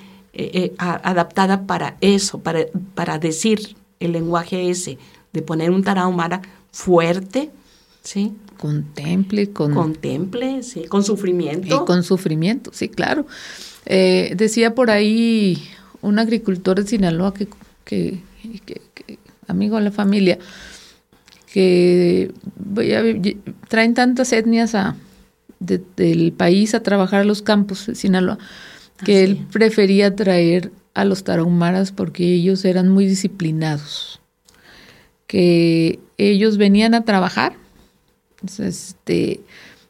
[0.78, 2.66] adaptada para eso, para,
[2.96, 4.98] para decir el lenguaje ese,
[5.32, 6.42] de poner un tarahumara
[6.72, 7.52] fuerte,
[8.02, 8.34] ¿sí?
[8.58, 9.74] Contemple, con...
[9.74, 11.84] Contemple, sí, con sufrimiento.
[11.84, 13.28] Y con sufrimiento, sí, claro.
[13.86, 15.62] Eh, decía por ahí
[16.02, 17.48] un agricultor de Sinaloa que,
[17.86, 18.22] que,
[18.66, 20.40] que, que amigo de la familia,
[21.52, 22.32] que
[23.68, 24.96] traen tantas etnias a,
[25.66, 28.38] de, del país a trabajar a los campos de Sinaloa,
[29.04, 34.22] que él prefería traer a los tarahumaras porque ellos eran muy disciplinados
[35.34, 37.54] que ellos venían a trabajar,
[38.60, 39.42] este,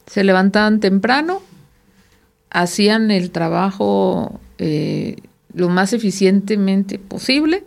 [0.06, 1.42] se levantaban temprano,
[2.50, 5.18] hacían el trabajo eh,
[5.54, 7.66] lo más eficientemente posible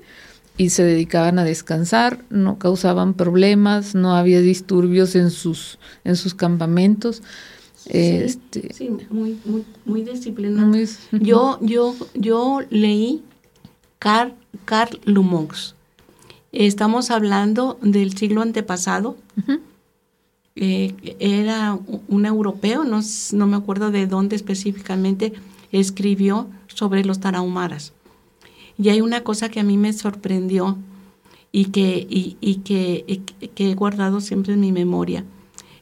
[0.56, 6.34] y se dedicaban a descansar, no causaban problemas, no había disturbios en sus, en sus
[6.34, 7.22] campamentos.
[7.90, 10.04] Sí, este, sí muy, muy, muy
[11.12, 13.22] yo, yo, yo leí
[13.98, 14.34] Carl,
[14.64, 15.76] Carl Lumox
[16.52, 19.16] Estamos hablando del siglo antepasado.
[19.36, 19.60] Uh -huh.
[20.56, 23.00] eh, era un europeo, no,
[23.32, 25.34] no, me acuerdo de dónde específicamente,
[25.70, 27.92] escribió sobre los tarahumaras.
[28.78, 30.78] Y hay una cosa que a mí me sorprendió
[31.52, 33.22] y que, y, que,
[33.54, 35.24] que, he guardado siempre en mi memoria,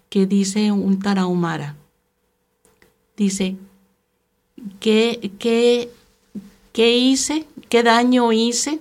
[0.08, 1.76] que dice un tarahumara.
[3.16, 3.56] Dice,
[4.80, 5.90] ¿qué, qué,
[6.72, 7.46] qué hice?
[7.68, 8.80] ¿Qué daño hice?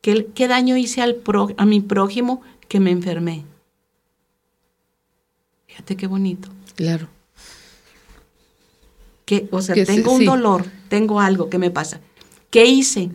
[0.00, 1.20] ¿Qué, qué daño hice al
[1.56, 3.44] a mi prójimo que me enfermé?
[5.66, 6.48] Fíjate qué bonito.
[6.76, 7.08] Claro.
[9.24, 12.00] Que, o sea, tengo un dolor, tengo algo que me pasa.
[12.50, 13.10] ¿Qué hice?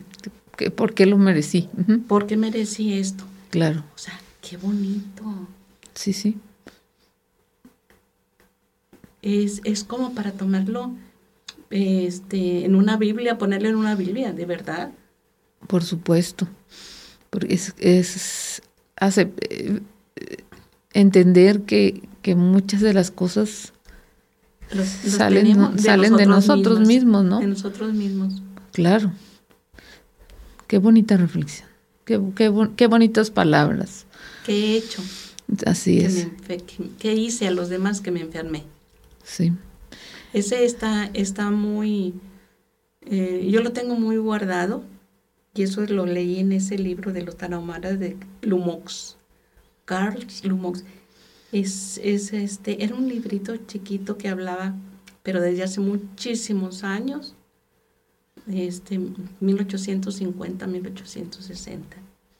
[0.74, 1.68] ¿Por qué lo merecí?
[2.08, 3.24] ¿Por qué merecí esto?
[3.50, 3.84] Claro.
[3.94, 5.24] O sea, qué bonito.
[5.94, 6.36] Sí, sí.
[9.26, 10.92] Es, es como para tomarlo
[11.70, 14.92] este, en una Biblia, ponerlo en una Biblia, de verdad.
[15.66, 16.46] Por supuesto.
[17.30, 18.62] Porque es, es
[18.94, 19.80] hace, eh,
[20.92, 23.72] entender que, que, muchas de las cosas
[25.04, 27.40] salen, salen de nosotros mismos, ¿no?
[27.40, 28.40] De nosotros mismos.
[28.72, 29.10] Claro.
[30.68, 31.68] Qué bonita reflexión.
[32.04, 32.22] Qué,
[32.76, 34.06] qué, bonitas palabras.
[34.44, 35.02] ¿Qué he hecho?
[35.66, 36.28] Así es.
[37.00, 38.62] ¿Qué hice a los demás que me enfermé?
[39.26, 39.52] Sí.
[40.32, 42.14] Ese está, está muy...
[43.02, 44.82] Eh, yo lo tengo muy guardado
[45.54, 49.16] y eso lo leí en ese libro de los tarahumaras de Lumox.
[49.84, 50.84] Carl Lumox.
[51.52, 54.74] Es, es, este, era un librito chiquito que hablaba,
[55.22, 57.34] pero desde hace muchísimos años,
[58.46, 59.00] este,
[59.40, 61.96] 1850, 1860,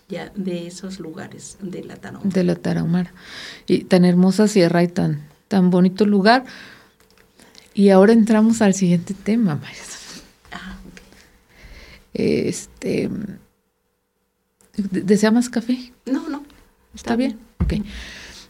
[0.09, 2.31] ya de esos lugares de la Tarahumara.
[2.31, 3.15] De la Tarahumara.
[3.67, 6.45] Y tan hermosa sierra y tan, tan bonito lugar.
[7.77, 9.99] Y ahora entramos al siguiente tema, maestra.
[10.51, 10.79] Ah,
[12.15, 13.11] Este,
[14.79, 15.93] ¿Desea más café?
[16.07, 16.43] No, no.
[16.95, 17.39] ¿Está, bien?
[17.61, 17.75] Ok.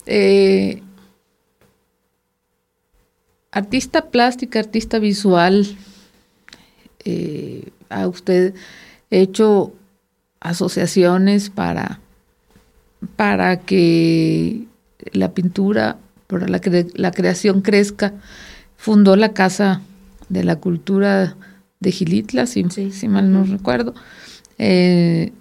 [0.07, 0.81] Eh,
[3.51, 5.77] artista plástica, artista visual,
[7.05, 8.55] eh, ¿ha usted
[9.11, 9.73] hecho
[10.39, 11.99] asociaciones para,
[13.17, 14.67] para que
[15.11, 15.99] la pintura,
[16.29, 16.61] para la,
[16.95, 18.15] la creación crezca?
[18.77, 19.81] Fundó la Casa
[20.29, 21.37] de la Cultura
[21.81, 22.65] de Gilitla, si,
[23.09, 23.95] mal no recuerdo.
[24.59, 25.33] Eh,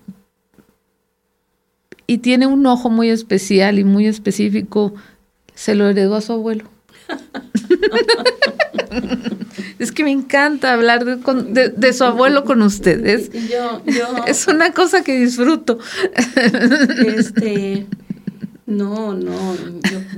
[2.07, 4.93] y tiene un ojo muy especial y muy específico.
[5.53, 6.63] Se lo heredó a su abuelo.
[9.79, 13.31] es que me encanta hablar de, su abuelo con ustedes.
[14.27, 15.79] Es una cosa que disfruto.
[17.05, 17.87] Este,
[18.65, 19.55] no, no,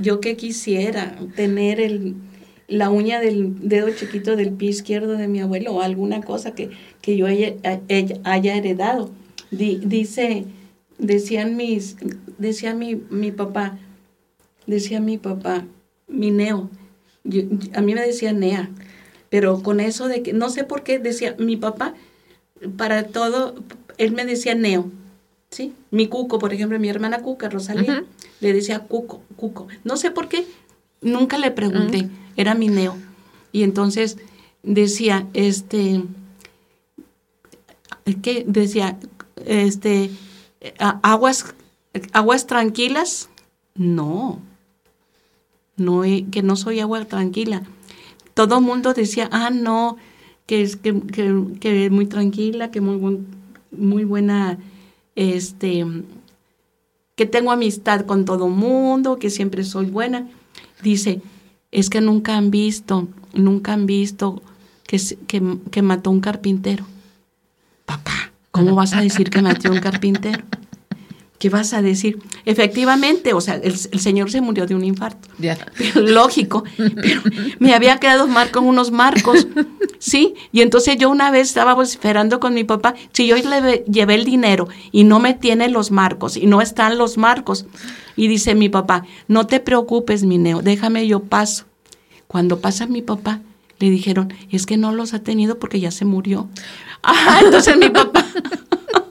[0.00, 2.14] yo, que quisiera tener el,
[2.68, 6.70] la uña del dedo chiquito del pie izquierdo de mi abuelo o alguna cosa que,
[7.00, 7.54] que yo haya,
[8.24, 9.10] haya heredado.
[9.50, 10.44] dice,
[10.98, 11.96] decían mis,
[12.36, 13.78] decía mi, mi papá,
[14.66, 15.64] decía mi papá,
[16.06, 16.70] mi neo,
[17.74, 18.70] a mí me decía Nea,
[19.28, 21.94] pero con eso de que, no sé por qué decía, mi papá,
[22.76, 23.54] para todo,
[23.98, 24.90] él me decía Neo,
[25.50, 25.72] ¿sí?
[25.90, 28.04] Mi Cuco, por ejemplo, mi hermana Cuca, Rosalía,
[28.40, 29.68] le decía Cuco, Cuco.
[29.84, 30.46] No sé por qué,
[31.02, 32.08] nunca le pregunté,
[32.38, 32.96] era mi Neo.
[33.52, 34.16] Y entonces
[34.62, 36.04] decía, este,
[38.22, 38.44] ¿qué?
[38.46, 38.98] Decía,
[39.44, 40.10] este,
[40.78, 41.54] aguas,
[42.12, 43.28] aguas tranquilas,
[43.74, 44.40] no,
[45.76, 47.64] no, que no soy agua tranquila.
[48.34, 49.96] Todo el mundo decía, ah, no,
[50.46, 50.94] que es que,
[51.60, 53.26] que, muy tranquila, que muy,
[53.72, 54.58] muy buena,
[55.16, 55.84] este,
[57.16, 60.28] que tengo amistad con todo mundo, que siempre soy buena.
[60.84, 61.20] Dice,
[61.70, 64.42] es que nunca han visto, nunca han visto
[64.86, 66.84] que, que, que mató un carpintero.
[67.84, 70.44] Papá, ¿cómo vas a decir que mató un carpintero?
[71.38, 72.18] ¿Qué vas a decir?
[72.46, 75.28] Efectivamente, o sea, el, señor se murió de un infarto.
[75.94, 77.22] lógico, pero
[77.60, 79.46] me había quedado mal con unos marcos,
[80.00, 80.34] ¿sí?
[80.50, 84.24] Y entonces yo una vez estaba esperando con mi papá, si yo le llevé el
[84.24, 87.66] dinero y no me tiene los marcos y no están los marcos,
[88.16, 91.66] y dice mi papá, no te preocupes, mi neo, déjame yo paso.
[92.26, 93.40] Cuando pasa mi papá,
[93.78, 96.48] le dijeron, es que no los ha tenido porque ya se murió.
[97.04, 98.26] Ah, entonces mi papá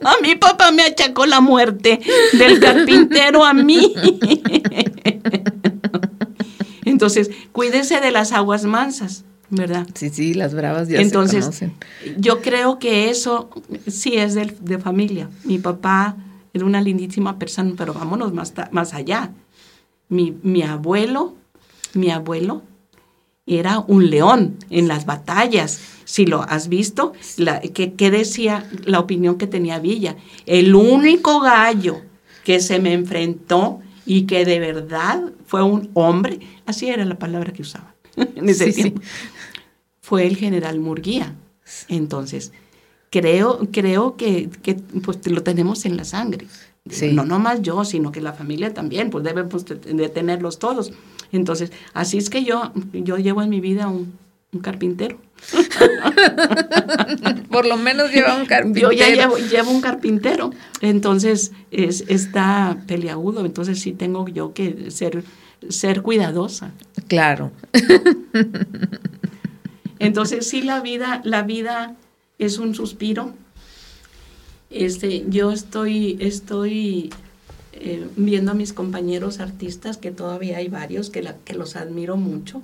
[0.04, 2.00] a mi papá me achacó la muerte
[2.32, 3.94] del carpintero a mí.
[6.84, 9.86] Entonces, cuídense de las aguas mansas, ¿verdad?
[9.94, 11.74] Sí, sí, las bravas ya Entonces, se conocen.
[12.18, 13.50] yo creo que eso
[13.86, 15.28] sí es de, de, familia.
[15.44, 16.16] Mi papá
[16.52, 19.30] era una lindísima persona, pero vámonos más, más allá.
[20.08, 21.34] Mi, mi abuelo,
[21.92, 22.62] mi abuelo
[23.48, 25.80] era un león en las batallas.
[26.04, 27.12] Si lo has visto,
[27.74, 30.16] ¿qué, decía la opinión que tenía Villa?
[30.46, 32.02] El único gallo
[32.44, 37.52] que se me enfrentó y que de verdad fue un hombre, así era la palabra
[37.52, 39.02] que usaba en ese tiempo,
[40.00, 41.34] fue el general Murguía.
[41.88, 42.52] Entonces,
[43.10, 46.46] creo, creo que, que pues, lo tenemos en la sangre.
[47.12, 50.92] No nomás yo, sino que la familia también, pues debe pues, de tenerlos todos.
[51.32, 54.12] Entonces, así es que yo, yo llevo en mi vida un,
[54.52, 55.18] un carpintero.
[57.50, 58.92] Por lo menos lleva un carpintero.
[58.92, 60.50] Yo ya llevo, un carpintero.
[60.80, 63.44] Entonces, es, está peliagudo.
[63.44, 65.24] Entonces, sí tengo yo que ser,
[65.68, 66.72] ser cuidadosa.
[67.08, 67.50] Claro.
[69.98, 71.96] Entonces, sí, la vida, la vida
[72.38, 73.34] es un suspiro.
[74.70, 77.10] Este, yo estoy, estoy
[77.80, 81.22] eh, viendo a mis compañeros artistas, que todavía hay varios, que,
[81.54, 82.62] los admiro mucho,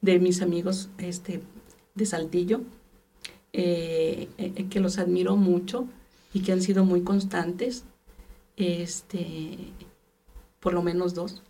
[0.00, 1.40] de mis amigos este,
[1.94, 2.62] de Saltillo,
[3.52, 5.86] eh, eh, que los admiro mucho
[6.32, 7.84] y que han sido muy constantes,
[8.56, 9.58] este,
[10.60, 11.42] por lo menos dos,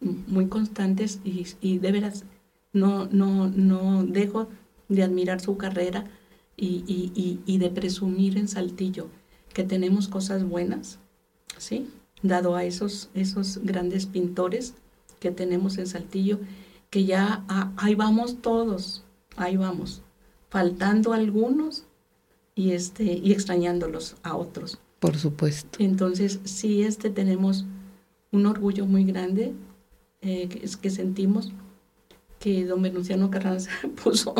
[0.00, 2.24] muy constantes y, y de veras
[2.72, 4.48] no, no, no dejo
[4.88, 6.04] de admirar su carrera
[6.56, 9.08] y, de presumir en Saltillo
[9.54, 10.98] que tenemos cosas buenas,
[11.56, 11.88] ¿sí?
[12.22, 14.74] Dado a esos, esos grandes pintores
[15.20, 16.38] que tenemos en Saltillo,
[16.90, 17.44] que ya
[17.76, 19.04] ahí vamos todos,
[19.36, 20.02] ahí vamos,
[20.48, 21.84] faltando algunos
[22.54, 24.78] y, este, y extrañándolos a otros.
[24.98, 25.78] Por supuesto.
[25.82, 27.64] Entonces, sí, este, tenemos
[28.32, 29.54] un orgullo muy grande
[30.20, 31.52] eh, que, que sentimos
[32.40, 33.70] que don Venustiano Carranza
[34.02, 34.34] puso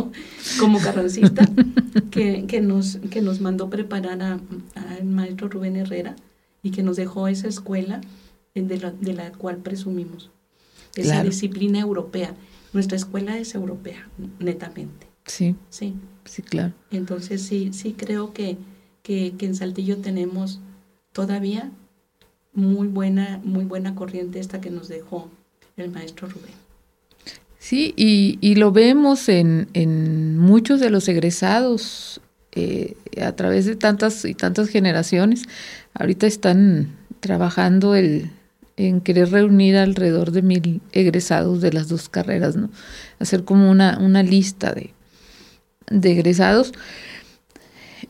[0.58, 1.44] como carrancista,
[2.10, 6.16] que, que, nos, que nos mandó preparar al maestro Rubén Herrera
[6.62, 8.00] y que nos dejó esa escuela
[8.54, 10.30] de la, de la cual presumimos,
[10.94, 12.34] esa disciplina europea.
[12.72, 14.08] Nuestra escuela es europea,
[14.38, 15.06] netamente.
[15.26, 15.56] Sí.
[15.68, 15.94] Sí.
[16.24, 16.72] Sí, claro.
[16.90, 18.56] Entonces sí, sí creo que,
[19.02, 20.60] que, que en Saltillo tenemos
[21.12, 21.70] todavía
[22.52, 25.30] muy buena, muy buena corriente esta que nos dejó
[25.76, 26.60] el maestro Rubén.
[27.58, 34.24] Sí, y, lo vemos en, en, muchos de los egresados eh, a través de tantas
[34.24, 35.44] y tantas generaciones.
[35.94, 38.30] Ahorita están trabajando el,
[38.76, 42.70] en querer reunir alrededor de mil egresados de las dos carreras, ¿no?
[43.18, 44.92] Hacer como una, una lista de,
[45.90, 46.72] egresados.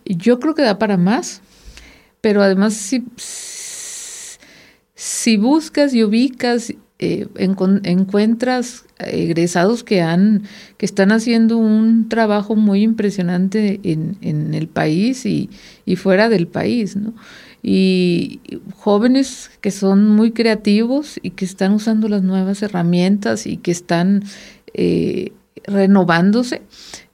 [0.05, 1.43] Yo creo que da para más,
[2.21, 3.05] pero además si,
[4.95, 10.43] si buscas y ubicas eh, encuentras egresados que han
[10.77, 15.51] que están haciendo un trabajo muy impresionante en, en el país y,
[15.85, 17.15] y, fuera del país, ¿no?
[17.63, 18.41] Y
[18.77, 24.23] jóvenes que son muy creativos y que están usando las nuevas herramientas y que están
[24.73, 25.33] eh,
[25.65, 26.63] renovándose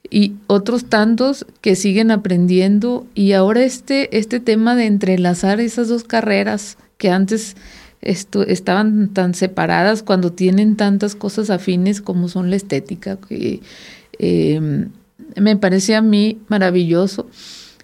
[0.08, 6.04] y otros tantos que siguen aprendiendo y ahora este este tema de entrelazar esas dos
[6.04, 7.56] carreras que antes
[8.00, 13.60] estaban tan separadas cuando tienen tantas cosas afines como son la estética, que
[14.18, 14.90] em,
[15.36, 17.28] me parece a mí maravilloso.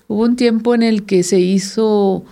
[0.08, 2.24] Hubo un tiempo en el que se hizo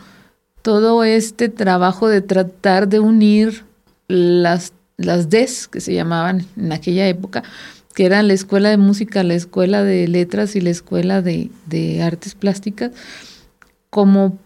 [0.62, 3.65] todo este trabajo de tratar de unir
[4.09, 7.43] las, las DES, que se llamaban en aquella época,
[7.94, 12.02] que eran la escuela de música, la escuela de letras y la escuela de, de
[12.02, 12.93] artes plásticas,
[13.89, 14.39] como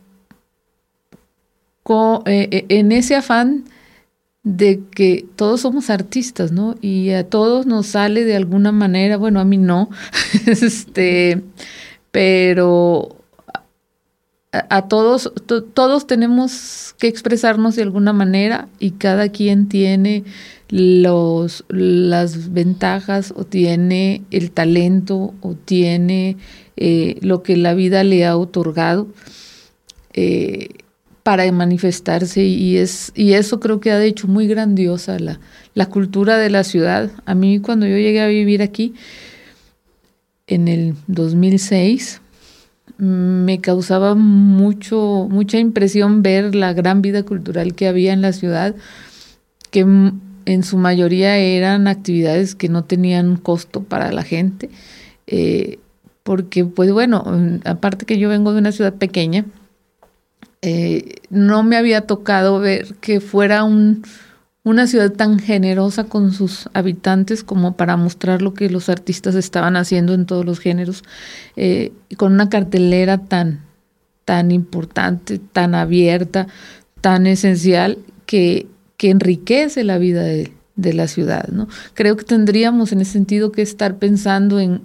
[1.86, 3.64] eh, eh, en ese afán
[4.42, 6.76] de que todos somos artistas, ¿no?
[6.80, 9.90] Y a todos nos sale de alguna manera, bueno, a mí no,
[10.46, 11.42] este,
[12.10, 13.16] pero
[14.52, 15.32] a, todos,
[15.74, 20.24] todos tenemos que expresarnos de alguna manera y cada quien tiene
[20.68, 26.36] los, las ventajas o tiene el talento o tiene
[26.76, 29.08] eh, lo que la vida le ha otorgado
[31.24, 35.40] para manifestarse y, es, y eso creo que ha hecho muy grandiosa la,
[35.74, 37.10] la cultura de la ciudad.
[37.24, 38.94] A mí cuando yo llegué a vivir aquí
[40.46, 42.20] en el 2006
[42.98, 48.74] me causaba mucho mucha impresión ver la gran vida cultural que había en la ciudad
[49.70, 54.68] que en su mayoría eran actividades que no tenían costo para la gente
[55.26, 55.78] eh,
[56.22, 57.24] porque pues bueno
[57.64, 59.46] aparte que yo vengo de una ciudad pequeña
[60.66, 64.02] eh, no me había tocado ver que fuera un,
[64.62, 69.76] una ciudad tan generosa con sus habitantes como para mostrar lo que los artistas estaban
[69.76, 71.04] haciendo en todos los géneros,
[71.56, 73.60] eh, con una cartelera tan,
[74.24, 76.46] tan importante, tan abierta,
[77.02, 78.66] tan esencial, que,
[78.96, 81.46] que enriquece la vida de, de la ciudad.
[81.48, 81.68] ¿no?
[81.92, 84.80] Creo que tendríamos en ese sentido que estar pensando en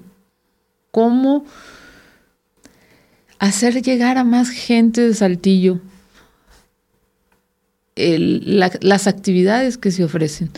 [0.92, 1.46] cómo
[3.40, 5.80] hacer llegar a más gente de Saltillo
[7.96, 10.52] las actividades que se ofrecen.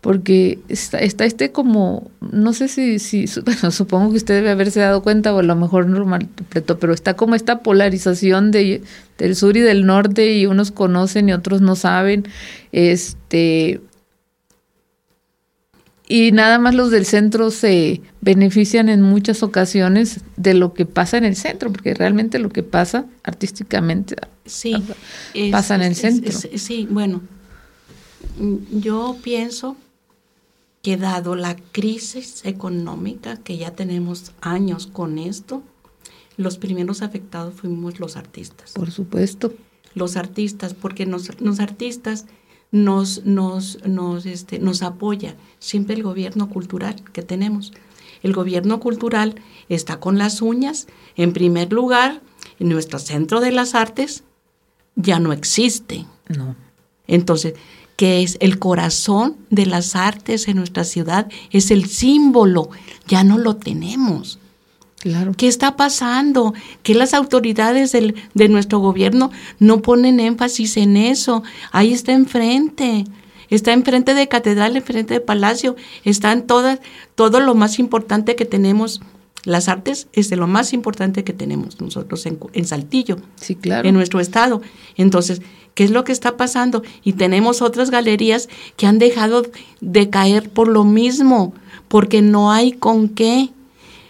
[0.00, 5.02] porque está, está este como, no sé si, bueno, supongo que usted debe haberse dado
[5.02, 8.82] cuenta o a lo mejor no lo malinterpretó, pero está como esta polarización de,
[9.18, 12.24] del sur y del norte y unos conocen y otros no saben,
[12.70, 13.80] este,
[16.08, 21.18] y nada más los del centro se benefician en muchas ocasiones de lo que pasa
[21.18, 24.74] en el centro, porque realmente lo que pasa artísticamente sí,
[25.50, 26.32] pasa en el centro.
[26.32, 27.22] sí, bueno,
[28.70, 29.76] yo pienso
[30.82, 35.64] que dado la crisis económica, que ya tenemos años con esto,
[36.36, 38.72] los primeros afectados fuimos los artistas.
[38.72, 39.52] Por supuesto.
[39.94, 42.26] Los artistas, porque los artistas
[42.70, 47.72] nos, nos, nos, este, nos apoya siempre el gobierno cultural que tenemos.
[48.22, 49.36] El gobierno cultural
[49.68, 50.86] está con las uñas.
[51.16, 52.22] En primer lugar,
[52.58, 54.24] en nuestro centro de las artes
[54.94, 56.06] ya no existe.
[56.28, 56.56] No.
[57.06, 57.54] Entonces,
[57.96, 62.70] que es el corazón de las artes en nuestra ciudad, es el símbolo,
[63.06, 64.38] ya no lo tenemos.
[64.98, 65.32] Claro.
[65.36, 66.54] ¿Qué está pasando?
[66.82, 71.42] Que las autoridades del, de nuestro gobierno no ponen énfasis en eso.
[71.70, 73.04] Ahí está enfrente.
[73.50, 75.76] Está enfrente de catedral, enfrente de palacio.
[76.04, 76.80] Están todas,
[77.14, 79.00] todo lo más importante que tenemos.
[79.44, 83.18] Las artes es de lo más importante que tenemos nosotros en, en Saltillo.
[83.36, 83.88] Sí, claro.
[83.88, 84.60] En nuestro estado.
[84.96, 85.40] Entonces,
[85.74, 86.82] qué es lo que está pasando.
[87.04, 89.44] Y tenemos otras galerías que han dejado
[89.80, 91.54] de caer por lo mismo,
[91.86, 93.50] porque no hay con qué.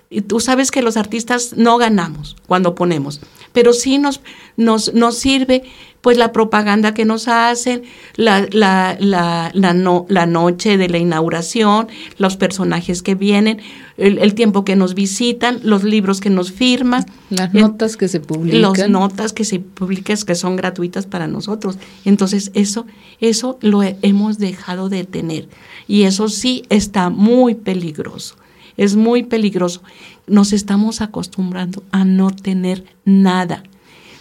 [0.08, 3.20] Y tú sabes que los artistas no ganamos cuando ponemos,
[3.52, 4.20] pero sí nos,
[4.56, 5.64] nos, nos sirve
[6.06, 7.82] pues la propaganda que nos hacen,
[8.14, 13.60] la, la, la, la, no, la noche de la inauguración, los personajes que vienen,
[13.96, 17.04] el, tiempo que nos visitan, los libros que nos firman.
[17.28, 18.62] Las notas que se publican.
[18.62, 21.76] Las notas que se publican que son gratuitas para nosotros.
[22.04, 22.86] Entonces eso,
[23.20, 25.48] eso lo hemos dejado de tener
[25.88, 28.36] y eso sí está muy peligroso.
[28.77, 29.82] Es muy peligroso.
[30.27, 33.62] Nos estamos acostumbrando a no tener nada.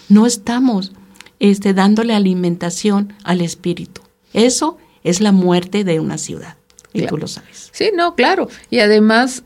[0.10, 0.94] No estamos
[1.40, 4.02] este, dándole alimentación al espíritu.
[4.34, 6.56] Eso es la muerte de una ciudad.
[6.94, 7.70] Y tú lo sabes.
[7.74, 8.48] Sí, no, claro.
[8.70, 9.44] Y además,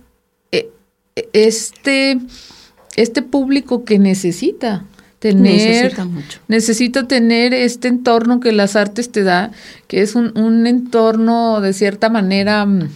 [0.52, 0.70] eh,
[1.34, 2.20] este,
[2.96, 4.86] este público que necesita
[5.20, 6.40] tener, necesita, mucho.
[6.48, 9.52] necesita tener este entorno que las artes te da,
[9.88, 12.90] que es un, un entorno de cierta manera mm,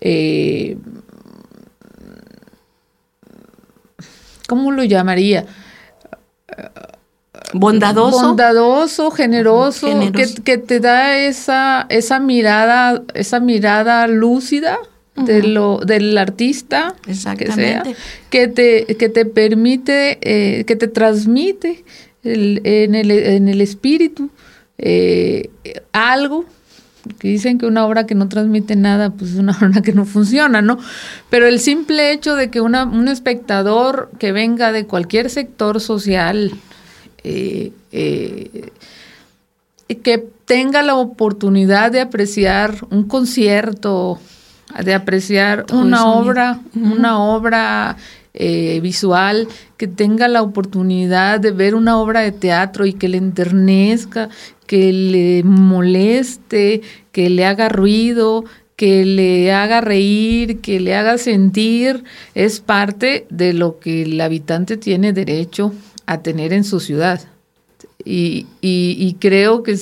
[0.00, 0.78] eh,
[4.50, 5.46] ¿cómo lo llamaría?
[7.52, 8.26] bondadoso.
[8.26, 9.86] Bondadoso, generoso,
[10.44, 14.76] Que, te da esa, esa mirada, esa mirada lúcida
[15.14, 17.84] de lo, del artista, que sea,
[18.28, 21.84] que te, que te permite, eh, que te transmite
[22.24, 24.30] en, el, en el espíritu
[24.78, 25.50] eh,
[25.92, 26.44] algo
[27.18, 30.04] que dicen que una obra que no transmite nada, pues es una obra que no
[30.04, 30.78] funciona, ¿no?
[31.28, 36.52] Pero el simple hecho de que una, un espectador que venga de cualquier sector social,
[37.24, 38.70] eh, eh,
[40.02, 44.18] que tenga la oportunidad de apreciar un concierto,
[44.84, 47.96] de apreciar una obra, una obra
[48.34, 53.18] eh, visual, que tenga la oportunidad de ver una obra de teatro y que le
[53.18, 54.28] enternezca,
[54.66, 58.44] que le moleste, que le haga ruido,
[58.76, 62.04] que le haga reír, que le haga sentir,
[62.34, 65.74] es parte de lo que el habitante tiene derecho
[66.06, 67.20] a tener en su ciudad.
[68.04, 69.76] Y, y, creo que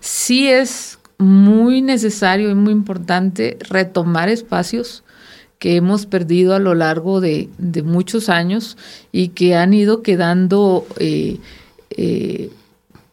[0.00, 5.04] sí es muy necesario y muy importante retomar espacios
[5.62, 7.48] que hemos perdido a lo largo de,
[7.84, 8.76] muchos años
[9.12, 11.38] y que han ido quedando eh,
[11.90, 12.50] eh,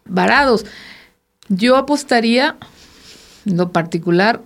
[0.05, 0.65] varados.
[1.47, 2.57] Yo apostaría,
[3.45, 4.41] en lo particular,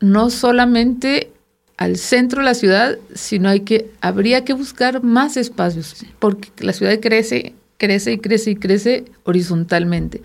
[0.00, 1.32] no solamente
[1.78, 6.74] al centro de la ciudad, sino hay que, habría que buscar más espacios, porque la
[6.74, 10.22] ciudad crece, crece y crece y crece horizontalmente.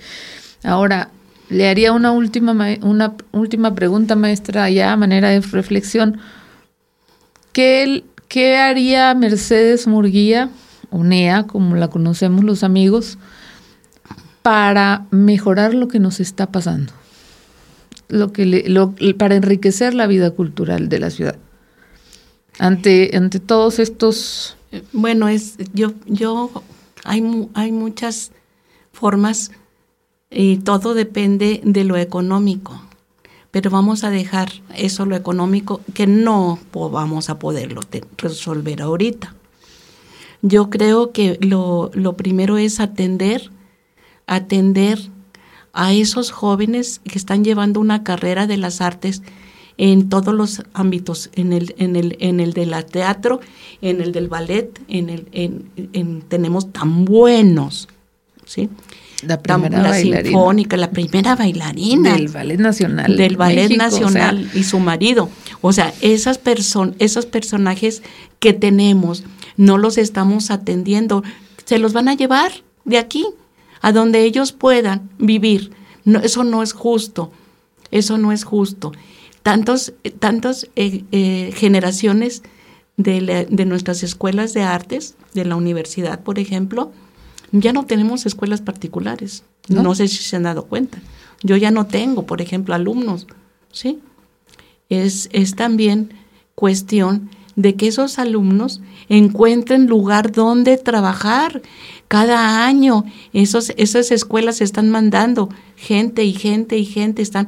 [0.65, 1.09] Ahora,
[1.47, 6.19] le haría una última, una última pregunta, maestra, ya a manera de reflexión.
[7.53, 10.49] ¿Qué, qué haría Mercedes Murguía,
[10.89, 13.17] o NEA, como la conocemos los amigos,
[14.41, 16.93] para mejorar lo que nos está pasando?
[18.09, 21.37] lo que para enriquecer la vida cultural de la ciudad.
[22.57, 24.57] Ante, ante todos estos...
[24.91, 26.51] Bueno, es yo, yo
[27.03, 27.23] hay,
[27.53, 28.31] hay muchas
[28.91, 29.51] formas
[30.29, 32.81] y todo depende de lo económico,
[33.51, 37.81] pero vamos a dejar eso lo económico que no vamos a poderlo
[38.17, 39.35] resolver ahorita.
[40.41, 43.51] Yo creo que lo, lo primero es atender,
[44.27, 45.09] atender
[45.73, 49.21] a esos jóvenes que están llevando una carrera de las artes
[49.77, 53.39] en todos los ámbitos, en el, en el, en el del teatro,
[53.81, 57.87] en el del ballet, en el, en, tenemos tan buenos,
[58.45, 58.69] ¿sí?
[59.23, 62.13] La primera la sinfónica, la primera bailarina.
[62.13, 63.17] Del Ballet Nacional.
[63.17, 65.29] Del Ballet Nacional y su marido.
[65.61, 68.01] O sea, esas person esos personajes
[68.39, 69.23] que tenemos,
[69.57, 71.23] no los estamos atendiendo.
[71.65, 72.51] Se los van a llevar
[72.85, 73.25] de aquí,
[73.81, 75.71] a donde ellos puedan vivir.
[76.05, 77.31] No, eso no es justo.
[77.91, 78.93] Eso no es justo.
[79.43, 82.43] Tantos, tantos eh, eh, generaciones
[82.95, 86.91] de, de nuestras escuelas de artes, de la universidad, por ejemplo,
[87.51, 89.43] ya no tenemos escuelas particulares.
[89.67, 89.93] ¿No?
[89.93, 90.97] sé si se han dado cuenta.
[91.43, 93.27] Yo ya no tengo, por ejemplo, alumnos,
[93.71, 93.99] ¿sí?
[94.89, 96.11] Es, es también
[96.55, 101.61] cuestión de que esos alumnos encuentren lugar donde trabajar.
[102.07, 107.47] Cada año esos, esas escuelas están mandando gente y gente y gente, están,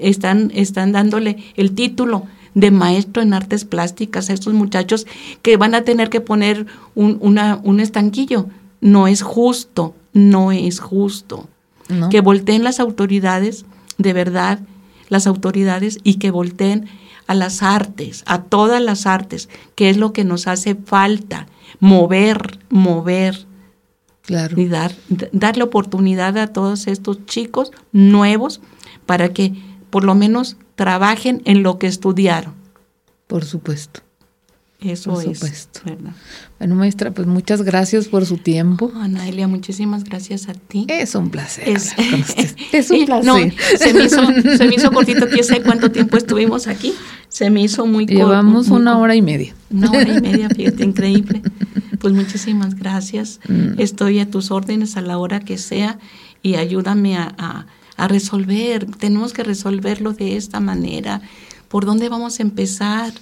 [0.00, 5.06] están, están dándole el título de maestro en artes plásticas a estos muchachos
[5.42, 8.46] que van a tener que poner un, una, un estanquillo
[8.80, 11.48] no es justo, no es justo.
[12.10, 13.64] Que volteen las autoridades,
[13.96, 14.60] de verdad,
[15.08, 16.86] las autoridades, y que volteen
[17.26, 21.46] a las artes, a todas las artes, que es lo que nos hace falta,
[21.80, 23.46] mover, mover.
[24.22, 24.60] Claro.
[24.60, 24.94] Y dar,
[25.32, 28.60] darle oportunidad a todos estos chicos nuevos
[29.06, 29.54] para que
[29.88, 32.54] por lo menos trabajen en lo que estudiaron.
[33.26, 34.00] Por supuesto.
[34.80, 35.80] Eso por supuesto.
[36.60, 38.92] Bueno, maestra, pues muchas gracias por su tiempo.
[38.94, 40.86] Oh, Ana Elia, muchísimas gracias a ti.
[40.88, 41.68] Es un placer.
[41.68, 41.94] Es,
[42.72, 43.26] es un placer.
[43.26, 43.36] No,
[43.76, 44.24] se me, hizo,
[44.56, 46.94] se me hizo cortito, quién sé cuánto tiempo estuvimos aquí.
[47.28, 48.20] Se me hizo muy corto.
[48.20, 49.52] Llevamos una hora y media.
[49.70, 51.42] Una hora y media, fíjate, increíble.
[51.98, 53.40] Pues muchísimas gracias.
[53.48, 53.80] Mm.
[53.80, 55.98] Estoy a tus órdenes a la hora que sea
[56.40, 58.86] y ayúdame a, a resolver.
[58.96, 61.20] Tenemos que resolverlo de esta manera.
[61.66, 63.12] ¿Por dónde vamos a empezar?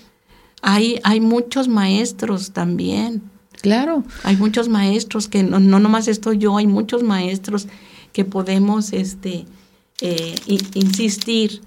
[0.63, 3.23] Hay, hay muchos maestros también.
[3.61, 4.05] Claro.
[4.23, 7.67] Hay muchos maestros que no, no nomás estoy yo, hay muchos maestros
[8.13, 9.47] que podemos este,
[10.01, 10.35] eh,
[10.75, 11.63] insistir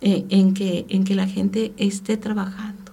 [0.00, 2.92] eh, en, que, en que la gente esté trabajando.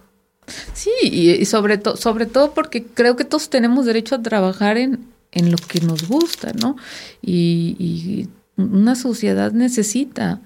[0.74, 5.52] Sí, y, sobre, sobre todo porque creo que todos tenemos derecho a trabajar en, en
[5.52, 6.76] lo que nos gusta, ¿no?
[7.22, 10.42] Y, y una sociedad necesita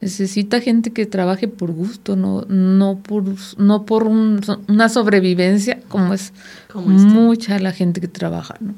[0.00, 3.24] Necesita gente que trabaje por gusto, no, no por,
[3.56, 6.32] no por una sobrevivencia, como es
[6.74, 8.74] mucha la gente que trabaja, ¿no?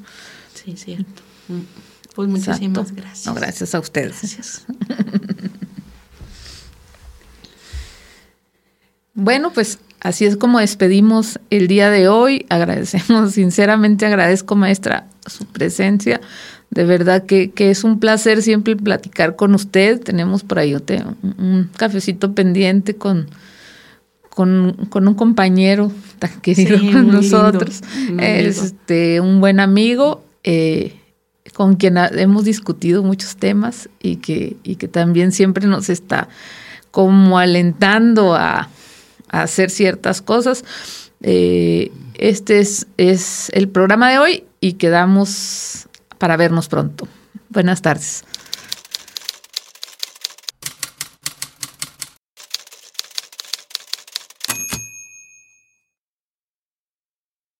[0.54, 1.22] Sí, cierto.
[2.14, 3.26] Pues muchísimas gracias.
[3.26, 4.18] No, gracias a ustedes.
[4.20, 4.64] Gracias.
[9.14, 12.46] bueno, pues así es como despedimos el día de hoy.
[12.48, 16.20] Agradecemos, sinceramente agradezco, maestra, su presencia.
[16.70, 20.00] De verdad que, es un placer siempre platicar con usted.
[20.00, 23.28] Tenemos por ahí un, cafecito pendiente con,
[24.28, 27.80] con, un compañero tan querido con nosotros.
[28.18, 30.94] este, un buen amigo eh,
[31.54, 36.28] con quien hemos discutido muchos temas y que, y que también siempre nos está
[36.90, 38.68] como alentando a,
[39.28, 40.64] hacer ciertas cosas.
[41.20, 45.87] Eh, este es, es el programa de hoy y quedamos
[46.18, 47.08] para vernos pronto.
[47.48, 48.24] Buenas tardes.